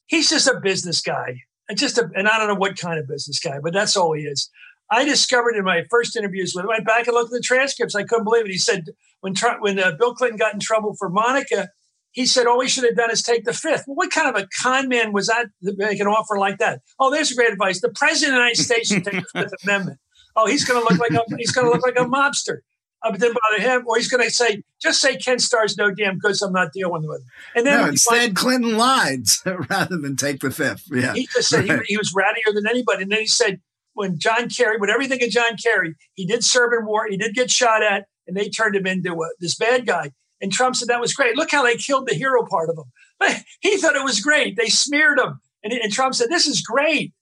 He's 0.07 0.29
just 0.29 0.47
a 0.47 0.61
business 0.63 1.01
guy 1.01 1.41
just 1.77 1.97
a, 1.97 2.09
and 2.15 2.27
I 2.27 2.37
don't 2.37 2.47
know 2.47 2.55
what 2.55 2.77
kind 2.77 2.99
of 2.99 3.07
business 3.07 3.39
guy, 3.39 3.59
but 3.61 3.73
that's 3.73 3.95
all 3.95 4.13
he 4.13 4.23
is. 4.23 4.49
I 4.89 5.05
discovered 5.05 5.55
in 5.55 5.63
my 5.63 5.83
first 5.89 6.17
interviews 6.17 6.53
with 6.53 6.65
him, 6.65 6.69
I 6.69 6.73
went 6.75 6.85
back 6.85 7.07
and 7.07 7.13
looked 7.13 7.33
at 7.33 7.37
the 7.37 7.41
transcripts. 7.41 7.95
I 7.95 8.03
couldn't 8.03 8.25
believe 8.25 8.45
it. 8.45 8.51
He 8.51 8.57
said 8.57 8.85
when 9.21 9.33
Trump, 9.33 9.61
when 9.61 9.79
uh, 9.79 9.93
Bill 9.97 10.13
Clinton 10.13 10.37
got 10.37 10.53
in 10.53 10.59
trouble 10.59 10.95
for 10.97 11.09
Monica, 11.09 11.69
he 12.11 12.25
said 12.25 12.45
all 12.45 12.59
he 12.59 12.67
should 12.67 12.83
have 12.83 12.95
done 12.95 13.09
is 13.09 13.23
take 13.23 13.45
the 13.45 13.53
fifth. 13.53 13.85
Well, 13.87 13.95
what 13.95 14.11
kind 14.11 14.27
of 14.27 14.41
a 14.41 14.47
con 14.61 14.89
man 14.89 15.13
was 15.13 15.27
that 15.27 15.47
to 15.63 15.73
make 15.77 15.99
an 16.01 16.07
offer 16.07 16.37
like 16.37 16.57
that? 16.57 16.81
Oh, 16.99 17.09
there's 17.09 17.31
great 17.31 17.51
advice. 17.51 17.79
The 17.79 17.93
president 17.95 18.33
of 18.33 18.35
the 18.35 18.41
United 18.41 18.61
States 18.61 18.89
should 18.89 19.05
take 19.05 19.23
the 19.33 19.41
Fifth 19.41 19.53
Amendment. 19.63 19.99
Oh, 20.35 20.47
he's 20.47 20.65
going 20.65 20.81
to 20.81 20.89
look 20.89 20.99
like 20.99 21.11
a 21.11 21.23
he's 21.37 21.51
going 21.51 21.67
to 21.67 21.71
look 21.71 21.85
like 21.85 21.97
a 21.97 22.05
mobster. 22.05 22.59
Uh, 23.03 23.11
but 23.11 23.19
then 23.19 23.33
bother 23.33 23.63
him, 23.63 23.83
or 23.87 23.97
he's 23.97 24.07
going 24.07 24.23
to 24.23 24.29
say, 24.29 24.61
just 24.79 25.01
say 25.01 25.17
Ken 25.17 25.39
Starr's 25.39 25.75
no 25.75 25.91
damn 25.91 26.19
good, 26.19 26.35
so 26.35 26.47
I'm 26.47 26.53
not 26.53 26.71
dealing 26.71 27.07
with 27.07 27.21
him. 27.21 27.27
And 27.55 27.65
then 27.65 27.81
no, 27.81 27.87
instead, 27.87 28.35
Clinton 28.35 28.77
lied 28.77 29.25
rather 29.69 29.97
than 29.97 30.15
take 30.15 30.41
the 30.41 30.51
fifth. 30.51 30.85
Yeah, 30.91 31.13
he 31.13 31.27
just 31.27 31.49
said 31.49 31.67
right. 31.67 31.79
he, 31.87 31.93
he, 31.93 31.97
was 31.97 32.13
rattier 32.13 32.53
than 32.53 32.67
anybody. 32.67 33.03
And 33.03 33.11
then 33.11 33.19
he 33.19 33.27
said, 33.27 33.59
when 33.93 34.19
John 34.19 34.49
Kerry, 34.49 34.77
with 34.77 34.89
everything 34.89 35.23
of 35.23 35.29
John 35.29 35.57
Kerry, 35.61 35.95
he 36.13 36.25
did 36.25 36.43
serve 36.43 36.73
in 36.77 36.85
war, 36.85 37.07
he 37.07 37.17
did 37.17 37.33
get 37.33 37.49
shot 37.49 37.83
at, 37.83 38.05
and 38.27 38.37
they 38.37 38.49
turned 38.49 38.75
him 38.75 38.85
into 38.85 39.13
uh, 39.13 39.27
this 39.39 39.55
bad 39.55 39.85
guy. 39.85 40.11
And 40.39 40.51
Trump 40.51 40.75
said 40.75 40.87
that 40.89 41.01
was 41.01 41.13
great. 41.13 41.35
Look 41.35 41.51
how 41.51 41.63
they 41.63 41.75
killed 41.75 42.07
the 42.07 42.15
hero 42.15 42.45
part 42.45 42.69
of 42.69 42.77
him. 42.77 42.85
But 43.19 43.43
he 43.61 43.77
thought 43.77 43.95
it 43.95 44.03
was 44.03 44.19
great. 44.19 44.57
They 44.57 44.69
smeared 44.69 45.19
him, 45.19 45.39
and, 45.63 45.73
and 45.73 45.91
Trump 45.91 46.13
said, 46.15 46.29
"This 46.29 46.47
is 46.47 46.61
great." 46.61 47.13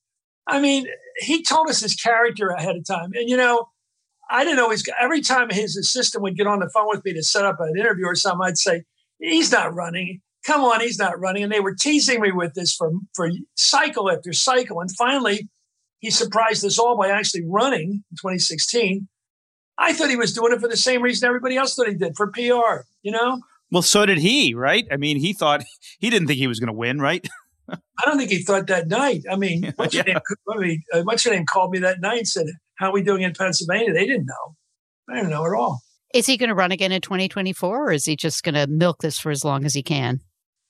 I 0.48 0.60
mean, 0.60 0.88
he 1.20 1.44
told 1.44 1.70
us 1.70 1.80
his 1.80 1.96
character 1.96 2.50
ahead 2.50 2.76
of 2.76 2.86
time, 2.86 3.12
and 3.14 3.30
you 3.30 3.38
know 3.38 3.68
I 4.30 4.44
didn't 4.44 4.60
always, 4.60 4.84
every 5.00 5.22
time 5.22 5.50
his 5.50 5.76
assistant 5.76 6.22
would 6.24 6.36
get 6.36 6.48
on 6.48 6.60
the 6.60 6.70
phone 6.70 6.88
with 6.88 7.04
me 7.04 7.14
to 7.14 7.24
set 7.24 7.46
up 7.46 7.60
an 7.60 7.78
interview 7.78 8.06
or 8.06 8.16
something, 8.16 8.46
I'd 8.46 8.58
say, 8.58 8.84
he's 9.20 9.52
not 9.52 9.74
running. 9.74 10.22
Come 10.46 10.62
on, 10.62 10.82
he's 10.82 11.00
not 11.00 11.20
running. 11.20 11.44
And 11.44 11.52
they 11.52 11.60
were 11.60 11.76
teasing 11.76 12.22
me 12.22 12.32
with 12.32 12.54
this 12.54 12.74
for, 12.74 12.92
for 13.16 13.30
cycle 13.56 14.10
after 14.10 14.32
cycle. 14.34 14.80
And 14.82 14.92
finally, 14.96 15.50
he 16.00 16.12
surprised 16.12 16.64
us 16.64 16.80
all 16.80 16.98
by 16.98 17.10
actually 17.10 17.44
running 17.46 18.04
in 18.12 18.18
2016. 18.18 19.08
I 19.78 19.94
thought 19.94 20.10
he 20.10 20.16
was 20.16 20.34
doing 20.34 20.54
it 20.54 20.60
for 20.60 20.68
the 20.68 20.78
same 20.78 21.02
reason 21.02 21.28
everybody 21.28 21.58
else 21.58 21.76
thought 21.76 21.88
he 21.88 21.96
did 21.96 22.16
for 22.16 22.28
PR, 22.28 22.86
you 23.02 23.12
know? 23.12 23.42
Well, 23.72 23.82
so 23.82 24.06
did 24.06 24.18
he, 24.18 24.54
right? 24.54 24.88
I 24.92 24.98
mean, 24.98 25.18
he 25.18 25.34
thought 25.34 25.64
he 26.00 26.10
didn't 26.10 26.28
think 26.28 26.38
he 26.38 26.48
was 26.48 26.60
going 26.60 26.68
to 26.68 26.74
win, 26.74 27.00
right? 27.00 27.28
I 27.70 27.78
don't 28.06 28.18
think 28.18 28.32
he 28.32 28.42
thought 28.42 28.68
that 28.68 28.88
night. 28.88 29.24
I 29.30 29.36
mean, 29.36 29.74
what's, 29.76 29.94
yeah. 29.94 30.04
your 30.06 30.16
name, 30.16 30.22
I 30.50 30.58
mean, 30.58 30.84
uh, 30.94 31.02
what's 31.04 31.24
your 31.26 31.34
name 31.34 31.46
called 31.46 31.72
me 31.72 31.80
that 31.80 32.02
night 32.02 32.20
and 32.20 32.28
said, 32.28 32.48
how 32.80 32.90
are 32.90 32.94
we 32.94 33.04
doing 33.04 33.24
in 33.24 33.34
Pennsylvania? 33.34 33.94
They 33.94 34.06
didn't 34.06 34.26
know. 34.26 34.56
I 35.10 35.16
didn't 35.16 35.32
know 35.32 35.46
at 35.46 35.54
all. 35.54 35.82
Is 36.14 36.26
he 36.26 36.38
going 36.38 36.48
to 36.48 36.56
run 36.56 36.72
again 36.72 36.92
in 36.92 37.02
2024 37.02 37.90
or 37.90 37.92
is 37.92 38.06
he 38.06 38.16
just 38.16 38.42
going 38.44 38.56
to 38.56 38.68
milk 38.68 39.02
this 39.02 39.20
for 39.20 39.32
as 39.32 39.44
long 39.44 39.66
as 39.66 39.74
he 39.74 39.84
can? 39.84 40.22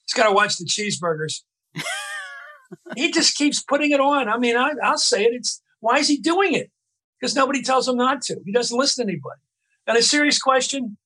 He's 0.06 0.16
got 0.16 0.28
to 0.28 0.34
watch 0.34 0.58
the 0.58 0.66
cheeseburgers. 0.66 1.44
he 2.98 3.12
just 3.12 3.38
keeps 3.38 3.62
putting 3.62 3.92
it 3.92 4.00
on. 4.00 4.28
I 4.28 4.40
mean, 4.40 4.58
I, 4.58 4.72
will 4.74 4.98
say 4.98 5.24
it. 5.24 5.34
It's 5.34 5.62
why 5.82 6.00
is 6.00 6.08
he 6.08 6.18
doing 6.18 6.54
it? 6.54 6.72
Because 7.20 7.36
nobody 7.36 7.62
tells 7.62 7.88
him 7.88 7.96
not 7.96 8.24
to. 8.24 8.38
He 8.44 8.52
doesn't 8.52 8.78
listen 8.78 9.06
to 9.06 9.12
anybody. 9.12 9.40
And 9.86 9.98
a 9.98 10.02
serious 10.02 10.40
question: 10.42 10.98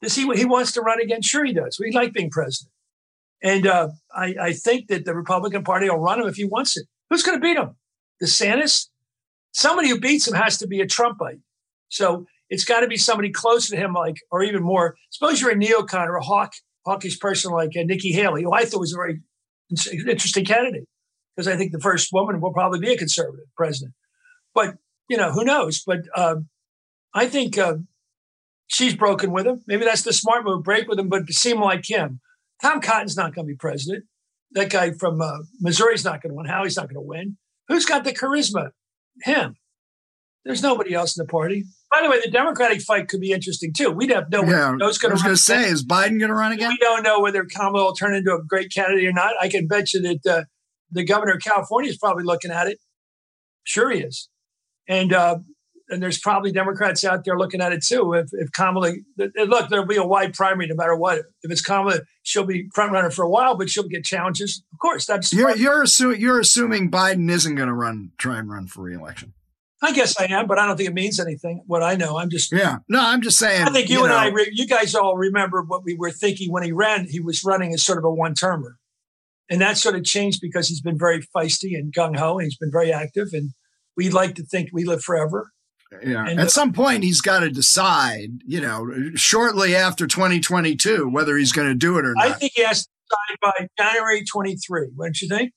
Does 0.00 0.14
he? 0.14 0.30
He 0.34 0.44
wants 0.44 0.72
to 0.72 0.80
run 0.80 1.00
again? 1.00 1.22
Sure, 1.22 1.44
he 1.44 1.52
does. 1.52 1.78
We 1.80 1.92
like 1.92 2.12
being 2.12 2.30
president, 2.30 2.72
and 3.42 3.66
uh, 3.66 3.88
I, 4.14 4.34
I 4.40 4.52
think 4.52 4.88
that 4.88 5.04
the 5.04 5.14
Republican 5.14 5.64
Party 5.64 5.88
will 5.88 5.98
run 5.98 6.20
him 6.20 6.28
if 6.28 6.36
he 6.36 6.44
wants 6.44 6.76
it. 6.76 6.86
Who's 7.08 7.22
going 7.22 7.38
to 7.38 7.42
beat 7.42 7.56
him? 7.56 7.76
DeSantis? 8.22 8.88
Somebody 9.56 9.88
who 9.88 9.98
beats 9.98 10.28
him 10.28 10.34
has 10.34 10.58
to 10.58 10.66
be 10.66 10.82
a 10.82 10.86
Trumpite. 10.86 11.40
So 11.88 12.26
it's 12.50 12.66
got 12.66 12.80
to 12.80 12.88
be 12.88 12.98
somebody 12.98 13.30
close 13.30 13.70
to 13.70 13.76
him, 13.76 13.94
like, 13.94 14.16
or 14.30 14.42
even 14.42 14.62
more. 14.62 14.96
Suppose 15.08 15.40
you're 15.40 15.50
a 15.50 15.54
neocon 15.54 16.08
or 16.08 16.16
a 16.16 16.22
hawk, 16.22 16.52
hawkish 16.84 17.18
person 17.18 17.52
like 17.52 17.70
uh, 17.70 17.82
Nikki 17.84 18.12
Haley, 18.12 18.42
who 18.42 18.52
I 18.52 18.66
thought 18.66 18.80
was 18.80 18.92
a 18.92 18.96
very 18.96 19.20
interesting 20.06 20.44
candidate 20.44 20.84
because 21.34 21.48
I 21.48 21.56
think 21.56 21.72
the 21.72 21.80
first 21.80 22.12
woman 22.12 22.38
will 22.38 22.52
probably 22.52 22.80
be 22.80 22.92
a 22.92 22.98
conservative 22.98 23.46
president. 23.56 23.94
But 24.54 24.74
you 25.08 25.16
know, 25.16 25.32
who 25.32 25.42
knows? 25.42 25.82
But 25.86 26.00
uh, 26.14 26.36
I 27.14 27.26
think 27.26 27.56
uh, 27.56 27.76
she's 28.66 28.94
broken 28.94 29.32
with 29.32 29.46
him. 29.46 29.62
Maybe 29.66 29.86
that's 29.86 30.02
the 30.02 30.12
smart 30.12 30.44
move: 30.44 30.64
break 30.64 30.86
with 30.86 30.98
him, 30.98 31.08
but 31.08 31.30
seem 31.30 31.62
like 31.62 31.88
him. 31.88 32.20
Tom 32.60 32.82
Cotton's 32.82 33.16
not 33.16 33.34
going 33.34 33.46
to 33.46 33.52
be 33.54 33.56
president. 33.56 34.04
That 34.50 34.68
guy 34.68 34.90
from 34.90 35.22
uh, 35.22 35.38
Missouri's 35.60 36.04
not 36.04 36.20
going 36.20 36.32
to 36.32 36.36
win. 36.36 36.46
Hawley's 36.46 36.76
not 36.76 36.90
going 36.90 37.02
to 37.02 37.08
win. 37.08 37.38
Who's 37.68 37.86
got 37.86 38.04
the 38.04 38.12
charisma? 38.12 38.72
Him. 39.22 39.56
There's 40.44 40.62
nobody 40.62 40.94
else 40.94 41.18
in 41.18 41.24
the 41.24 41.30
party. 41.30 41.64
By 41.90 42.02
the 42.02 42.10
way, 42.10 42.20
the 42.24 42.30
Democratic 42.30 42.80
fight 42.80 43.08
could 43.08 43.20
be 43.20 43.32
interesting 43.32 43.72
too. 43.72 43.90
We'd 43.90 44.10
have 44.10 44.30
no 44.30 44.44
yeah, 44.44 44.72
who's 44.78 44.98
going 44.98 45.10
to. 45.10 45.12
I 45.12 45.12
was 45.14 45.22
going 45.22 45.34
to 45.34 45.40
say, 45.40 45.68
is 45.68 45.84
Biden 45.84 46.18
going 46.18 46.28
to 46.28 46.34
run 46.34 46.52
again? 46.52 46.70
We 46.70 46.78
don't 46.78 47.02
know 47.02 47.20
whether 47.20 47.44
Kamala 47.44 47.84
will 47.84 47.94
turn 47.94 48.14
into 48.14 48.32
a 48.32 48.42
great 48.44 48.72
candidate 48.72 49.06
or 49.06 49.12
not. 49.12 49.34
I 49.40 49.48
can 49.48 49.66
bet 49.66 49.92
you 49.92 50.02
that 50.02 50.26
uh, 50.26 50.44
the 50.90 51.04
governor 51.04 51.32
of 51.32 51.42
California 51.42 51.90
is 51.90 51.98
probably 51.98 52.24
looking 52.24 52.50
at 52.50 52.68
it. 52.68 52.78
Sure, 53.64 53.90
he 53.90 54.00
is, 54.00 54.28
and 54.88 55.12
uh, 55.12 55.38
and 55.88 56.02
there's 56.02 56.18
probably 56.18 56.52
Democrats 56.52 57.04
out 57.04 57.24
there 57.24 57.38
looking 57.38 57.60
at 57.60 57.72
it 57.72 57.84
too. 57.84 58.12
If, 58.14 58.28
if 58.32 58.50
Kamala, 58.52 58.94
look, 59.16 59.68
there'll 59.68 59.86
be 59.86 59.96
a 59.96 60.06
wide 60.06 60.34
primary 60.34 60.66
no 60.66 60.74
matter 60.74 60.96
what. 60.96 61.18
If 61.42 61.50
it's 61.50 61.62
Kamala, 61.62 62.00
she'll 62.22 62.44
be 62.46 62.68
front 62.74 62.92
runner 62.92 63.10
for 63.10 63.24
a 63.24 63.30
while, 63.30 63.56
but 63.56 63.70
she'll 63.70 63.88
get 63.88 64.04
challenges. 64.04 64.62
Of 64.72 64.78
course, 64.80 65.06
that's 65.06 65.32
you're 65.32 65.56
you're, 65.56 65.84
assu- 65.84 66.18
you're 66.18 66.40
assuming 66.40 66.90
Biden 66.90 67.30
isn't 67.30 67.54
going 67.54 67.68
to 67.68 67.74
run, 67.74 68.12
try 68.18 68.38
and 68.38 68.50
run 68.50 68.66
for 68.66 68.82
reelection. 68.82 69.32
I 69.82 69.92
guess 69.92 70.18
I 70.18 70.24
am, 70.24 70.46
but 70.46 70.58
I 70.58 70.66
don't 70.66 70.76
think 70.76 70.88
it 70.88 70.94
means 70.94 71.20
anything. 71.20 71.62
What 71.66 71.82
I 71.82 71.96
know, 71.96 72.16
I'm 72.18 72.30
just 72.30 72.50
yeah. 72.50 72.78
No, 72.88 72.98
I'm 73.00 73.20
just 73.20 73.38
saying. 73.38 73.66
I 73.66 73.70
think 73.70 73.88
you, 73.88 73.98
you 73.98 74.04
and 74.04 74.34
know, 74.34 74.40
I, 74.40 74.46
you 74.50 74.66
guys 74.66 74.94
all 74.94 75.16
remember 75.16 75.62
what 75.62 75.84
we 75.84 75.94
were 75.94 76.10
thinking 76.10 76.50
when 76.50 76.62
he 76.62 76.72
ran. 76.72 77.06
He 77.08 77.20
was 77.20 77.44
running 77.44 77.74
as 77.74 77.82
sort 77.82 77.98
of 77.98 78.04
a 78.04 78.10
one 78.10 78.34
termer, 78.34 78.78
and 79.50 79.60
that 79.60 79.76
sort 79.76 79.94
of 79.94 80.04
changed 80.04 80.40
because 80.40 80.68
he's 80.68 80.80
been 80.80 80.98
very 80.98 81.22
feisty 81.36 81.78
and 81.78 81.92
gung 81.94 82.16
ho, 82.16 82.38
and 82.38 82.44
he's 82.44 82.56
been 82.56 82.72
very 82.72 82.92
active. 82.92 83.28
And 83.32 83.50
we'd 83.96 84.14
like 84.14 84.34
to 84.36 84.44
think 84.44 84.70
we 84.72 84.84
live 84.84 85.02
forever. 85.02 85.52
Yeah. 86.02 86.26
And 86.26 86.40
At 86.40 86.50
some 86.50 86.72
point, 86.72 87.04
he's 87.04 87.20
got 87.20 87.40
to 87.40 87.50
decide, 87.50 88.42
you 88.46 88.60
know, 88.60 88.90
shortly 89.14 89.76
after 89.76 90.06
2022, 90.06 91.08
whether 91.08 91.36
he's 91.36 91.52
going 91.52 91.68
to 91.68 91.74
do 91.74 91.98
it 91.98 92.04
or 92.04 92.14
not. 92.14 92.26
I 92.26 92.32
think 92.32 92.52
he 92.54 92.62
has 92.62 92.84
to 92.84 92.90
decide 93.08 93.38
by 93.40 93.68
January 93.78 94.24
23. 94.24 94.88
Wouldn't 94.96 95.20
you 95.20 95.28
think? 95.28 95.52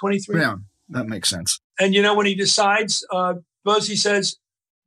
23? 0.00 0.40
Yeah, 0.40 0.56
that 0.90 1.06
makes 1.06 1.28
sense. 1.28 1.60
And, 1.80 1.94
you 1.94 2.02
know, 2.02 2.14
when 2.14 2.26
he 2.26 2.34
decides, 2.34 3.04
uh, 3.10 3.34
says, 3.80 4.36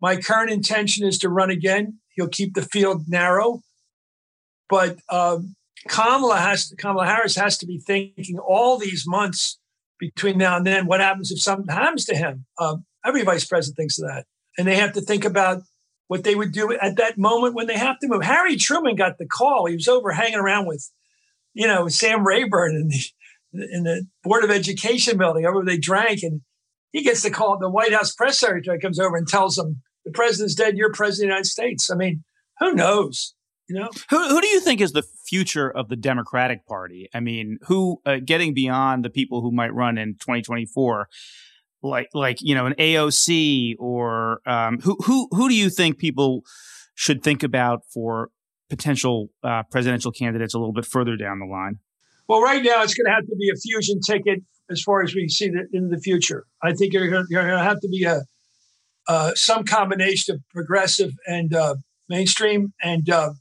my 0.01 0.15
current 0.15 0.51
intention 0.51 1.05
is 1.05 1.17
to 1.19 1.29
run 1.29 1.49
again. 1.49 1.99
He'll 2.09 2.29
keep 2.29 2.53
the 2.53 2.61
field 2.61 3.03
narrow. 3.07 3.61
But 4.69 4.99
um, 5.09 5.55
Kamala 5.89 6.37
has 6.37 6.69
to, 6.69 6.75
Kamala 6.75 7.05
Harris 7.05 7.35
has 7.35 7.57
to 7.59 7.65
be 7.65 7.79
thinking 7.79 8.39
all 8.39 8.77
these 8.77 9.03
months 9.05 9.59
between 9.99 10.37
now 10.37 10.57
and 10.57 10.65
then, 10.65 10.87
what 10.87 10.99
happens 10.99 11.31
if 11.31 11.41
something 11.41 11.73
happens 11.73 12.05
to 12.05 12.15
him? 12.15 12.45
Uh, 12.57 12.77
every 13.05 13.23
vice 13.23 13.45
president 13.45 13.77
thinks 13.77 13.99
of 13.99 14.07
that 14.07 14.25
and 14.57 14.67
they 14.67 14.75
have 14.75 14.93
to 14.93 15.01
think 15.01 15.25
about 15.25 15.61
what 16.07 16.23
they 16.23 16.35
would 16.35 16.51
do 16.51 16.71
at 16.73 16.97
that 16.97 17.17
moment 17.17 17.55
when 17.55 17.67
they 17.67 17.77
have 17.77 17.99
to 17.99 18.07
move. 18.07 18.23
Harry 18.23 18.55
Truman 18.55 18.95
got 18.95 19.17
the 19.17 19.25
call. 19.25 19.65
He 19.65 19.75
was 19.75 19.87
over 19.87 20.11
hanging 20.11 20.39
around 20.39 20.67
with, 20.67 20.89
you 21.53 21.67
know, 21.67 21.87
Sam 21.87 22.25
Rayburn 22.25 22.75
in 22.75 22.87
the 22.89 23.03
in 23.53 23.83
the 23.83 24.05
Board 24.23 24.43
of 24.43 24.51
Education 24.51 25.17
building 25.17 25.45
over 25.45 25.63
they 25.63 25.77
drank, 25.77 26.23
and 26.23 26.41
he 26.91 27.03
gets 27.03 27.23
the 27.23 27.31
call. 27.31 27.57
The 27.57 27.69
White 27.69 27.93
House 27.93 28.13
press 28.13 28.39
secretary 28.39 28.79
comes 28.79 28.99
over 28.99 29.15
and 29.15 29.27
tells 29.27 29.57
him 29.57 29.81
the 30.03 30.11
president's 30.11 30.55
dead. 30.55 30.77
You're 30.77 30.91
president 30.91 31.23
of 31.23 31.27
the 31.27 31.33
United 31.33 31.49
States. 31.49 31.89
I 31.89 31.95
mean, 31.95 32.23
who 32.59 32.73
knows? 32.73 33.33
You 33.67 33.79
know, 33.79 33.89
who 34.09 34.27
who 34.27 34.41
do 34.41 34.47
you 34.47 34.59
think 34.59 34.79
is 34.79 34.91
the 34.91 35.05
future 35.25 35.69
of 35.69 35.89
the 35.89 35.95
Democratic 35.95 36.67
Party? 36.67 37.09
I 37.13 37.19
mean, 37.19 37.57
who 37.63 37.99
uh, 38.05 38.17
getting 38.23 38.53
beyond 38.53 39.03
the 39.03 39.09
people 39.09 39.41
who 39.41 39.51
might 39.51 39.73
run 39.73 39.97
in 39.97 40.13
2024? 40.13 41.09
Like 41.81 42.09
like 42.13 42.37
you 42.41 42.55
know 42.55 42.65
an 42.65 42.73
AOC 42.79 43.75
or 43.79 44.41
um, 44.45 44.79
who 44.79 44.97
who 45.05 45.27
who 45.31 45.49
do 45.49 45.55
you 45.55 45.69
think 45.69 45.97
people 45.97 46.41
should 46.95 47.23
think 47.23 47.43
about 47.43 47.81
for 47.93 48.29
potential 48.69 49.29
uh, 49.43 49.63
presidential 49.71 50.11
candidates 50.11 50.53
a 50.53 50.59
little 50.59 50.73
bit 50.73 50.85
further 50.85 51.15
down 51.15 51.39
the 51.39 51.45
line? 51.45 51.79
Well, 52.27 52.41
right 52.41 52.63
now 52.63 52.81
it's 52.81 52.95
going 52.95 53.05
to 53.05 53.11
have 53.11 53.25
to 53.25 53.35
be 53.35 53.49
a 53.53 53.57
fusion 53.57 53.99
ticket 54.01 54.43
as 54.69 54.81
far 54.81 55.03
as 55.03 55.13
we 55.13 55.29
see 55.29 55.45
it 55.45 55.67
in 55.73 55.89
the 55.89 55.99
future. 55.99 56.45
I 56.63 56.73
think 56.73 56.93
you're 56.93 57.07
going 57.07 57.27
to 57.29 57.59
have 57.59 57.79
to 57.81 57.87
be 57.87 58.03
a 58.05 58.21
uh, 59.07 59.31
some 59.35 59.63
combination 59.63 60.35
of 60.35 60.41
progressive 60.49 61.11
and 61.27 61.53
uh, 61.53 61.75
mainstream, 62.09 62.73
and 62.81 63.07
uh, 63.09 63.33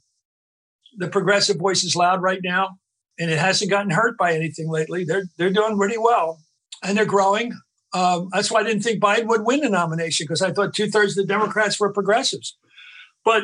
the 0.97 1.07
progressive 1.07 1.57
voice 1.57 1.83
is 1.83 1.95
loud 1.95 2.21
right 2.21 2.41
now, 2.43 2.77
and 3.17 3.31
it 3.31 3.39
hasn't 3.39 3.71
gotten 3.71 3.89
hurt 3.89 4.17
by 4.17 4.33
anything 4.33 4.69
lately. 4.69 5.03
They're 5.03 5.25
they're 5.37 5.49
doing 5.49 5.77
pretty 5.77 5.97
well, 5.97 6.39
and 6.83 6.97
they're 6.97 7.05
growing. 7.05 7.51
Um, 7.95 8.27
that's 8.33 8.51
why 8.51 8.59
I 8.59 8.63
didn't 8.63 8.83
think 8.83 9.01
Biden 9.01 9.27
would 9.27 9.45
win 9.45 9.61
the 9.61 9.69
nomination 9.69 10.25
because 10.25 10.41
I 10.41 10.51
thought 10.51 10.73
two 10.73 10.89
thirds 10.89 11.17
of 11.17 11.25
the 11.25 11.33
Democrats 11.33 11.79
were 11.79 11.93
progressives. 11.93 12.57
But 13.23 13.43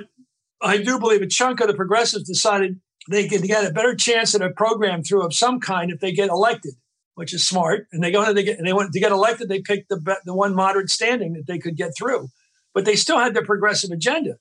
I 0.61 0.77
do 0.77 0.99
believe 0.99 1.21
a 1.21 1.27
chunk 1.27 1.61
of 1.61 1.67
the 1.67 1.73
progressives 1.73 2.25
decided 2.25 2.81
they 3.09 3.29
could 3.29 3.43
get 3.43 3.65
a 3.65 3.71
better 3.71 3.95
chance 3.95 4.35
at 4.35 4.41
a 4.41 4.49
program 4.49 5.03
through 5.03 5.25
of 5.25 5.33
some 5.33 5.61
kind 5.61 5.89
if 5.89 6.01
they 6.01 6.11
get 6.11 6.29
elected, 6.29 6.73
which 7.15 7.33
is 7.33 7.47
smart. 7.47 7.87
And 7.93 8.03
they 8.03 8.11
go 8.11 8.25
and 8.25 8.37
they 8.37 8.43
get 8.43 8.57
and 8.57 8.67
they 8.67 8.73
want 8.73 8.91
to 8.91 8.99
get 8.99 9.13
elected. 9.13 9.47
They 9.47 9.61
picked 9.61 9.87
the 9.87 10.17
the 10.25 10.35
one 10.35 10.53
moderate 10.53 10.89
standing 10.89 11.31
that 11.33 11.47
they 11.47 11.57
could 11.57 11.77
get 11.77 11.93
through, 11.97 12.27
but 12.73 12.83
they 12.83 12.97
still 12.97 13.19
had 13.19 13.33
the 13.33 13.43
progressive 13.43 13.91
agenda. 13.91 14.35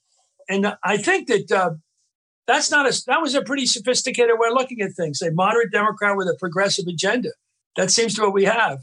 And 0.48 0.74
I 0.82 0.96
think 0.96 1.28
that 1.28 1.52
uh, 1.52 1.70
that's 2.48 2.72
not 2.72 2.92
a 2.92 3.02
that 3.06 3.22
was 3.22 3.36
a 3.36 3.42
pretty 3.42 3.66
sophisticated 3.66 4.34
way 4.36 4.48
of 4.48 4.54
looking 4.54 4.80
at 4.80 4.94
things. 4.94 5.22
A 5.22 5.30
moderate 5.30 5.70
Democrat 5.70 6.16
with 6.16 6.26
a 6.26 6.36
progressive 6.36 6.86
agenda. 6.88 7.30
That 7.76 7.92
seems 7.92 8.16
to 8.16 8.22
what 8.22 8.34
we 8.34 8.46
have. 8.46 8.80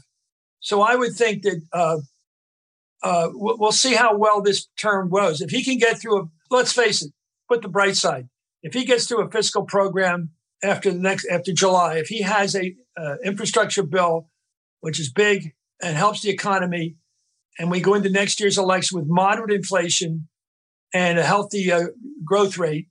So 0.60 0.82
I 0.82 0.96
would 0.96 1.14
think 1.14 1.42
that 1.42 1.62
uh, 1.72 1.98
uh, 3.02 3.28
we'll 3.32 3.72
see 3.72 3.94
how 3.94 4.16
well 4.16 4.42
this 4.42 4.66
term 4.78 5.10
goes. 5.10 5.40
If 5.40 5.50
he 5.50 5.64
can 5.64 5.78
get 5.78 6.00
through 6.00 6.18
a, 6.20 6.24
let's 6.50 6.72
face 6.72 7.02
it, 7.02 7.12
put 7.48 7.62
the 7.62 7.68
bright 7.68 7.96
side. 7.96 8.28
If 8.62 8.74
he 8.74 8.84
gets 8.84 9.06
through 9.06 9.22
a 9.22 9.30
fiscal 9.30 9.64
program 9.64 10.30
after 10.62 10.90
the 10.90 10.98
next 10.98 11.26
after 11.30 11.52
July, 11.52 11.98
if 11.98 12.08
he 12.08 12.22
has 12.22 12.56
a 12.56 12.74
uh, 12.96 13.16
infrastructure 13.24 13.84
bill 13.84 14.28
which 14.80 15.00
is 15.00 15.12
big 15.12 15.54
and 15.82 15.96
helps 15.96 16.22
the 16.22 16.30
economy, 16.30 16.96
and 17.58 17.70
we 17.70 17.80
go 17.80 17.94
into 17.94 18.10
next 18.10 18.40
year's 18.40 18.58
election 18.58 18.98
with 18.98 19.08
moderate 19.08 19.52
inflation 19.52 20.28
and 20.94 21.18
a 21.18 21.24
healthy 21.24 21.70
uh, 21.70 21.86
growth 22.24 22.58
rate, 22.58 22.88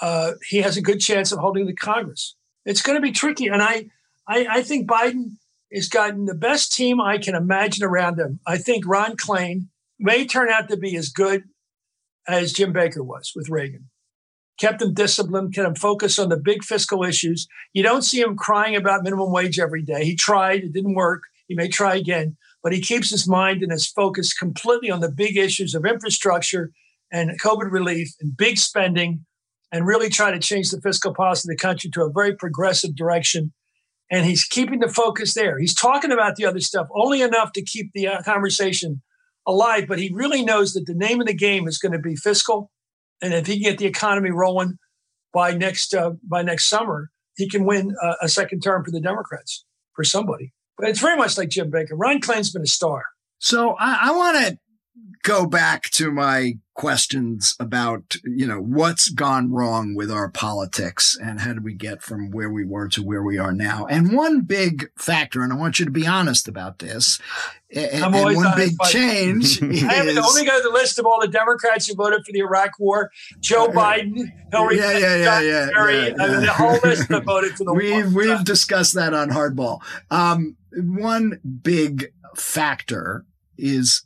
uh, 0.00 0.32
he 0.48 0.58
has 0.58 0.76
a 0.76 0.82
good 0.82 1.00
chance 1.00 1.32
of 1.32 1.38
holding 1.38 1.66
the 1.66 1.74
Congress. 1.74 2.36
It's 2.64 2.82
going 2.82 2.96
to 2.96 3.02
be 3.02 3.12
tricky, 3.12 3.46
and 3.46 3.62
I, 3.62 3.86
I, 4.26 4.46
I 4.50 4.62
think 4.62 4.88
Biden 4.88 5.36
has 5.72 5.88
gotten 5.88 6.24
the 6.24 6.34
best 6.34 6.72
team 6.72 7.00
I 7.00 7.18
can 7.18 7.34
imagine 7.34 7.84
around 7.84 8.18
him. 8.18 8.40
I 8.46 8.58
think 8.58 8.86
Ron 8.86 9.16
Klain 9.16 9.68
may 9.98 10.26
turn 10.26 10.48
out 10.50 10.68
to 10.68 10.76
be 10.76 10.96
as 10.96 11.08
good 11.10 11.44
as 12.26 12.52
Jim 12.52 12.72
Baker 12.72 13.02
was 13.02 13.32
with 13.34 13.48
Reagan. 13.48 13.90
Kept 14.58 14.82
him 14.82 14.92
disciplined, 14.92 15.54
kept 15.54 15.68
him 15.68 15.74
focused 15.74 16.18
on 16.18 16.30
the 16.30 16.36
big 16.36 16.64
fiscal 16.64 17.04
issues. 17.04 17.46
You 17.72 17.82
don't 17.82 18.02
see 18.02 18.20
him 18.20 18.36
crying 18.36 18.74
about 18.76 19.02
minimum 19.02 19.30
wage 19.30 19.58
every 19.58 19.82
day. 19.82 20.04
He 20.04 20.16
tried, 20.16 20.64
it 20.64 20.72
didn't 20.72 20.94
work. 20.94 21.22
He 21.46 21.54
may 21.54 21.68
try 21.68 21.94
again, 21.94 22.36
but 22.62 22.72
he 22.72 22.80
keeps 22.80 23.10
his 23.10 23.28
mind 23.28 23.62
and 23.62 23.72
his 23.72 23.86
focus 23.86 24.34
completely 24.34 24.90
on 24.90 25.00
the 25.00 25.10
big 25.10 25.36
issues 25.36 25.74
of 25.74 25.86
infrastructure 25.86 26.72
and 27.10 27.40
COVID 27.40 27.70
relief 27.70 28.10
and 28.20 28.36
big 28.36 28.58
spending 28.58 29.24
and 29.72 29.86
really 29.86 30.08
try 30.08 30.30
to 30.30 30.38
change 30.38 30.70
the 30.70 30.80
fiscal 30.80 31.14
policy 31.14 31.48
of 31.48 31.56
the 31.56 31.60
country 31.60 31.90
to 31.90 32.02
a 32.02 32.12
very 32.12 32.34
progressive 32.34 32.96
direction 32.96 33.52
and 34.10 34.24
he's 34.26 34.44
keeping 34.44 34.80
the 34.80 34.88
focus 34.88 35.34
there. 35.34 35.58
He's 35.58 35.74
talking 35.74 36.12
about 36.12 36.36
the 36.36 36.46
other 36.46 36.60
stuff 36.60 36.88
only 36.94 37.22
enough 37.22 37.52
to 37.52 37.62
keep 37.62 37.92
the 37.92 38.08
uh, 38.08 38.22
conversation 38.22 39.02
alive, 39.46 39.86
but 39.88 39.98
he 39.98 40.10
really 40.12 40.44
knows 40.44 40.74
that 40.74 40.86
the 40.86 40.94
name 40.94 41.20
of 41.20 41.26
the 41.26 41.34
game 41.34 41.68
is 41.68 41.78
going 41.78 41.92
to 41.92 41.98
be 41.98 42.16
fiscal, 42.16 42.70
and 43.22 43.34
if 43.34 43.46
he 43.46 43.54
can 43.54 43.72
get 43.72 43.78
the 43.78 43.86
economy 43.86 44.30
rolling 44.30 44.78
by 45.32 45.52
next 45.52 45.94
uh, 45.94 46.12
by 46.22 46.42
next 46.42 46.66
summer, 46.66 47.10
he 47.36 47.48
can 47.48 47.64
win 47.64 47.94
a 48.20 48.28
second 48.28 48.60
term 48.60 48.84
for 48.84 48.90
the 48.90 49.00
Democrats 49.00 49.64
for 49.94 50.04
somebody. 50.04 50.52
But 50.76 50.88
it's 50.88 51.00
very 51.00 51.16
much 51.16 51.36
like 51.36 51.48
Jim 51.48 51.70
Baker. 51.70 51.96
Ron 51.96 52.20
Klain's 52.20 52.52
been 52.52 52.62
a 52.62 52.66
star. 52.66 53.04
So 53.38 53.74
I, 53.78 53.98
I 54.02 54.10
want 54.12 54.36
to 54.38 54.58
go 55.22 55.46
back 55.46 55.90
to 55.90 56.10
my 56.10 56.54
questions 56.74 57.56
about, 57.58 58.16
you 58.24 58.46
know, 58.46 58.60
what's 58.60 59.10
gone 59.10 59.52
wrong 59.52 59.94
with 59.94 60.10
our 60.10 60.30
politics 60.30 61.18
and 61.20 61.40
how 61.40 61.52
do 61.52 61.60
we 61.60 61.74
get 61.74 62.02
from 62.02 62.30
where 62.30 62.50
we 62.50 62.64
were 62.64 62.88
to 62.88 63.02
where 63.02 63.22
we 63.22 63.36
are 63.36 63.52
now. 63.52 63.84
And 63.86 64.12
one 64.12 64.42
big 64.42 64.88
factor, 64.96 65.42
and 65.42 65.52
I 65.52 65.56
want 65.56 65.78
you 65.78 65.84
to 65.84 65.90
be 65.90 66.06
honest 66.06 66.46
about 66.46 66.78
this, 66.78 67.18
and, 67.74 68.04
and 68.04 68.36
one 68.36 68.56
big 68.56 68.72
change 68.88 69.60
is, 69.62 69.84
I 69.84 69.94
haven't 69.94 70.18
only 70.18 70.46
got 70.46 70.62
the 70.62 70.70
list 70.70 70.98
of 70.98 71.04
all 71.04 71.20
the 71.20 71.28
Democrats 71.28 71.86
who 71.88 71.94
voted 71.94 72.24
for 72.24 72.32
the 72.32 72.38
Iraq 72.38 72.78
War: 72.78 73.10
Joe 73.40 73.68
Biden, 73.68 74.32
Hillary 74.50 74.78
yeah, 74.78 74.96
yeah, 74.96 75.16
yeah, 75.16 75.40
yeah, 75.40 75.68
Kerry, 75.74 75.94
yeah, 75.94 76.14
yeah. 76.18 76.40
the 76.40 76.52
whole 76.52 76.78
list 76.84 77.08
that 77.08 77.24
voted 77.24 77.52
for 77.52 77.64
the 77.64 77.74
we've, 77.74 78.14
war. 78.14 78.24
We've 78.24 78.44
discussed 78.44 78.94
that 78.94 79.12
on 79.12 79.30
Hardball. 79.30 79.80
Um, 80.10 80.56
one 80.72 81.40
big 81.62 82.12
factor 82.36 83.26
is 83.58 84.04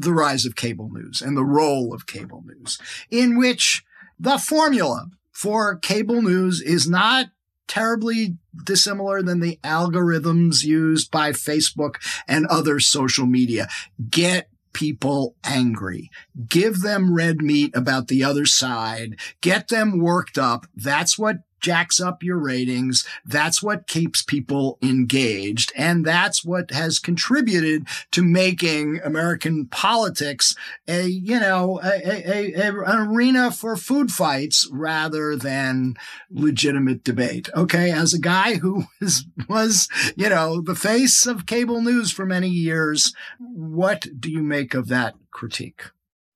the 0.00 0.12
rise 0.12 0.44
of 0.44 0.56
cable 0.56 0.90
news 0.90 1.20
and 1.20 1.36
the 1.36 1.44
role 1.44 1.92
of 1.92 2.06
cable 2.06 2.42
news, 2.46 2.78
in 3.10 3.38
which 3.38 3.82
the 4.18 4.38
formula 4.38 5.08
for 5.32 5.76
cable 5.76 6.22
news 6.22 6.60
is 6.60 6.88
not 6.88 7.26
terribly 7.66 8.36
dissimilar 8.64 9.22
than 9.22 9.40
the 9.40 9.58
algorithms 9.62 10.64
used 10.64 11.10
by 11.10 11.30
Facebook 11.30 11.94
and 12.26 12.46
other 12.46 12.80
social 12.80 13.26
media. 13.26 13.68
Get 14.10 14.48
people 14.72 15.36
angry. 15.44 16.10
Give 16.48 16.80
them 16.80 17.14
red 17.14 17.38
meat 17.38 17.74
about 17.74 18.08
the 18.08 18.24
other 18.24 18.46
side. 18.46 19.16
Get 19.40 19.68
them 19.68 20.00
worked 20.00 20.36
up. 20.36 20.66
That's 20.74 21.18
what 21.18 21.38
jacks 21.60 22.00
up 22.00 22.22
your 22.22 22.38
ratings. 22.38 23.06
That's 23.24 23.62
what 23.62 23.86
keeps 23.86 24.22
people 24.22 24.78
engaged. 24.82 25.72
And 25.76 26.04
that's 26.04 26.44
what 26.44 26.70
has 26.70 26.98
contributed 26.98 27.86
to 28.12 28.22
making 28.22 29.00
American 29.04 29.66
politics 29.66 30.54
a, 30.88 31.06
you 31.06 31.38
know, 31.38 31.80
a, 31.82 31.88
a, 31.88 32.54
a, 32.54 32.82
an 32.84 33.08
arena 33.08 33.50
for 33.50 33.76
food 33.76 34.10
fights 34.10 34.68
rather 34.70 35.36
than 35.36 35.96
legitimate 36.30 37.04
debate. 37.04 37.48
Okay. 37.54 37.90
As 37.90 38.14
a 38.14 38.18
guy 38.18 38.56
who 38.56 38.84
was, 39.00 39.24
was, 39.48 39.88
you 40.16 40.28
know, 40.28 40.60
the 40.60 40.74
face 40.74 41.26
of 41.26 41.46
cable 41.46 41.82
news 41.82 42.10
for 42.10 42.26
many 42.26 42.48
years, 42.48 43.14
what 43.38 44.06
do 44.18 44.30
you 44.30 44.42
make 44.42 44.74
of 44.74 44.88
that 44.88 45.14
critique? 45.30 45.84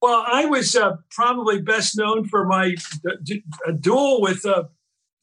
Well, 0.05 0.23
I 0.27 0.45
was 0.45 0.77
uh, 0.77 0.97
probably 1.11 1.63
best 1.63 1.97
known 1.97 2.29
for 2.29 2.45
my 2.45 2.75
duel 3.81 4.21
with 4.21 4.45
uh, 4.45 4.65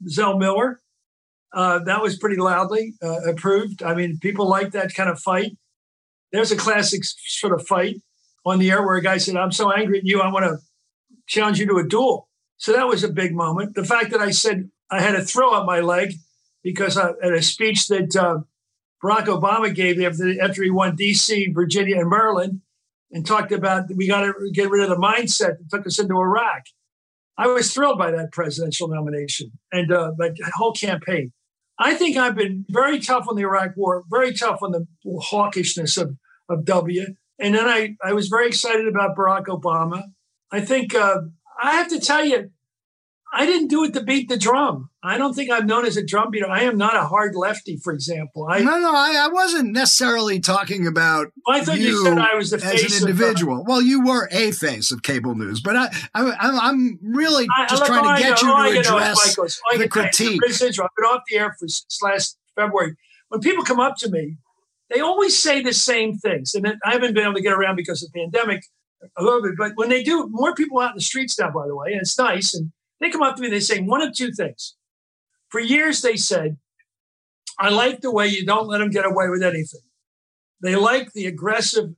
Zell 0.07 0.37
Miller. 0.37 0.81
Uh, 1.53 1.79
that 1.79 2.01
was 2.01 2.17
pretty 2.17 2.37
loudly 2.37 2.93
uh, 3.03 3.29
approved. 3.29 3.83
I 3.83 3.93
mean, 3.93 4.19
people 4.19 4.47
like 4.47 4.71
that 4.71 4.93
kind 4.93 5.09
of 5.09 5.19
fight. 5.19 5.57
There's 6.31 6.51
a 6.51 6.55
classic 6.55 7.01
sort 7.03 7.53
of 7.53 7.67
fight. 7.67 8.01
on 8.45 8.59
the 8.59 8.71
air 8.71 8.81
where 8.81 8.95
a 8.95 9.01
guy 9.01 9.17
said, 9.17 9.35
I'm 9.35 9.51
so 9.51 9.71
angry 9.71 9.99
at 9.99 10.05
you, 10.05 10.21
I 10.21 10.31
want 10.31 10.45
to 10.45 10.57
challenge 11.27 11.59
you 11.59 11.67
to 11.67 11.77
a 11.77 11.87
duel. 11.87 12.29
So 12.57 12.73
that 12.73 12.87
was 12.87 13.03
a 13.03 13.09
big 13.09 13.33
moment. 13.33 13.75
The 13.75 13.83
fact 13.83 14.11
that 14.11 14.21
I 14.21 14.31
said 14.31 14.69
I 14.89 15.01
had 15.01 15.15
a 15.15 15.23
throw 15.23 15.51
up 15.51 15.65
my 15.65 15.79
leg 15.79 16.13
because 16.63 16.97
I, 16.97 17.09
at 17.23 17.33
a 17.33 17.41
speech 17.41 17.87
that 17.87 18.15
uh, 18.15 18.39
Barack 19.03 19.25
Obama 19.25 19.73
gave 19.73 19.99
after, 20.01 20.41
after 20.41 20.63
he 20.63 20.69
won 20.69 20.95
D.C., 20.95 21.51
Virginia, 21.53 21.99
and 21.99 22.09
Maryland, 22.09 22.61
and 23.11 23.25
talked 23.25 23.51
about 23.51 23.85
we 23.95 24.07
got 24.07 24.21
to 24.21 24.33
get 24.53 24.69
rid 24.69 24.83
of 24.83 24.89
the 24.89 24.95
mindset 24.95 25.57
that 25.57 25.69
took 25.69 25.87
us 25.87 25.99
into 25.99 26.15
Iraq. 26.15 26.63
I 27.37 27.47
was 27.47 27.73
thrilled 27.73 27.97
by 27.97 28.11
that 28.11 28.31
presidential 28.31 28.87
nomination 28.87 29.51
and 29.71 29.91
uh, 29.91 30.11
my 30.17 30.31
whole 30.55 30.73
campaign. 30.73 31.31
I 31.79 31.95
think 31.95 32.15
I've 32.15 32.35
been 32.35 32.65
very 32.69 32.99
tough 32.99 33.25
on 33.27 33.35
the 33.35 33.41
Iraq 33.41 33.71
War, 33.75 34.03
very 34.09 34.33
tough 34.33 34.59
on 34.61 34.71
the 34.71 34.85
hawkishness 35.05 35.99
of, 35.99 36.15
of 36.47 36.65
W. 36.65 37.15
And 37.39 37.55
then 37.55 37.67
I, 37.67 37.95
I 38.03 38.13
was 38.13 38.27
very 38.27 38.47
excited 38.47 38.87
about 38.87 39.15
Barack 39.17 39.45
Obama. 39.45 40.03
I 40.51 40.61
think 40.61 40.93
uh, 40.93 41.21
I 41.59 41.71
have 41.71 41.87
to 41.87 41.99
tell 41.99 42.23
you, 42.23 42.51
I 43.33 43.45
didn't 43.45 43.69
do 43.69 43.85
it 43.85 43.93
to 43.93 44.03
beat 44.03 44.27
the 44.27 44.37
drum. 44.37 44.89
I 45.01 45.17
don't 45.17 45.33
think 45.33 45.49
I'm 45.49 45.65
known 45.65 45.85
as 45.85 45.95
a 45.95 46.05
drum 46.05 46.31
beater. 46.31 46.49
I 46.49 46.63
am 46.63 46.77
not 46.77 46.97
a 46.97 47.03
hard 47.03 47.33
lefty, 47.33 47.77
for 47.77 47.93
example. 47.93 48.45
I, 48.49 48.59
no, 48.59 48.77
no, 48.77 48.93
I, 48.93 49.25
I 49.25 49.29
wasn't 49.29 49.71
necessarily 49.71 50.41
talking 50.41 50.85
about. 50.85 51.27
I 51.47 51.63
thought 51.63 51.79
you, 51.79 51.87
you 51.87 52.03
said 52.03 52.17
I 52.17 52.35
was 52.35 52.49
the 52.49 52.57
as 52.57 53.01
an 53.01 53.07
individual. 53.07 53.61
Uh, 53.61 53.63
well, 53.65 53.81
you 53.81 54.05
were 54.05 54.27
a 54.31 54.51
face 54.51 54.91
of 54.91 55.01
cable 55.01 55.33
news, 55.33 55.61
but 55.61 55.77
I, 55.77 55.89
I, 56.13 56.69
am 56.69 56.99
really 57.01 57.47
just 57.69 57.83
I, 57.83 57.87
trying 57.87 58.17
to 58.17 58.21
get 58.21 58.41
you 58.41 58.47
to 58.49 58.79
address 58.79 59.35
the 59.77 59.87
critique. 59.87 60.41
I've 60.43 60.59
been 60.59 61.05
off 61.05 61.23
the 61.29 61.37
air 61.37 61.55
for 61.57 61.67
last 62.05 62.37
February. 62.55 62.95
When 63.29 63.39
people 63.39 63.63
come 63.63 63.79
up 63.79 63.95
to 63.99 64.11
me, 64.11 64.35
they 64.89 64.99
always 64.99 65.39
say 65.39 65.61
the 65.61 65.73
same 65.73 66.17
things, 66.17 66.53
and 66.53 66.67
I 66.67 66.91
haven't 66.91 67.13
been 67.13 67.23
able 67.23 67.35
to 67.35 67.41
get 67.41 67.53
around 67.53 67.77
because 67.77 68.03
of 68.03 68.11
the 68.11 68.19
pandemic 68.19 68.65
a 69.15 69.23
little 69.23 69.41
bit. 69.41 69.53
But 69.57 69.71
when 69.75 69.87
they 69.87 70.03
do, 70.03 70.27
more 70.29 70.53
people 70.53 70.79
out 70.79 70.91
in 70.91 70.97
the 70.97 71.01
streets 71.01 71.39
now, 71.39 71.49
by 71.49 71.65
the 71.65 71.75
way, 71.75 71.93
and 71.93 72.01
it's 72.01 72.17
nice 72.17 72.53
and 72.53 72.73
they 73.01 73.09
come 73.09 73.23
up 73.23 73.35
to 73.35 73.41
me 73.41 73.47
and 73.47 73.55
they 73.55 73.59
say 73.59 73.81
one 73.81 74.01
of 74.01 74.13
two 74.13 74.31
things. 74.31 74.75
For 75.49 75.59
years, 75.59 76.01
they 76.01 76.15
said, 76.15 76.57
I 77.59 77.69
like 77.69 78.01
the 78.01 78.11
way 78.11 78.27
you 78.27 78.45
don't 78.45 78.67
let 78.67 78.77
them 78.77 78.91
get 78.91 79.05
away 79.05 79.27
with 79.27 79.43
anything. 79.43 79.81
They 80.61 80.75
like 80.75 81.11
the 81.11 81.25
aggressive 81.25 81.95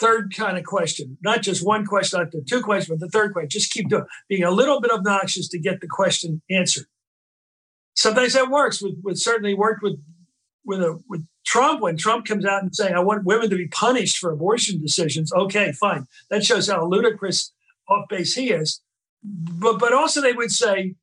third 0.00 0.34
kind 0.34 0.56
of 0.56 0.64
question, 0.64 1.18
not 1.22 1.42
just 1.42 1.66
one 1.66 1.84
question 1.84 2.20
after 2.20 2.38
two 2.48 2.62
questions, 2.62 2.98
but 2.98 3.04
the 3.04 3.10
third 3.10 3.32
question. 3.32 3.50
Just 3.50 3.72
keep 3.72 3.88
doing, 3.88 4.06
being 4.28 4.44
a 4.44 4.50
little 4.50 4.80
bit 4.80 4.92
obnoxious 4.92 5.48
to 5.48 5.58
get 5.58 5.80
the 5.80 5.88
question 5.88 6.40
answered. 6.50 6.86
Sometimes 7.94 8.32
that 8.32 8.48
works. 8.48 8.80
With, 8.80 8.94
with 9.02 9.18
certainly 9.18 9.54
worked 9.54 9.82
with 9.82 10.00
with 10.64 10.80
a 10.80 11.02
with 11.08 11.26
Trump 11.44 11.80
when 11.80 11.96
Trump 11.96 12.24
comes 12.24 12.46
out 12.46 12.62
and 12.62 12.74
saying 12.74 12.94
I 12.94 13.00
want 13.00 13.24
women 13.24 13.50
to 13.50 13.56
be 13.56 13.68
punished 13.68 14.18
for 14.18 14.30
abortion 14.30 14.80
decisions. 14.80 15.32
Okay, 15.32 15.72
fine. 15.72 16.06
That 16.30 16.44
shows 16.44 16.68
how 16.68 16.86
ludicrous 16.86 17.52
off 17.88 18.08
base 18.08 18.34
he 18.34 18.50
is 18.50 18.80
but 19.22 19.78
but 19.78 19.92
also 19.92 20.20
they 20.20 20.32
would 20.32 20.50
say, 20.50 20.94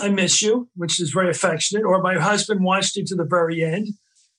"I 0.00 0.08
miss 0.08 0.42
you," 0.42 0.68
which 0.74 1.00
is 1.00 1.10
very 1.10 1.30
affectionate, 1.30 1.84
or 1.84 2.00
"My 2.00 2.14
husband 2.18 2.64
watched 2.64 2.96
you 2.96 3.04
to 3.06 3.14
the 3.14 3.24
very 3.24 3.64
end." 3.64 3.88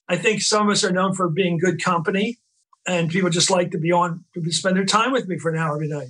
I 0.08 0.16
think 0.16 0.40
some 0.40 0.68
of 0.68 0.72
us 0.72 0.84
are 0.84 0.92
known 0.92 1.14
for 1.14 1.28
being 1.28 1.58
good 1.58 1.82
company, 1.82 2.38
and 2.86 3.10
people 3.10 3.30
just 3.30 3.50
like 3.50 3.70
to 3.72 3.78
be 3.78 3.92
on 3.92 4.24
to 4.34 4.50
spend 4.50 4.76
their 4.76 4.86
time 4.86 5.12
with 5.12 5.28
me 5.28 5.38
for 5.38 5.50
an 5.50 5.58
hour 5.58 5.74
every 5.74 5.88
night. 5.88 6.08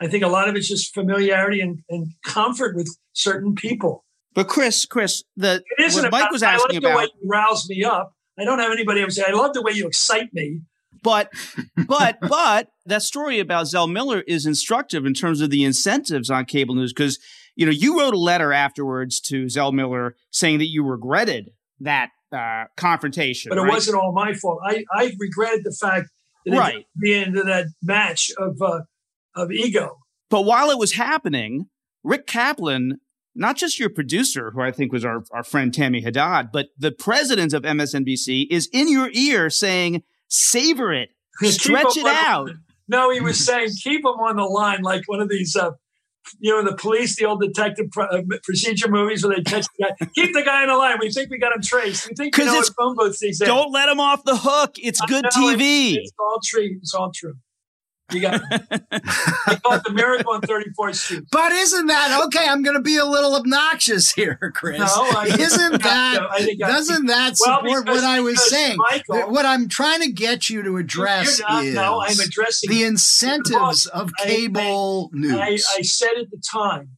I 0.00 0.06
think 0.08 0.24
a 0.24 0.28
lot 0.28 0.48
of 0.48 0.56
it's 0.56 0.68
just 0.68 0.94
familiarity 0.94 1.60
and, 1.60 1.82
and 1.90 2.14
comfort 2.24 2.74
with 2.74 2.96
certain 3.12 3.54
people. 3.54 4.04
But 4.34 4.48
Chris, 4.48 4.86
Chris, 4.86 5.24
the 5.36 5.62
it 5.78 5.84
isn't 5.84 6.02
what 6.02 6.08
about, 6.08 6.20
Mike 6.22 6.30
was 6.30 6.42
asking 6.42 6.60
I 6.60 6.64
like 6.74 6.78
about. 6.78 6.90
The 6.90 6.96
way 6.96 7.08
you 7.20 7.28
rouse 7.28 7.68
me 7.68 7.84
up. 7.84 8.14
I 8.38 8.44
don't 8.44 8.60
have 8.60 8.72
anybody 8.72 9.02
ever 9.02 9.10
say, 9.10 9.24
"I 9.26 9.32
love 9.32 9.52
the 9.52 9.62
way 9.62 9.72
you 9.72 9.86
excite 9.86 10.32
me." 10.32 10.62
But 11.02 11.32
but 11.86 12.18
but 12.20 12.68
that 12.86 13.02
story 13.02 13.40
about 13.40 13.68
Zell 13.68 13.86
Miller 13.86 14.20
is 14.20 14.46
instructive 14.46 15.04
in 15.06 15.14
terms 15.14 15.40
of 15.40 15.50
the 15.50 15.64
incentives 15.64 16.30
on 16.30 16.44
cable 16.44 16.74
news 16.74 16.92
because 16.92 17.18
you 17.56 17.66
know 17.66 17.72
you 17.72 17.98
wrote 17.98 18.14
a 18.14 18.18
letter 18.18 18.52
afterwards 18.52 19.20
to 19.22 19.48
Zell 19.48 19.72
Miller 19.72 20.16
saying 20.30 20.58
that 20.58 20.68
you 20.68 20.84
regretted 20.84 21.50
that 21.80 22.10
uh, 22.32 22.64
confrontation. 22.76 23.50
But 23.50 23.58
it 23.58 23.62
right? 23.62 23.72
wasn't 23.72 23.96
all 23.96 24.12
my 24.12 24.34
fault. 24.34 24.60
I, 24.64 24.84
I 24.92 25.12
regretted 25.18 25.64
the 25.64 25.76
fact 25.80 26.08
that 26.46 26.56
right. 26.56 26.86
the 26.96 27.14
end 27.14 27.36
of 27.36 27.46
that 27.46 27.66
match 27.82 28.30
of 28.38 28.60
uh, 28.62 28.80
of 29.34 29.50
ego. 29.50 29.98
But 30.28 30.42
while 30.42 30.70
it 30.70 30.78
was 30.78 30.92
happening, 30.92 31.66
Rick 32.04 32.26
Kaplan, 32.26 33.00
not 33.34 33.56
just 33.56 33.78
your 33.78 33.90
producer, 33.90 34.52
who 34.52 34.60
I 34.60 34.70
think 34.70 34.92
was 34.92 35.04
our, 35.04 35.24
our 35.32 35.42
friend 35.42 35.74
Tammy 35.74 36.02
Haddad, 36.02 36.50
but 36.52 36.68
the 36.78 36.92
president 36.92 37.52
of 37.52 37.62
MSNBC 37.62 38.46
is 38.50 38.68
in 38.72 38.90
your 38.90 39.10
ear 39.12 39.50
saying, 39.50 40.02
savor 40.30 40.92
it, 40.92 41.10
stretch 41.42 41.96
it 41.96 42.06
out. 42.06 42.50
No, 42.88 43.10
he 43.10 43.20
was 43.20 43.44
saying 43.44 43.70
keep 43.82 44.00
him 44.00 44.06
on 44.06 44.36
the 44.36 44.44
line 44.44 44.82
like 44.82 45.02
one 45.06 45.20
of 45.20 45.28
these, 45.28 45.54
uh, 45.54 45.72
you 46.40 46.50
know, 46.50 46.68
the 46.68 46.76
police, 46.76 47.16
the 47.16 47.24
old 47.24 47.40
detective 47.40 47.86
uh, 47.96 48.22
procedure 48.42 48.88
movies 48.88 49.24
where 49.24 49.36
they 49.36 49.42
catch 49.42 49.66
the 49.78 49.84
guy. 49.84 50.06
keep 50.14 50.34
the 50.34 50.42
guy 50.42 50.62
on 50.62 50.68
the 50.68 50.76
line. 50.76 50.96
We 51.00 51.10
think 51.10 51.30
we 51.30 51.38
got 51.38 51.54
him 51.54 51.62
traced. 51.62 52.08
We 52.08 52.14
think 52.14 52.36
we 52.36 52.46
know 52.46 52.54
his 52.54 52.70
phone 52.70 52.96
booth 52.96 53.20
Don't 53.38 53.72
let 53.72 53.88
him 53.88 54.00
off 54.00 54.24
the 54.24 54.36
hook. 54.36 54.76
It's 54.82 55.00
good 55.02 55.24
TV. 55.26 55.92
It's, 55.92 56.08
it's 56.08 56.12
all 56.18 56.40
true. 56.44 56.78
It's 56.80 56.94
all 56.94 57.12
true. 57.14 57.34
You 58.12 58.20
got 58.20 58.40
call 58.40 59.74
it 59.74 59.84
the 59.84 59.92
miracle 59.92 60.32
on 60.32 60.40
34th 60.42 60.94
Street. 60.94 61.24
But 61.30 61.52
isn't 61.52 61.86
that 61.86 62.22
okay? 62.26 62.46
I'm 62.48 62.62
going 62.62 62.76
to 62.76 62.82
be 62.82 62.96
a 62.96 63.04
little 63.04 63.34
obnoxious 63.34 64.12
here, 64.12 64.52
Chris. 64.54 64.78
No, 64.78 64.86
I 64.86 65.36
isn't 65.38 65.82
that 65.82 66.20
I 66.30 66.54
doesn't 66.58 67.06
that 67.06 67.36
well, 67.40 67.60
support 67.60 67.84
because, 67.84 68.02
what 68.02 68.04
I 68.04 68.20
was 68.20 68.50
saying? 68.50 68.76
Michael, 68.76 69.30
what 69.32 69.46
I'm 69.46 69.68
trying 69.68 70.02
to 70.02 70.12
get 70.12 70.50
you 70.50 70.62
to 70.62 70.76
address 70.76 71.40
not, 71.40 71.64
is 71.64 71.74
no, 71.74 72.00
I'm 72.00 72.18
addressing 72.18 72.70
the 72.70 72.84
incentives 72.84 73.86
of 73.86 74.12
cable 74.16 75.10
I, 75.12 75.16
news. 75.16 75.66
I, 75.76 75.78
I 75.78 75.82
said 75.82 76.12
at 76.18 76.30
the 76.30 76.42
time 76.52 76.90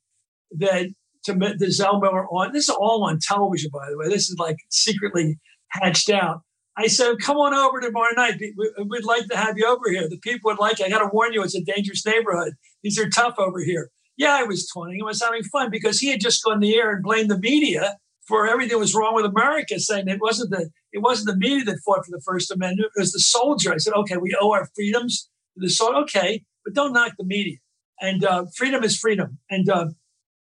that 0.58 0.88
to 1.24 1.34
the 1.34 1.70
Zell 1.70 2.00
Miller 2.00 2.26
on 2.26 2.52
this 2.52 2.64
is 2.64 2.70
all 2.70 3.04
on 3.04 3.18
television, 3.20 3.70
by 3.72 3.88
the 3.90 3.96
way. 3.96 4.08
This 4.08 4.28
is 4.28 4.36
like 4.38 4.56
secretly 4.70 5.38
hatched 5.68 6.10
out. 6.10 6.42
I 6.76 6.86
said, 6.86 7.18
come 7.20 7.36
on 7.36 7.52
over 7.52 7.80
tomorrow 7.80 8.14
night. 8.16 8.40
We'd 8.40 9.04
like 9.04 9.26
to 9.28 9.36
have 9.36 9.58
you 9.58 9.66
over 9.66 9.90
here. 9.90 10.08
The 10.08 10.18
people 10.18 10.50
would 10.50 10.58
like 10.58 10.78
you. 10.78 10.86
I 10.86 10.88
got 10.88 11.00
to 11.00 11.10
warn 11.12 11.32
you, 11.32 11.42
it's 11.42 11.54
a 11.54 11.62
dangerous 11.62 12.04
neighborhood. 12.06 12.54
These 12.82 12.98
are 12.98 13.10
tough 13.10 13.34
over 13.38 13.60
here. 13.60 13.90
Yeah, 14.16 14.34
I 14.34 14.44
was 14.44 14.68
20. 14.68 15.00
I 15.00 15.04
was 15.04 15.22
having 15.22 15.42
fun 15.44 15.70
because 15.70 16.00
he 16.00 16.10
had 16.10 16.20
just 16.20 16.42
gone 16.42 16.54
on 16.54 16.60
the 16.60 16.74
air 16.74 16.92
and 16.92 17.02
blamed 17.02 17.30
the 17.30 17.38
media 17.38 17.98
for 18.26 18.46
everything 18.46 18.70
that 18.70 18.78
was 18.78 18.94
wrong 18.94 19.14
with 19.14 19.24
America, 19.24 19.78
saying 19.80 20.08
it 20.08 20.20
wasn't 20.20 20.50
the 20.50 20.70
it 20.92 21.00
wasn't 21.00 21.28
the 21.28 21.36
media 21.36 21.64
that 21.64 21.80
fought 21.84 22.04
for 22.04 22.10
the 22.10 22.22
First 22.24 22.50
Amendment. 22.50 22.90
It 22.94 23.00
was 23.00 23.12
the 23.12 23.20
soldier. 23.20 23.72
I 23.72 23.78
said, 23.78 23.94
okay, 23.94 24.16
we 24.16 24.36
owe 24.40 24.52
our 24.52 24.68
freedoms 24.74 25.28
to 25.54 25.60
the 25.60 25.70
soldier. 25.70 25.98
Okay, 26.00 26.44
but 26.64 26.74
don't 26.74 26.92
knock 26.92 27.12
the 27.18 27.24
media. 27.24 27.56
And 28.00 28.24
uh, 28.24 28.46
freedom 28.54 28.84
is 28.84 28.98
freedom. 28.98 29.38
And 29.50 29.68
uh, 29.68 29.88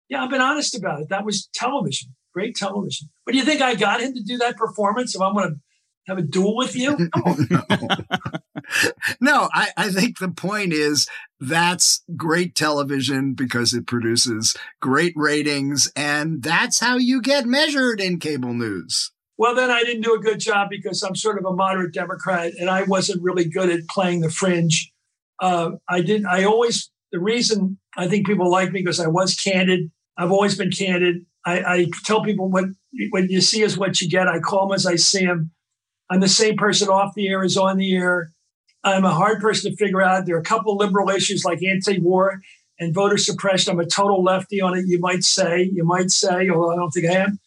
yeah, 0.08 0.22
I've 0.22 0.30
been 0.30 0.40
honest 0.40 0.76
about 0.76 1.00
it. 1.00 1.08
That 1.08 1.24
was 1.24 1.48
television, 1.54 2.14
great 2.32 2.54
television. 2.54 3.08
But 3.24 3.32
do 3.32 3.38
you 3.38 3.44
think 3.44 3.62
I 3.62 3.74
got 3.74 4.00
him 4.00 4.14
to 4.14 4.22
do 4.22 4.36
that 4.38 4.56
performance? 4.56 5.14
If 5.14 5.20
I'm 5.20 5.34
going 5.34 5.50
to 5.50 5.60
have 6.06 6.18
a 6.18 6.22
duel 6.22 6.56
with 6.56 6.76
you? 6.76 6.96
no, 7.16 7.36
no 9.20 9.48
I, 9.52 9.70
I 9.76 9.88
think 9.90 10.18
the 10.18 10.30
point 10.30 10.72
is 10.72 11.08
that's 11.40 12.02
great 12.16 12.54
television 12.54 13.34
because 13.34 13.74
it 13.74 13.86
produces 13.86 14.56
great 14.80 15.12
ratings, 15.16 15.90
and 15.96 16.42
that's 16.42 16.80
how 16.80 16.96
you 16.96 17.20
get 17.20 17.46
measured 17.46 18.00
in 18.00 18.18
cable 18.18 18.54
news. 18.54 19.12
Well, 19.38 19.54
then 19.54 19.70
I 19.70 19.82
didn't 19.82 20.02
do 20.02 20.14
a 20.14 20.18
good 20.18 20.40
job 20.40 20.68
because 20.70 21.02
I'm 21.02 21.14
sort 21.14 21.38
of 21.38 21.44
a 21.44 21.52
moderate 21.52 21.92
Democrat, 21.92 22.52
and 22.58 22.70
I 22.70 22.84
wasn't 22.84 23.22
really 23.22 23.44
good 23.44 23.68
at 23.68 23.86
playing 23.88 24.20
the 24.20 24.30
fringe. 24.30 24.90
Uh, 25.40 25.72
I 25.88 26.00
didn't. 26.00 26.26
I 26.26 26.44
always 26.44 26.90
the 27.12 27.20
reason 27.20 27.78
I 27.96 28.08
think 28.08 28.26
people 28.26 28.50
like 28.50 28.72
me 28.72 28.80
because 28.80 29.00
I 29.00 29.08
was 29.08 29.34
candid. 29.34 29.90
I've 30.16 30.32
always 30.32 30.56
been 30.56 30.70
candid. 30.70 31.26
I, 31.44 31.60
I 31.60 31.86
tell 32.04 32.22
people 32.22 32.50
what 32.50 32.64
when 33.10 33.28
you 33.28 33.40
see 33.40 33.62
is 33.62 33.76
what 33.76 34.00
you 34.00 34.08
get. 34.08 34.26
I 34.26 34.40
call 34.40 34.68
them 34.68 34.74
as 34.74 34.86
I 34.86 34.96
see 34.96 35.26
them. 35.26 35.50
I'm 36.10 36.20
the 36.20 36.28
same 36.28 36.56
person 36.56 36.88
off 36.88 37.14
the 37.14 37.28
air 37.28 37.42
as 37.42 37.56
on 37.56 37.78
the 37.78 37.94
air. 37.96 38.30
I'm 38.84 39.04
a 39.04 39.12
hard 39.12 39.40
person 39.40 39.70
to 39.70 39.76
figure 39.76 40.02
out. 40.02 40.26
There 40.26 40.36
are 40.36 40.40
a 40.40 40.44
couple 40.44 40.72
of 40.72 40.78
liberal 40.78 41.10
issues 41.10 41.44
like 41.44 41.62
anti-war 41.62 42.40
and 42.78 42.94
voter 42.94 43.16
suppression. 43.16 43.72
I'm 43.72 43.80
a 43.80 43.86
total 43.86 44.22
lefty 44.22 44.60
on 44.60 44.76
it. 44.76 44.84
You 44.86 45.00
might 45.00 45.24
say, 45.24 45.68
you 45.72 45.84
might 45.84 46.10
say, 46.10 46.48
although 46.48 46.72
I 46.72 46.76
don't 46.76 46.90
think 46.90 47.06
I 47.06 47.14
am. 47.14 47.38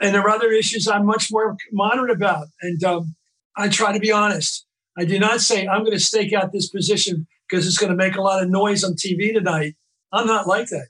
And 0.00 0.14
there 0.14 0.22
are 0.22 0.30
other 0.30 0.50
issues 0.50 0.88
I'm 0.88 1.06
much 1.06 1.30
more 1.30 1.56
moderate 1.70 2.10
about. 2.10 2.48
And 2.60 2.82
um, 2.82 3.14
I 3.56 3.68
try 3.68 3.92
to 3.92 4.00
be 4.00 4.10
honest. 4.10 4.66
I 4.98 5.04
do 5.04 5.18
not 5.18 5.40
say 5.40 5.66
I'm 5.66 5.84
going 5.84 5.92
to 5.92 6.00
stake 6.00 6.32
out 6.32 6.52
this 6.52 6.68
position 6.68 7.26
because 7.48 7.66
it's 7.66 7.78
going 7.78 7.90
to 7.90 7.96
make 7.96 8.16
a 8.16 8.22
lot 8.22 8.42
of 8.42 8.50
noise 8.50 8.82
on 8.82 8.94
TV 8.94 9.32
tonight. 9.32 9.74
I'm 10.12 10.26
not 10.26 10.46
like 10.46 10.68
that. 10.68 10.88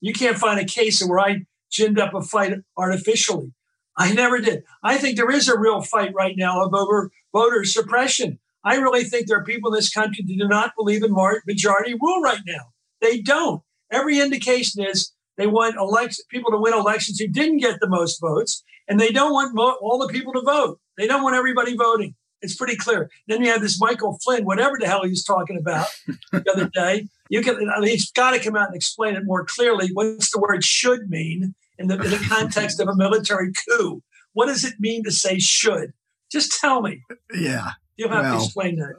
You 0.00 0.12
can't 0.12 0.38
find 0.38 0.60
a 0.60 0.64
case 0.64 1.04
where 1.04 1.18
I 1.18 1.42
ginned 1.72 1.98
up 1.98 2.14
a 2.14 2.22
fight 2.22 2.54
artificially. 2.76 3.52
I 3.96 4.12
never 4.12 4.40
did. 4.40 4.64
I 4.82 4.96
think 4.96 5.16
there 5.16 5.30
is 5.30 5.48
a 5.48 5.58
real 5.58 5.82
fight 5.82 6.12
right 6.14 6.34
now 6.36 6.64
of 6.64 6.74
over 6.74 7.10
voter 7.32 7.64
suppression. 7.64 8.38
I 8.64 8.76
really 8.76 9.04
think 9.04 9.26
there 9.26 9.38
are 9.38 9.44
people 9.44 9.72
in 9.72 9.76
this 9.76 9.92
country 9.92 10.24
that 10.26 10.38
do 10.38 10.48
not 10.48 10.72
believe 10.76 11.02
in 11.02 11.12
majority 11.46 11.94
rule 12.00 12.22
right 12.22 12.40
now. 12.46 12.72
They 13.00 13.20
don't. 13.20 13.62
Every 13.90 14.20
indication 14.20 14.82
is 14.82 15.12
they 15.36 15.46
want 15.46 15.76
elect- 15.76 16.22
people 16.30 16.50
to 16.52 16.58
win 16.58 16.72
elections 16.74 17.18
who 17.18 17.26
didn't 17.26 17.58
get 17.58 17.80
the 17.80 17.88
most 17.88 18.20
votes, 18.20 18.62
and 18.88 19.00
they 19.00 19.10
don't 19.10 19.32
want 19.32 19.54
mo- 19.54 19.78
all 19.82 19.98
the 19.98 20.12
people 20.12 20.32
to 20.34 20.42
vote. 20.42 20.78
They 20.96 21.06
don't 21.06 21.22
want 21.22 21.36
everybody 21.36 21.76
voting. 21.76 22.14
It's 22.40 22.56
pretty 22.56 22.76
clear. 22.76 23.10
Then 23.28 23.42
you 23.42 23.50
have 23.50 23.60
this 23.60 23.80
Michael 23.80 24.18
Flynn, 24.22 24.44
whatever 24.44 24.76
the 24.78 24.86
hell 24.86 25.04
he 25.04 25.10
was 25.10 25.24
talking 25.24 25.56
about 25.56 25.86
the 26.32 26.44
other 26.52 26.68
day. 26.68 27.08
You 27.28 27.40
can, 27.40 27.70
I 27.74 27.80
mean, 27.80 27.90
he's 27.90 28.10
got 28.10 28.32
to 28.32 28.40
come 28.40 28.56
out 28.56 28.68
and 28.68 28.76
explain 28.76 29.14
it 29.14 29.24
more 29.24 29.44
clearly. 29.44 29.90
What's 29.92 30.30
the 30.32 30.40
word 30.40 30.64
should 30.64 31.08
mean 31.08 31.54
in 31.82 31.88
the, 31.88 31.94
in 31.94 32.10
the 32.10 32.26
context 32.28 32.80
of 32.80 32.88
a 32.88 32.96
military 32.96 33.52
coup? 33.68 34.02
What 34.32 34.46
does 34.46 34.64
it 34.64 34.74
mean 34.78 35.04
to 35.04 35.10
say 35.10 35.38
should? 35.38 35.92
Just 36.30 36.58
tell 36.60 36.80
me. 36.80 37.02
Yeah. 37.34 37.70
You'll 37.96 38.08
have 38.08 38.24
Well, 38.24 38.38
to 38.38 38.44
explain 38.44 38.76
that. 38.76 38.94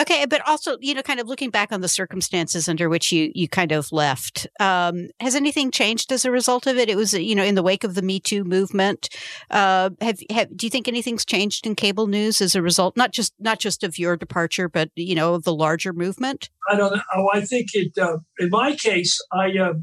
Okay, 0.00 0.24
but 0.24 0.40
also, 0.48 0.78
you 0.80 0.94
know, 0.94 1.02
kind 1.02 1.20
of 1.20 1.28
looking 1.28 1.50
back 1.50 1.70
on 1.70 1.82
the 1.82 1.88
circumstances 1.88 2.66
under 2.66 2.88
which 2.88 3.12
you 3.12 3.30
you 3.34 3.46
kind 3.46 3.72
of 3.72 3.92
left, 3.92 4.46
um, 4.58 5.10
has 5.20 5.34
anything 5.34 5.70
changed 5.70 6.10
as 6.10 6.24
a 6.24 6.30
result 6.30 6.66
of 6.66 6.78
it? 6.78 6.88
It 6.88 6.96
was, 6.96 7.12
you 7.12 7.34
know, 7.34 7.44
in 7.44 7.56
the 7.56 7.62
wake 7.62 7.84
of 7.84 7.94
the 7.94 8.00
Me 8.00 8.18
Too 8.18 8.42
movement. 8.42 9.10
Uh, 9.50 9.90
have, 10.00 10.18
have 10.30 10.56
do 10.56 10.64
you 10.64 10.70
think 10.70 10.88
anything's 10.88 11.26
changed 11.26 11.66
in 11.66 11.74
cable 11.74 12.06
news 12.06 12.40
as 12.40 12.54
a 12.54 12.62
result? 12.62 12.96
Not 12.96 13.12
just 13.12 13.34
not 13.38 13.58
just 13.58 13.84
of 13.84 13.98
your 13.98 14.16
departure, 14.16 14.66
but 14.66 14.88
you 14.96 15.14
know, 15.14 15.34
of 15.34 15.44
the 15.44 15.54
larger 15.54 15.92
movement. 15.92 16.48
I 16.70 16.76
don't 16.76 16.96
know. 16.96 17.02
Oh, 17.14 17.28
I 17.34 17.42
think 17.42 17.68
it. 17.74 17.98
Uh, 17.98 18.16
in 18.38 18.48
my 18.48 18.74
case, 18.74 19.22
I 19.30 19.58
uh, 19.58 19.74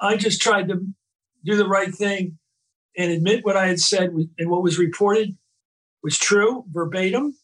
I 0.00 0.16
just 0.16 0.40
tried 0.40 0.68
to 0.68 0.80
do 1.48 1.56
the 1.56 1.68
right 1.68 1.94
thing 1.94 2.38
and 2.96 3.12
admit 3.12 3.44
what 3.44 3.56
I 3.56 3.66
had 3.66 3.80
said 3.80 4.10
and 4.38 4.50
what 4.50 4.62
was 4.62 4.78
reported 4.78 5.36
was 6.02 6.18
true 6.18 6.64
verbatim, 6.70 7.34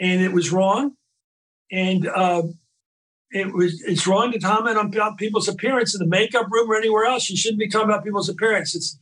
and 0.00 0.20
it 0.22 0.32
was 0.32 0.52
wrong, 0.52 0.92
and 1.70 2.06
uh, 2.08 2.42
it 3.30 3.52
was 3.52 3.82
it's 3.82 4.06
wrong 4.06 4.32
to 4.32 4.38
comment 4.38 4.78
on 4.78 5.16
people's 5.16 5.48
appearance 5.48 5.94
in 5.94 5.98
the 5.98 6.06
makeup 6.06 6.46
room 6.50 6.70
or 6.70 6.76
anywhere 6.76 7.04
else. 7.04 7.28
You 7.28 7.36
shouldn't 7.36 7.60
be 7.60 7.68
talking 7.68 7.88
about 7.88 8.04
people's 8.04 8.28
appearance. 8.28 8.74
It's 8.74 8.98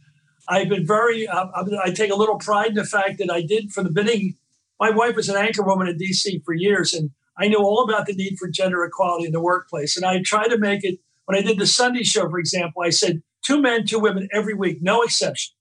I've 0.49 0.69
been 0.69 0.87
very. 0.87 1.27
Uh, 1.27 1.47
I 1.83 1.91
take 1.91 2.11
a 2.11 2.17
little 2.17 2.39
pride 2.39 2.71
in 2.71 2.75
the 2.75 2.85
fact 2.85 3.19
that 3.19 3.31
I 3.31 3.43
did 3.43 3.73
from 3.73 3.85
the 3.85 3.91
beginning. 3.91 4.37
My 4.81 4.91
wife 4.91 5.17
was 5.17 5.29
an 5.29 5.37
anchor 5.37 5.63
woman 5.63 5.87
in 5.87 5.97
D.C. 5.97 6.43
for 6.45 6.53
years, 6.55 6.93
and 6.93 7.11
I 7.37 7.49
knew 7.49 7.59
all 7.59 7.85
about 7.85 8.07
the 8.07 8.15
need 8.15 8.39
for 8.39 8.49
gender 8.49 8.85
equality 8.85 9.27
in 9.27 9.33
the 9.33 9.41
workplace. 9.41 9.97
And 9.97 10.05
I 10.05 10.23
tried 10.23 10.49
to 10.49 10.59
make 10.59 10.85
it. 10.85 10.99
When 11.27 11.39
I 11.39 11.43
did 11.43 11.59
the 11.59 11.69
Sunday 11.69 12.03
show, 12.03 12.29
for 12.29 12.41
example, 12.41 12.83
I 12.83 12.91
said 12.91 13.23
two 13.43 13.61
men, 13.61 13.87
two 13.87 13.99
women 13.99 14.29
every 14.33 14.55
week, 14.55 14.79
no 14.81 15.03
exception. 15.03 15.55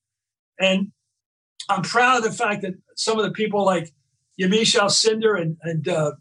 And 0.60 0.92
I'm 1.70 1.82
proud 1.82 2.18
of 2.18 2.24
the 2.24 2.32
fact 2.32 2.62
that 2.62 2.74
some 2.96 3.18
of 3.18 3.26
the 3.26 3.32
people 3.32 3.66
like 3.66 3.92
Yamiche 4.40 4.80
Alcindor 4.80 5.40
and, 5.40 5.58
and 5.64 5.88
uh, 5.88 6.14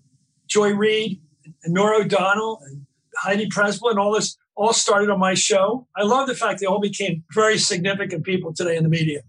Joy 0.47 0.73
Reid 0.75 1.21
and 1.65 1.75
Norah 1.75 2.05
O'Donnell 2.05 2.61
and 2.67 2.87
Heidi 3.17 3.49
Preswell 3.49 3.91
and 3.91 3.99
all 3.99 4.15
this 4.15 4.37
all 4.57 4.73
started 4.73 5.09
on 5.11 5.19
my 5.19 5.35
show. 5.35 5.87
I 5.97 6.03
love 6.03 6.29
the 6.29 6.35
fact 6.35 6.61
they 6.61 6.67
all 6.67 6.81
became 6.81 7.25
very 7.33 7.57
significant 7.57 8.25
people 8.25 8.53
today 8.53 8.77
in 8.77 8.83
the 8.83 8.89
media. 8.89 9.23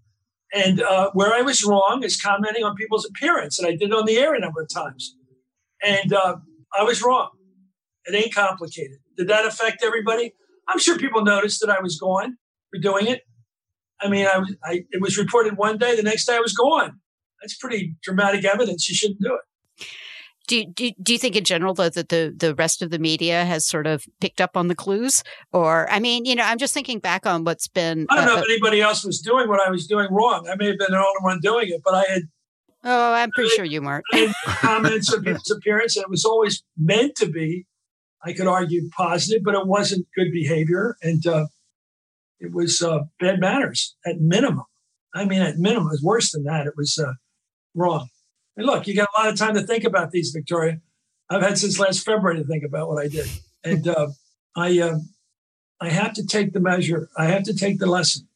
And 0.53 0.81
uh, 0.81 1.11
where 1.13 1.33
I 1.33 1.41
was 1.41 1.63
wrong 1.63 2.01
is 2.03 2.21
commenting 2.21 2.65
on 2.65 2.75
people's 2.75 3.05
appearance, 3.05 3.57
and 3.57 3.65
I 3.65 3.71
did 3.71 3.83
it 3.83 3.93
on 3.93 4.05
the 4.05 4.17
air 4.17 4.33
a 4.35 4.39
number 4.39 4.61
of 4.61 4.67
times. 4.67 5.15
And 5.81 6.11
uh, 6.11 6.37
I 6.77 6.83
was 6.83 7.01
wrong. 7.01 7.29
It 8.05 8.15
ain't 8.15 8.35
complicated. 8.35 8.97
Did 9.17 9.29
that 9.29 9.45
affect 9.45 9.83
everybody? 9.83 10.33
I'm 10.67 10.79
sure 10.79 10.97
people 10.97 11.23
noticed 11.23 11.59
that 11.61 11.69
I 11.69 11.81
was 11.81 11.97
gone 11.99 12.37
for 12.71 12.79
doing 12.79 13.07
it. 13.07 13.21
I 13.99 14.09
mean, 14.09 14.25
I, 14.25 14.37
was- 14.39 14.55
I 14.63 14.85
it 14.91 15.01
was 15.01 15.17
reported 15.17 15.57
one 15.57 15.77
day, 15.77 15.95
the 15.95 16.03
next 16.03 16.25
day 16.25 16.35
I 16.35 16.39
was 16.39 16.53
gone. 16.53 16.99
That's 17.41 17.55
pretty 17.57 17.95
dramatic 18.03 18.45
evidence. 18.45 18.87
You 18.89 18.95
shouldn't 18.95 19.19
do 19.21 19.35
it. 19.35 19.85
Do 20.47 20.57
you, 20.57 20.65
do, 20.73 20.85
you- 20.85 20.93
do 21.01 21.13
you 21.13 21.19
think 21.19 21.35
in 21.35 21.43
general 21.43 21.73
though 21.73 21.89
that 21.89 22.09
the 22.09 22.33
the 22.35 22.53
rest 22.55 22.81
of 22.81 22.89
the 22.89 22.99
media 22.99 23.45
has 23.45 23.65
sort 23.65 23.87
of 23.87 24.03
picked 24.19 24.41
up 24.41 24.57
on 24.57 24.67
the 24.67 24.75
clues? 24.75 25.23
Or 25.53 25.89
I 25.89 25.99
mean, 25.99 26.25
you 26.25 26.35
know, 26.35 26.43
I'm 26.43 26.57
just 26.57 26.73
thinking 26.73 26.99
back 26.99 27.25
on 27.25 27.43
what's 27.43 27.67
been. 27.67 28.05
I 28.09 28.15
don't 28.17 28.25
know 28.25 28.35
uh, 28.35 28.39
if 28.39 28.45
anybody 28.49 28.81
else 28.81 29.05
was 29.05 29.21
doing 29.21 29.47
what 29.47 29.65
I 29.65 29.69
was 29.69 29.87
doing 29.87 30.07
wrong. 30.11 30.47
I 30.51 30.55
may 30.55 30.67
have 30.67 30.77
been 30.77 30.91
the 30.91 30.97
only 30.97 31.21
one 31.21 31.39
doing 31.41 31.69
it, 31.69 31.81
but 31.83 31.93
I 31.93 32.03
had 32.11 32.21
oh, 32.83 33.13
I'm 33.13 33.31
pretty 33.31 33.51
sure 33.51 33.65
you 33.65 33.81
weren't. 33.81 34.03
I 34.11 34.33
comments 34.45 35.13
of 35.13 35.23
people's 35.23 35.51
appearance, 35.51 35.95
and 35.95 36.03
it 36.03 36.09
was 36.09 36.25
always 36.25 36.63
meant 36.77 37.15
to 37.17 37.27
be. 37.27 37.65
I 38.23 38.33
could 38.33 38.47
argue 38.47 38.89
positive, 38.95 39.43
but 39.43 39.55
it 39.55 39.67
wasn't 39.67 40.07
good 40.15 40.31
behavior, 40.31 40.95
and 41.01 41.25
uh, 41.25 41.47
it 42.39 42.51
was 42.53 42.81
uh, 42.81 43.03
bad 43.19 43.39
manners 43.39 43.95
at 44.05 44.19
minimum. 44.19 44.65
I 45.13 45.25
mean, 45.25 45.41
at 45.41 45.57
minimum, 45.57 45.87
it 45.87 45.91
was 45.91 46.03
worse 46.03 46.31
than 46.31 46.43
that. 46.43 46.67
It 46.67 46.73
was 46.77 46.97
uh, 46.97 47.13
wrong. 47.75 48.07
And 48.55 48.65
look, 48.65 48.87
you 48.87 48.95
got 48.95 49.09
a 49.17 49.21
lot 49.21 49.29
of 49.29 49.37
time 49.37 49.55
to 49.55 49.63
think 49.63 49.83
about 49.83 50.11
these, 50.11 50.31
Victoria. 50.31 50.79
I've 51.29 51.41
had 51.41 51.57
since 51.57 51.79
last 51.79 52.03
February 52.03 52.37
to 52.37 52.47
think 52.47 52.63
about 52.63 52.89
what 52.89 53.01
I 53.03 53.07
did, 53.07 53.27
and 53.63 53.87
uh, 53.87 54.07
I 54.55 54.79
uh, 54.79 54.99
I 55.79 55.89
have 55.89 56.13
to 56.13 56.25
take 56.25 56.53
the 56.53 56.59
measure. 56.59 57.09
I 57.17 57.25
have 57.25 57.43
to 57.43 57.55
take 57.55 57.79
the 57.79 57.87
lesson 57.87 58.27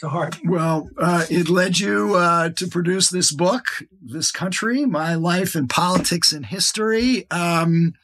to 0.00 0.08
heart. 0.08 0.38
Well, 0.44 0.90
uh, 0.98 1.24
it 1.30 1.48
led 1.48 1.78
you 1.78 2.14
uh, 2.14 2.50
to 2.50 2.66
produce 2.66 3.08
this 3.08 3.32
book, 3.32 3.64
This 4.02 4.30
Country, 4.30 4.84
My 4.84 5.14
Life 5.14 5.56
in 5.56 5.68
Politics 5.68 6.32
and 6.32 6.46
History. 6.46 7.30
Um, 7.30 7.94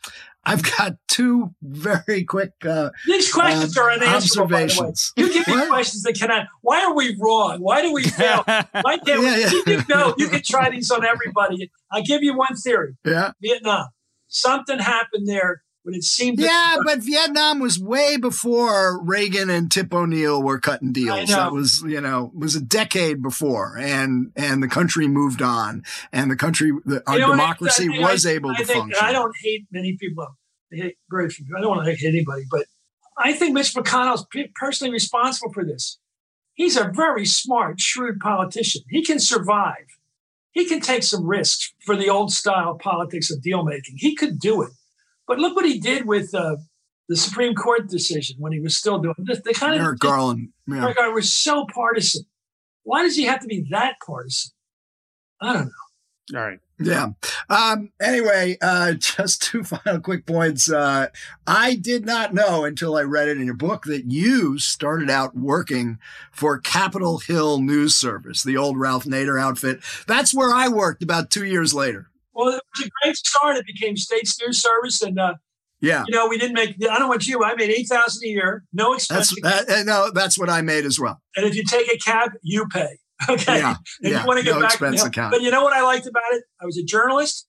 I've 0.45 0.63
got 0.77 0.97
two 1.07 1.55
very 1.63 2.25
quick 2.25 2.53
uh, 2.67 2.91
These 3.07 3.33
questions 3.33 3.77
um, 3.77 3.85
are 3.85 3.91
unanswerable. 3.93 4.51
By 4.51 4.61
the 4.61 4.65
way. 4.65 4.65
observations. 4.89 5.13
You 5.17 5.33
give 5.33 5.47
me 5.47 5.53
What? 5.55 5.69
questions 5.69 6.03
that 6.05 6.15
cannot. 6.19 6.47
Why 6.63 6.83
are 6.83 6.95
we 6.95 7.17
wrong? 7.21 7.61
Why 7.61 7.83
do 7.83 7.93
we 7.93 8.05
fail? 8.05 8.43
Why 8.47 8.63
can't 8.73 9.07
Yeah, 9.07 9.19
we? 9.19 9.41
yeah. 9.43 9.51
You 9.51 9.63
can 9.65 9.85
go. 9.87 10.15
You 10.17 10.29
can 10.29 10.43
try 10.43 10.71
these 10.71 10.91
on 10.91 11.05
everybody. 11.05 11.71
I'll 11.93 12.03
give 12.03 12.23
you 12.23 12.37
one 12.37 12.57
theory. 12.57 12.97
Yeah. 13.05 13.33
Vietnam. 13.43 13.89
Something 14.29 14.79
happened 14.79 15.27
there 15.29 15.63
when 15.83 15.95
it 15.95 16.05
seemed. 16.05 16.39
Yeah, 16.39 16.77
but 16.85 16.99
Vietnam 17.01 17.61
was 17.61 17.79
way 17.79 18.17
before 18.17 19.03
Reagan 19.03 19.49
and 19.51 19.71
Tip 19.71 19.93
O'Neill 19.95 20.43
were 20.43 20.59
cutting 20.61 20.93
deals. 20.93 21.29
That 21.31 21.53
was, 21.53 21.83
you 21.87 22.01
know, 22.01 22.31
was 22.35 22.55
a 22.55 22.61
decade 22.61 23.23
before, 23.23 23.77
and 23.79 24.33
and 24.37 24.63
the 24.63 24.69
country 24.69 25.09
moved 25.09 25.43
on, 25.43 25.83
and 26.13 26.31
the 26.31 26.37
country, 26.37 26.73
the, 26.85 27.03
our 27.07 27.15
You 27.15 27.21
know 27.21 27.29
what 27.29 27.35
I- 27.41 27.43
democracy 27.43 27.89
I- 27.93 28.03
I- 28.03 28.13
was 28.13 28.27
able 28.27 28.51
I 28.51 28.57
to 28.57 28.65
think, 28.65 28.79
function. 28.79 29.05
I 29.05 29.13
don't 29.13 29.35
hate 29.43 29.67
many 29.71 29.97
people. 29.99 30.27
I 30.73 30.77
hate 30.77 30.97
very 31.11 31.29
few. 31.31 31.45
people. 31.45 31.59
I 31.59 31.63
don't 31.63 31.71
want 31.77 31.85
to 31.87 31.95
hate 31.95 32.07
anybody, 32.09 32.45
but 32.51 32.67
I 33.19 33.33
think 33.33 33.55
Mitch 33.55 33.75
McConnell's 33.75 34.25
pe- 34.33 34.49
personally 34.55 34.93
responsible 34.93 35.53
for 35.53 35.65
this. 35.65 35.99
He's 36.55 36.77
a 36.77 36.91
very 36.95 37.25
smart, 37.27 37.81
shrewd 37.81 38.21
politician. 38.21 38.83
He 38.89 39.03
can 39.03 39.19
survive. 39.19 39.87
He 40.53 40.67
can 40.67 40.81
take 40.81 41.03
some 41.05 41.27
risks 41.27 41.73
for 41.87 41.97
the 41.97 42.09
old 42.09 42.33
style 42.33 42.75
politics 42.77 43.31
of 43.31 43.41
deal 43.43 43.63
making. 43.65 43.97
He 43.99 44.15
could 44.15 44.39
do 44.39 44.63
it. 44.63 44.71
But 45.31 45.39
look 45.39 45.55
what 45.55 45.65
he 45.65 45.79
did 45.79 46.07
with 46.07 46.35
uh, 46.35 46.57
the 47.09 47.15
Supreme 47.15 47.55
Court 47.55 47.89
decision 47.89 48.35
when 48.41 48.51
he 48.51 48.59
was 48.59 48.77
still 48.77 48.99
doing 48.99 49.15
this. 49.19 49.41
The 49.41 49.55
kind 49.55 49.75
of 49.75 49.81
Merrick 49.81 50.01
Garland. 50.01 50.49
Yeah. 50.67 50.81
Merrick 50.81 50.97
Garland 50.97 51.15
was 51.15 51.33
so 51.33 51.67
partisan. 51.73 52.25
Why 52.83 53.05
does 53.05 53.15
he 53.15 53.27
have 53.27 53.39
to 53.43 53.47
be 53.47 53.65
that 53.71 53.95
partisan? 54.05 54.51
I 55.41 55.53
don't 55.53 55.67
know. 55.67 56.41
All 56.41 56.45
right. 56.45 56.59
Yeah. 56.81 57.11
Um, 57.49 57.93
anyway, 58.03 58.59
uh, 58.61 58.93
just 58.99 59.43
two 59.43 59.63
final 59.63 60.01
quick 60.01 60.27
points. 60.27 60.69
Uh, 60.69 61.11
I 61.47 61.77
did 61.77 62.05
not 62.05 62.35
know 62.35 62.65
until 62.65 62.97
I 62.97 63.03
read 63.03 63.29
it 63.29 63.39
in 63.39 63.47
your 63.47 63.55
book 63.55 63.85
that 63.85 64.11
you 64.11 64.59
started 64.59 65.11
out 65.11 65.37
working 65.37 66.01
for 66.33 66.59
Capitol 66.59 67.19
Hill 67.19 67.61
News 67.61 67.95
Service, 67.95 68.43
the 68.43 68.57
old 68.57 68.79
Ralph 68.79 69.05
Nader 69.05 69.41
outfit. 69.41 69.81
That's 70.09 70.35
where 70.35 70.53
I 70.53 70.67
worked 70.67 71.05
about 71.05 71.31
two 71.31 71.45
years 71.45 71.73
later. 71.73 72.10
Well, 72.41 72.55
it 72.57 72.63
was 72.79 72.87
a 72.87 72.91
great 73.03 73.17
start. 73.17 73.57
It 73.57 73.67
became 73.67 73.97
States 73.97 74.39
News 74.41 74.59
Service, 74.61 75.03
and 75.03 75.19
uh, 75.19 75.35
Yeah. 75.81 76.05
you 76.09 76.15
know 76.15 76.27
we 76.29 76.39
didn't 76.39 76.55
make. 76.55 76.77
I 76.91 76.99
don't 76.99 77.09
want 77.09 77.27
you. 77.27 77.43
I 77.45 77.55
made 77.55 77.71
eight 77.71 77.87
thousand 77.89 78.23
a 78.25 78.29
year, 78.29 78.65
no 78.73 78.93
expense. 78.95 79.35
That's 79.43 79.67
that, 79.67 79.87
no, 79.87 80.11
that's 80.13 80.39
what 80.39 80.49
I 80.51 80.61
made 80.63 80.85
as 80.85 80.99
well. 80.99 81.21
and 81.37 81.47
if 81.47 81.55
you 81.55 81.65
take 81.65 81.93
a 81.93 81.99
cab, 81.99 82.31
you 82.43 82.67
pay. 82.69 82.99
Okay. 83.29 83.59
Yeah, 83.59 83.75
If 84.01 84.13
yeah, 84.13 84.21
you 84.23 84.27
want 84.27 84.39
to 84.39 84.45
get 84.45 84.55
no 84.55 84.61
back, 84.63 84.71
expense 84.71 84.97
you 84.97 85.03
know, 85.05 85.09
account. 85.09 85.33
But 85.33 85.43
you 85.43 85.51
know 85.51 85.63
what 85.63 85.75
I 85.75 85.83
liked 85.83 86.07
about 86.07 86.23
it? 86.33 86.45
I 86.59 86.65
was 86.65 86.79
a 86.79 86.83
journalist, 86.83 87.47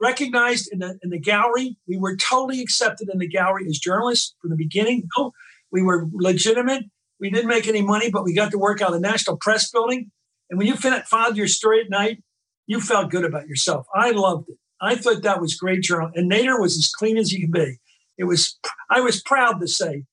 recognized 0.00 0.68
in 0.72 0.78
the 0.80 0.98
in 1.02 1.10
the 1.10 1.18
gallery. 1.18 1.76
We 1.88 1.96
were 1.98 2.16
totally 2.16 2.60
accepted 2.60 3.08
in 3.12 3.18
the 3.18 3.28
gallery 3.28 3.64
as 3.68 3.78
journalists 3.78 4.34
from 4.40 4.50
the 4.50 4.56
beginning. 4.56 5.08
No, 5.16 5.32
we 5.72 5.82
were 5.82 6.06
legitimate. 6.12 6.84
We 7.18 7.30
didn't 7.30 7.48
make 7.48 7.66
any 7.68 7.82
money, 7.82 8.10
but 8.10 8.24
we 8.24 8.34
got 8.34 8.50
to 8.52 8.58
work 8.58 8.80
out 8.80 8.88
of 8.88 8.94
the 8.94 9.00
National 9.00 9.36
Press 9.36 9.70
Building. 9.70 10.10
And 10.48 10.58
when 10.58 10.66
you 10.66 10.74
fin- 10.76 11.02
filed 11.06 11.36
your 11.36 11.48
story 11.48 11.80
at 11.82 11.90
night, 11.90 12.22
you 12.70 12.80
felt 12.80 13.10
good 13.10 13.24
about 13.24 13.48
yourself. 13.48 13.86
I 13.94 14.12
loved 14.12 14.48
it. 14.48 14.58
I 14.80 14.94
thought 14.94 15.22
that 15.24 15.40
was 15.40 15.54
great 15.62 15.82
journal. 15.82 16.10
And 16.14 16.30
Nader 16.30 16.58
was 16.60 16.78
as 16.78 16.88
clean 17.00 17.16
as 17.18 17.32
you 17.32 17.40
can 17.40 17.50
be. 17.50 17.78
It 18.16 18.24
was. 18.24 18.58
I 18.88 19.00
was 19.00 19.20
proud 19.22 19.54
to 19.60 19.66
say 19.66 20.04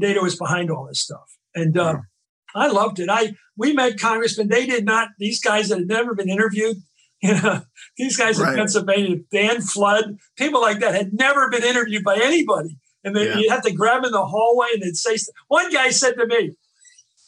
Nader 0.00 0.22
was 0.22 0.36
behind 0.36 0.70
all 0.70 0.86
this 0.86 1.00
stuff, 1.00 1.28
and 1.54 1.76
uh, 1.76 1.96
I 2.54 2.68
loved 2.68 2.98
it. 3.00 3.08
I 3.10 3.34
we 3.56 3.72
met 3.72 3.98
congressmen. 3.98 4.48
They 4.48 4.66
did 4.66 4.84
not. 4.84 5.08
These 5.18 5.40
guys 5.40 5.68
that 5.68 5.78
had 5.78 5.88
never 5.88 6.14
been 6.14 6.30
interviewed. 6.30 6.76
You 7.22 7.32
know, 7.40 7.62
these 7.96 8.16
guys 8.18 8.38
Right. 8.38 8.50
in 8.52 8.58
Pennsylvania, 8.58 9.16
Dan 9.32 9.62
Flood, 9.62 10.18
people 10.36 10.60
like 10.60 10.80
that 10.80 10.94
had 10.94 11.14
never 11.14 11.48
been 11.48 11.64
interviewed 11.64 12.04
by 12.04 12.16
anybody. 12.22 12.76
And 13.04 13.16
they, 13.16 13.24
Yeah. 13.28 13.38
you 13.38 13.48
have 13.50 13.62
to 13.62 13.72
grab 13.72 14.02
them 14.02 14.08
in 14.08 14.12
the 14.12 14.26
hallway 14.26 14.68
and 14.74 14.82
they'd 14.82 14.96
say, 14.96 15.16
one 15.48 15.70
guy 15.72 15.88
said 15.88 16.14
to 16.18 16.26
me, 16.26 16.52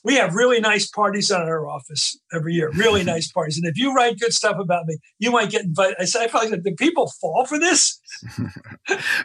we 0.08 0.14
have 0.14 0.34
really 0.34 0.58
nice 0.58 0.88
parties 0.88 1.30
at 1.30 1.42
our 1.42 1.68
office 1.68 2.18
every 2.32 2.54
year, 2.54 2.70
really 2.70 3.04
nice 3.14 3.30
parties. 3.30 3.58
And 3.58 3.66
if 3.66 3.76
you 3.76 3.94
write 3.94 4.18
good 4.18 4.32
stuff 4.32 4.56
about 4.58 4.86
me, 4.86 4.96
you 5.18 5.30
might 5.30 5.50
get 5.50 5.66
invited. 5.66 5.96
I 6.00 6.06
said, 6.06 6.22
I 6.22 6.28
felt 6.28 6.50
like, 6.50 6.62
do 6.62 6.74
people 6.76 7.12
fall 7.20 7.44
for 7.44 7.58
this? 7.58 8.00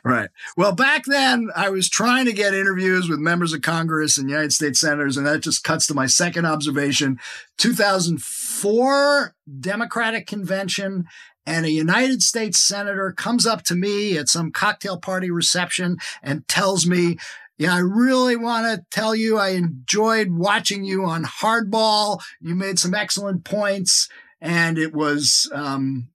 Right. 0.04 0.30
Well, 0.58 0.74
back 0.74 1.06
then, 1.06 1.50
I 1.56 1.70
was 1.70 1.90
trying 1.90 2.26
to 2.26 2.34
get 2.34 2.54
interviews 2.54 3.08
with 3.08 3.20
members 3.20 3.54
of 3.54 3.62
Congress 3.62 4.18
and 4.18 4.30
United 4.30 4.52
States 4.52 4.80
senators, 4.80 5.16
and 5.16 5.26
that 5.26 5.40
just 5.40 5.64
cuts 5.64 5.88
to 5.88 5.94
my 5.94 6.06
second 6.06 6.46
observation. 6.46 7.18
2004 7.58 9.36
Democratic 9.62 10.28
convention 10.28 11.06
and 11.46 11.66
a 11.66 11.72
United 11.72 12.22
States 12.22 12.60
senator 12.60 13.12
comes 13.12 13.46
up 13.46 13.64
to 13.64 13.76
me 13.76 14.18
at 14.18 14.30
some 14.30 14.52
cocktail 14.52 14.98
party 14.98 15.32
reception 15.32 15.98
and 16.22 16.48
tells 16.48 16.86
me, 16.86 17.18
yeah, 17.58 17.76
I 17.76 17.80
really 17.80 18.36
want 18.36 18.66
to 18.66 18.86
tell 18.92 19.16
you 19.16 19.38
I 19.38 19.50
enjoyed 19.50 20.32
watching 20.32 20.84
you 20.84 21.06
on 21.06 21.24
Hardball. 21.24 22.22
You 22.42 22.56
made 22.56 22.80
some 22.80 22.94
excellent 22.94 23.44
points. 23.44 24.10
And 24.42 24.78
it 24.78 24.94
was 24.94 25.50
um, 25.54 26.10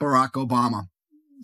Barack 0.00 0.32
Obama 0.32 0.88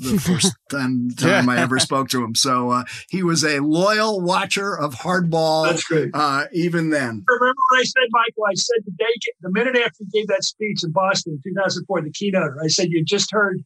the 0.00 0.18
first 0.20 0.54
time, 0.70 1.10
time 1.10 1.48
I 1.48 1.58
ever 1.58 1.78
spoke 1.78 2.08
to 2.10 2.24
him. 2.24 2.34
So 2.34 2.70
uh, 2.70 2.84
he 3.08 3.22
was 3.22 3.44
a 3.44 3.60
loyal 3.60 4.20
watcher 4.20 4.76
of 4.76 4.94
hardball. 4.94 5.66
That's 5.66 5.84
great. 5.84 6.10
Uh, 6.14 6.44
even 6.52 6.90
then. 6.90 7.24
Remember 7.28 7.54
what 7.68 7.80
I 7.80 7.82
said, 7.82 8.08
Michael? 8.10 8.44
I 8.48 8.54
said 8.54 8.78
the 8.84 8.92
day, 8.92 9.32
the 9.42 9.50
minute 9.50 9.76
after 9.76 9.98
he 9.98 10.20
gave 10.20 10.28
that 10.28 10.44
speech 10.44 10.82
in 10.82 10.92
Boston 10.92 11.34
in 11.44 11.52
2004, 11.52 12.02
the 12.02 12.10
keynote, 12.10 12.52
I 12.62 12.68
said, 12.68 12.88
you 12.90 13.04
just 13.04 13.30
heard, 13.30 13.62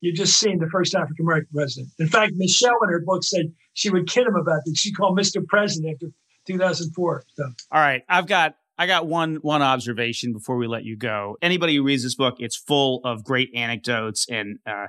you 0.00 0.12
just 0.12 0.38
seen 0.38 0.58
the 0.58 0.68
first 0.70 0.94
African 0.94 1.24
American 1.26 1.48
president. 1.54 1.88
In 1.98 2.08
fact, 2.08 2.32
Michelle 2.36 2.76
in 2.82 2.88
her 2.90 3.00
book 3.04 3.22
said 3.24 3.46
she 3.74 3.90
would 3.90 4.08
kid 4.08 4.26
him 4.26 4.34
about 4.34 4.60
that. 4.64 4.74
She 4.76 4.92
called 4.92 5.18
Mr. 5.18 5.44
President 5.46 5.94
after 5.94 6.06
2004. 6.46 7.24
So. 7.34 7.44
All 7.72 7.80
right. 7.80 8.02
I've 8.08 8.26
got 8.26 8.54
I 8.78 8.86
got 8.86 9.06
one 9.06 9.36
one 9.36 9.62
observation 9.62 10.32
before 10.32 10.56
we 10.56 10.66
let 10.66 10.84
you 10.84 10.96
go. 10.96 11.36
Anybody 11.42 11.76
who 11.76 11.82
reads 11.82 12.02
this 12.02 12.14
book, 12.14 12.36
it's 12.38 12.56
full 12.56 13.00
of 13.04 13.24
great 13.24 13.50
anecdotes 13.54 14.26
and 14.30 14.58
uh, 14.66 14.86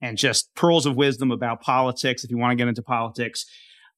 and 0.00 0.16
just 0.18 0.54
pearls 0.54 0.86
of 0.86 0.96
wisdom 0.96 1.30
about 1.30 1.60
politics. 1.60 2.24
If 2.24 2.30
you 2.30 2.38
want 2.38 2.52
to 2.52 2.56
get 2.56 2.68
into 2.68 2.82
politics, 2.82 3.44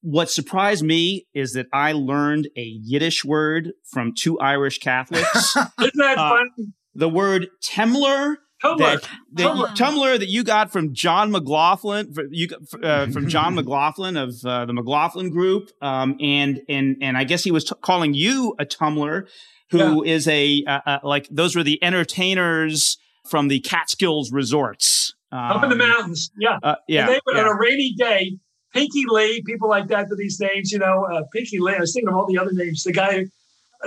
what 0.02 0.30
surprised 0.30 0.84
me 0.84 1.26
is 1.32 1.52
that 1.54 1.66
I 1.72 1.92
learned 1.92 2.48
a 2.56 2.62
Yiddish 2.62 3.24
word 3.24 3.72
from 3.92 4.14
two 4.14 4.38
Irish 4.40 4.78
Catholics. 4.78 5.56
Isn't 5.80 5.92
that 5.96 6.18
Uh, 6.18 6.28
fun? 6.30 6.50
the 6.94 7.08
word 7.08 7.48
Tummler. 7.62 8.38
Tummler. 8.62 8.78
That, 8.78 9.08
that 9.32 9.42
you, 9.42 9.48
Tummler. 9.48 9.74
Tummler 9.76 10.18
that 10.18 10.28
you 10.28 10.44
got 10.44 10.72
from 10.72 10.94
John 10.94 11.30
McLaughlin, 11.30 12.14
you 12.30 12.48
uh, 12.82 13.06
from 13.08 13.28
John 13.28 13.54
McLaughlin 13.54 14.16
of 14.16 14.34
uh, 14.44 14.64
the 14.64 14.72
McLaughlin 14.72 15.30
Group, 15.30 15.70
um, 15.82 16.16
and 16.20 16.60
and 16.68 16.96
and 17.02 17.16
I 17.18 17.24
guess 17.24 17.44
he 17.44 17.50
was 17.50 17.64
t- 17.64 17.74
calling 17.82 18.14
you 18.14 18.54
a 18.58 18.64
Tummler, 18.64 19.28
who 19.70 20.02
is 20.02 20.26
a 20.28 20.64
uh, 20.66 20.80
uh, 20.86 20.98
like 21.02 21.28
those 21.30 21.54
were 21.54 21.62
the 21.62 21.82
entertainers 21.82 22.98
from 23.28 23.48
the 23.48 23.60
Catskills 23.60 24.32
resorts 24.32 25.14
Up 25.32 25.62
in 25.62 25.68
the 25.68 25.74
Um, 25.74 25.90
mountains. 25.90 26.30
Yeah. 26.38 26.58
Uh, 26.62 26.76
yeah, 26.88 27.00
and 27.00 27.08
they 27.10 27.20
would, 27.26 27.36
yeah. 27.36 27.42
on 27.42 27.48
a 27.48 27.58
rainy 27.58 27.92
day, 27.98 28.38
Pinky 28.72 29.02
Lee, 29.08 29.42
people 29.44 29.68
like 29.68 29.88
that, 29.88 30.06
with 30.08 30.18
these 30.18 30.38
names, 30.40 30.70
you 30.70 30.78
know, 30.78 31.04
uh, 31.12 31.22
Pinky 31.32 31.58
Lee. 31.58 31.74
I 31.74 31.80
was 31.80 31.92
thinking 31.92 32.08
of 32.08 32.14
all 32.14 32.26
the 32.26 32.38
other 32.38 32.52
names. 32.52 32.84
The 32.84 32.92
guy, 32.92 33.26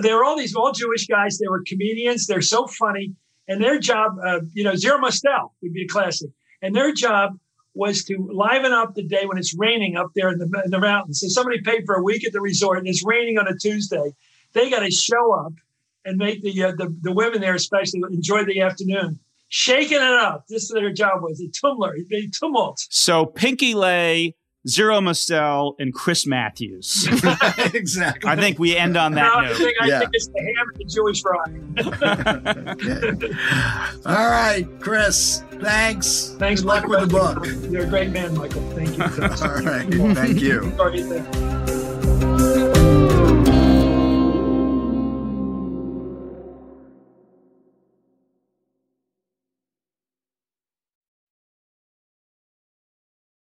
they 0.01 0.13
were 0.13 0.23
all 0.23 0.37
these 0.37 0.55
all 0.55 0.71
Jewish 0.73 1.07
guys. 1.07 1.37
They 1.37 1.47
were 1.47 1.63
comedians. 1.65 2.27
They're 2.27 2.41
so 2.41 2.67
funny. 2.67 3.13
And 3.49 3.61
their 3.61 3.79
job, 3.79 4.17
uh, 4.23 4.41
you 4.53 4.63
know, 4.63 4.75
Zero 4.75 4.99
Mostel 4.99 5.53
would 5.61 5.73
be 5.73 5.83
a 5.83 5.87
classic. 5.87 6.29
And 6.61 6.73
their 6.73 6.93
job 6.93 7.37
was 7.73 8.03
to 8.05 8.29
liven 8.31 8.71
up 8.71 8.93
the 8.95 9.03
day 9.03 9.25
when 9.25 9.37
it's 9.37 9.53
raining 9.53 9.97
up 9.97 10.11
there 10.15 10.29
in 10.29 10.39
the, 10.39 10.61
in 10.63 10.71
the 10.71 10.79
mountains. 10.79 11.19
So 11.19 11.27
somebody 11.27 11.61
paid 11.61 11.85
for 11.85 11.95
a 11.95 12.03
week 12.03 12.25
at 12.25 12.31
the 12.31 12.41
resort 12.41 12.77
and 12.77 12.87
it's 12.87 13.03
raining 13.03 13.37
on 13.37 13.47
a 13.47 13.57
Tuesday. 13.57 14.13
They 14.53 14.69
got 14.69 14.81
to 14.81 14.91
show 14.91 15.33
up 15.33 15.53
and 16.05 16.17
make 16.17 16.41
the, 16.41 16.63
uh, 16.63 16.71
the 16.71 16.95
the 17.01 17.11
women 17.11 17.41
there 17.41 17.55
especially 17.55 18.01
enjoy 18.11 18.45
the 18.45 18.61
afternoon. 18.61 19.19
Shaking 19.49 19.97
it 19.97 20.03
up. 20.03 20.45
This 20.47 20.63
is 20.63 20.69
their 20.69 20.91
job 20.93 21.23
was 21.23 21.41
a 21.41 22.15
a 22.15 22.27
tumult. 22.27 22.85
So 22.89 23.25
Pinky 23.25 23.73
Lee, 23.73 24.35
Zero 24.67 24.99
Mostel, 24.99 25.75
and 25.79 25.93
Chris 25.93 26.27
Matthews. 26.27 27.07
exactly. 27.73 28.29
I 28.29 28.35
think 28.35 28.59
we 28.59 28.75
end 28.75 28.97
on 28.97 29.13
that 29.13 29.23
No, 29.23 29.33
I 29.35 29.45
note. 29.47 29.57
think, 29.57 29.73
I 29.81 29.87
Yeah. 29.87 29.99
think 29.99 30.11
it's 30.13 30.27
the 30.27 30.41
ham 30.41 30.69
and 30.73 30.77
the 30.77 30.85
Jewish 30.85 31.21
fry. 31.21 31.45
All 34.15 34.29
right, 34.29 34.67
Chris. 34.79 35.43
Thanks. 35.61 36.35
Thanks, 36.39 36.61
Good 36.61 36.67
luck 36.67 36.87
with 36.87 36.99
the 37.01 37.07
book. 37.07 37.45
You're 37.71 37.83
a 37.83 37.87
great 37.87 38.11
man, 38.11 38.35
Michael. 38.37 38.61
Thank 38.71 38.97
you. 38.97 39.03
All 39.23 39.63
right. 39.63 39.87
Thank 40.15 40.41
you. 40.41 40.73
Sorry, 40.75 41.03
thank 41.03 41.35
you. 41.35 42.48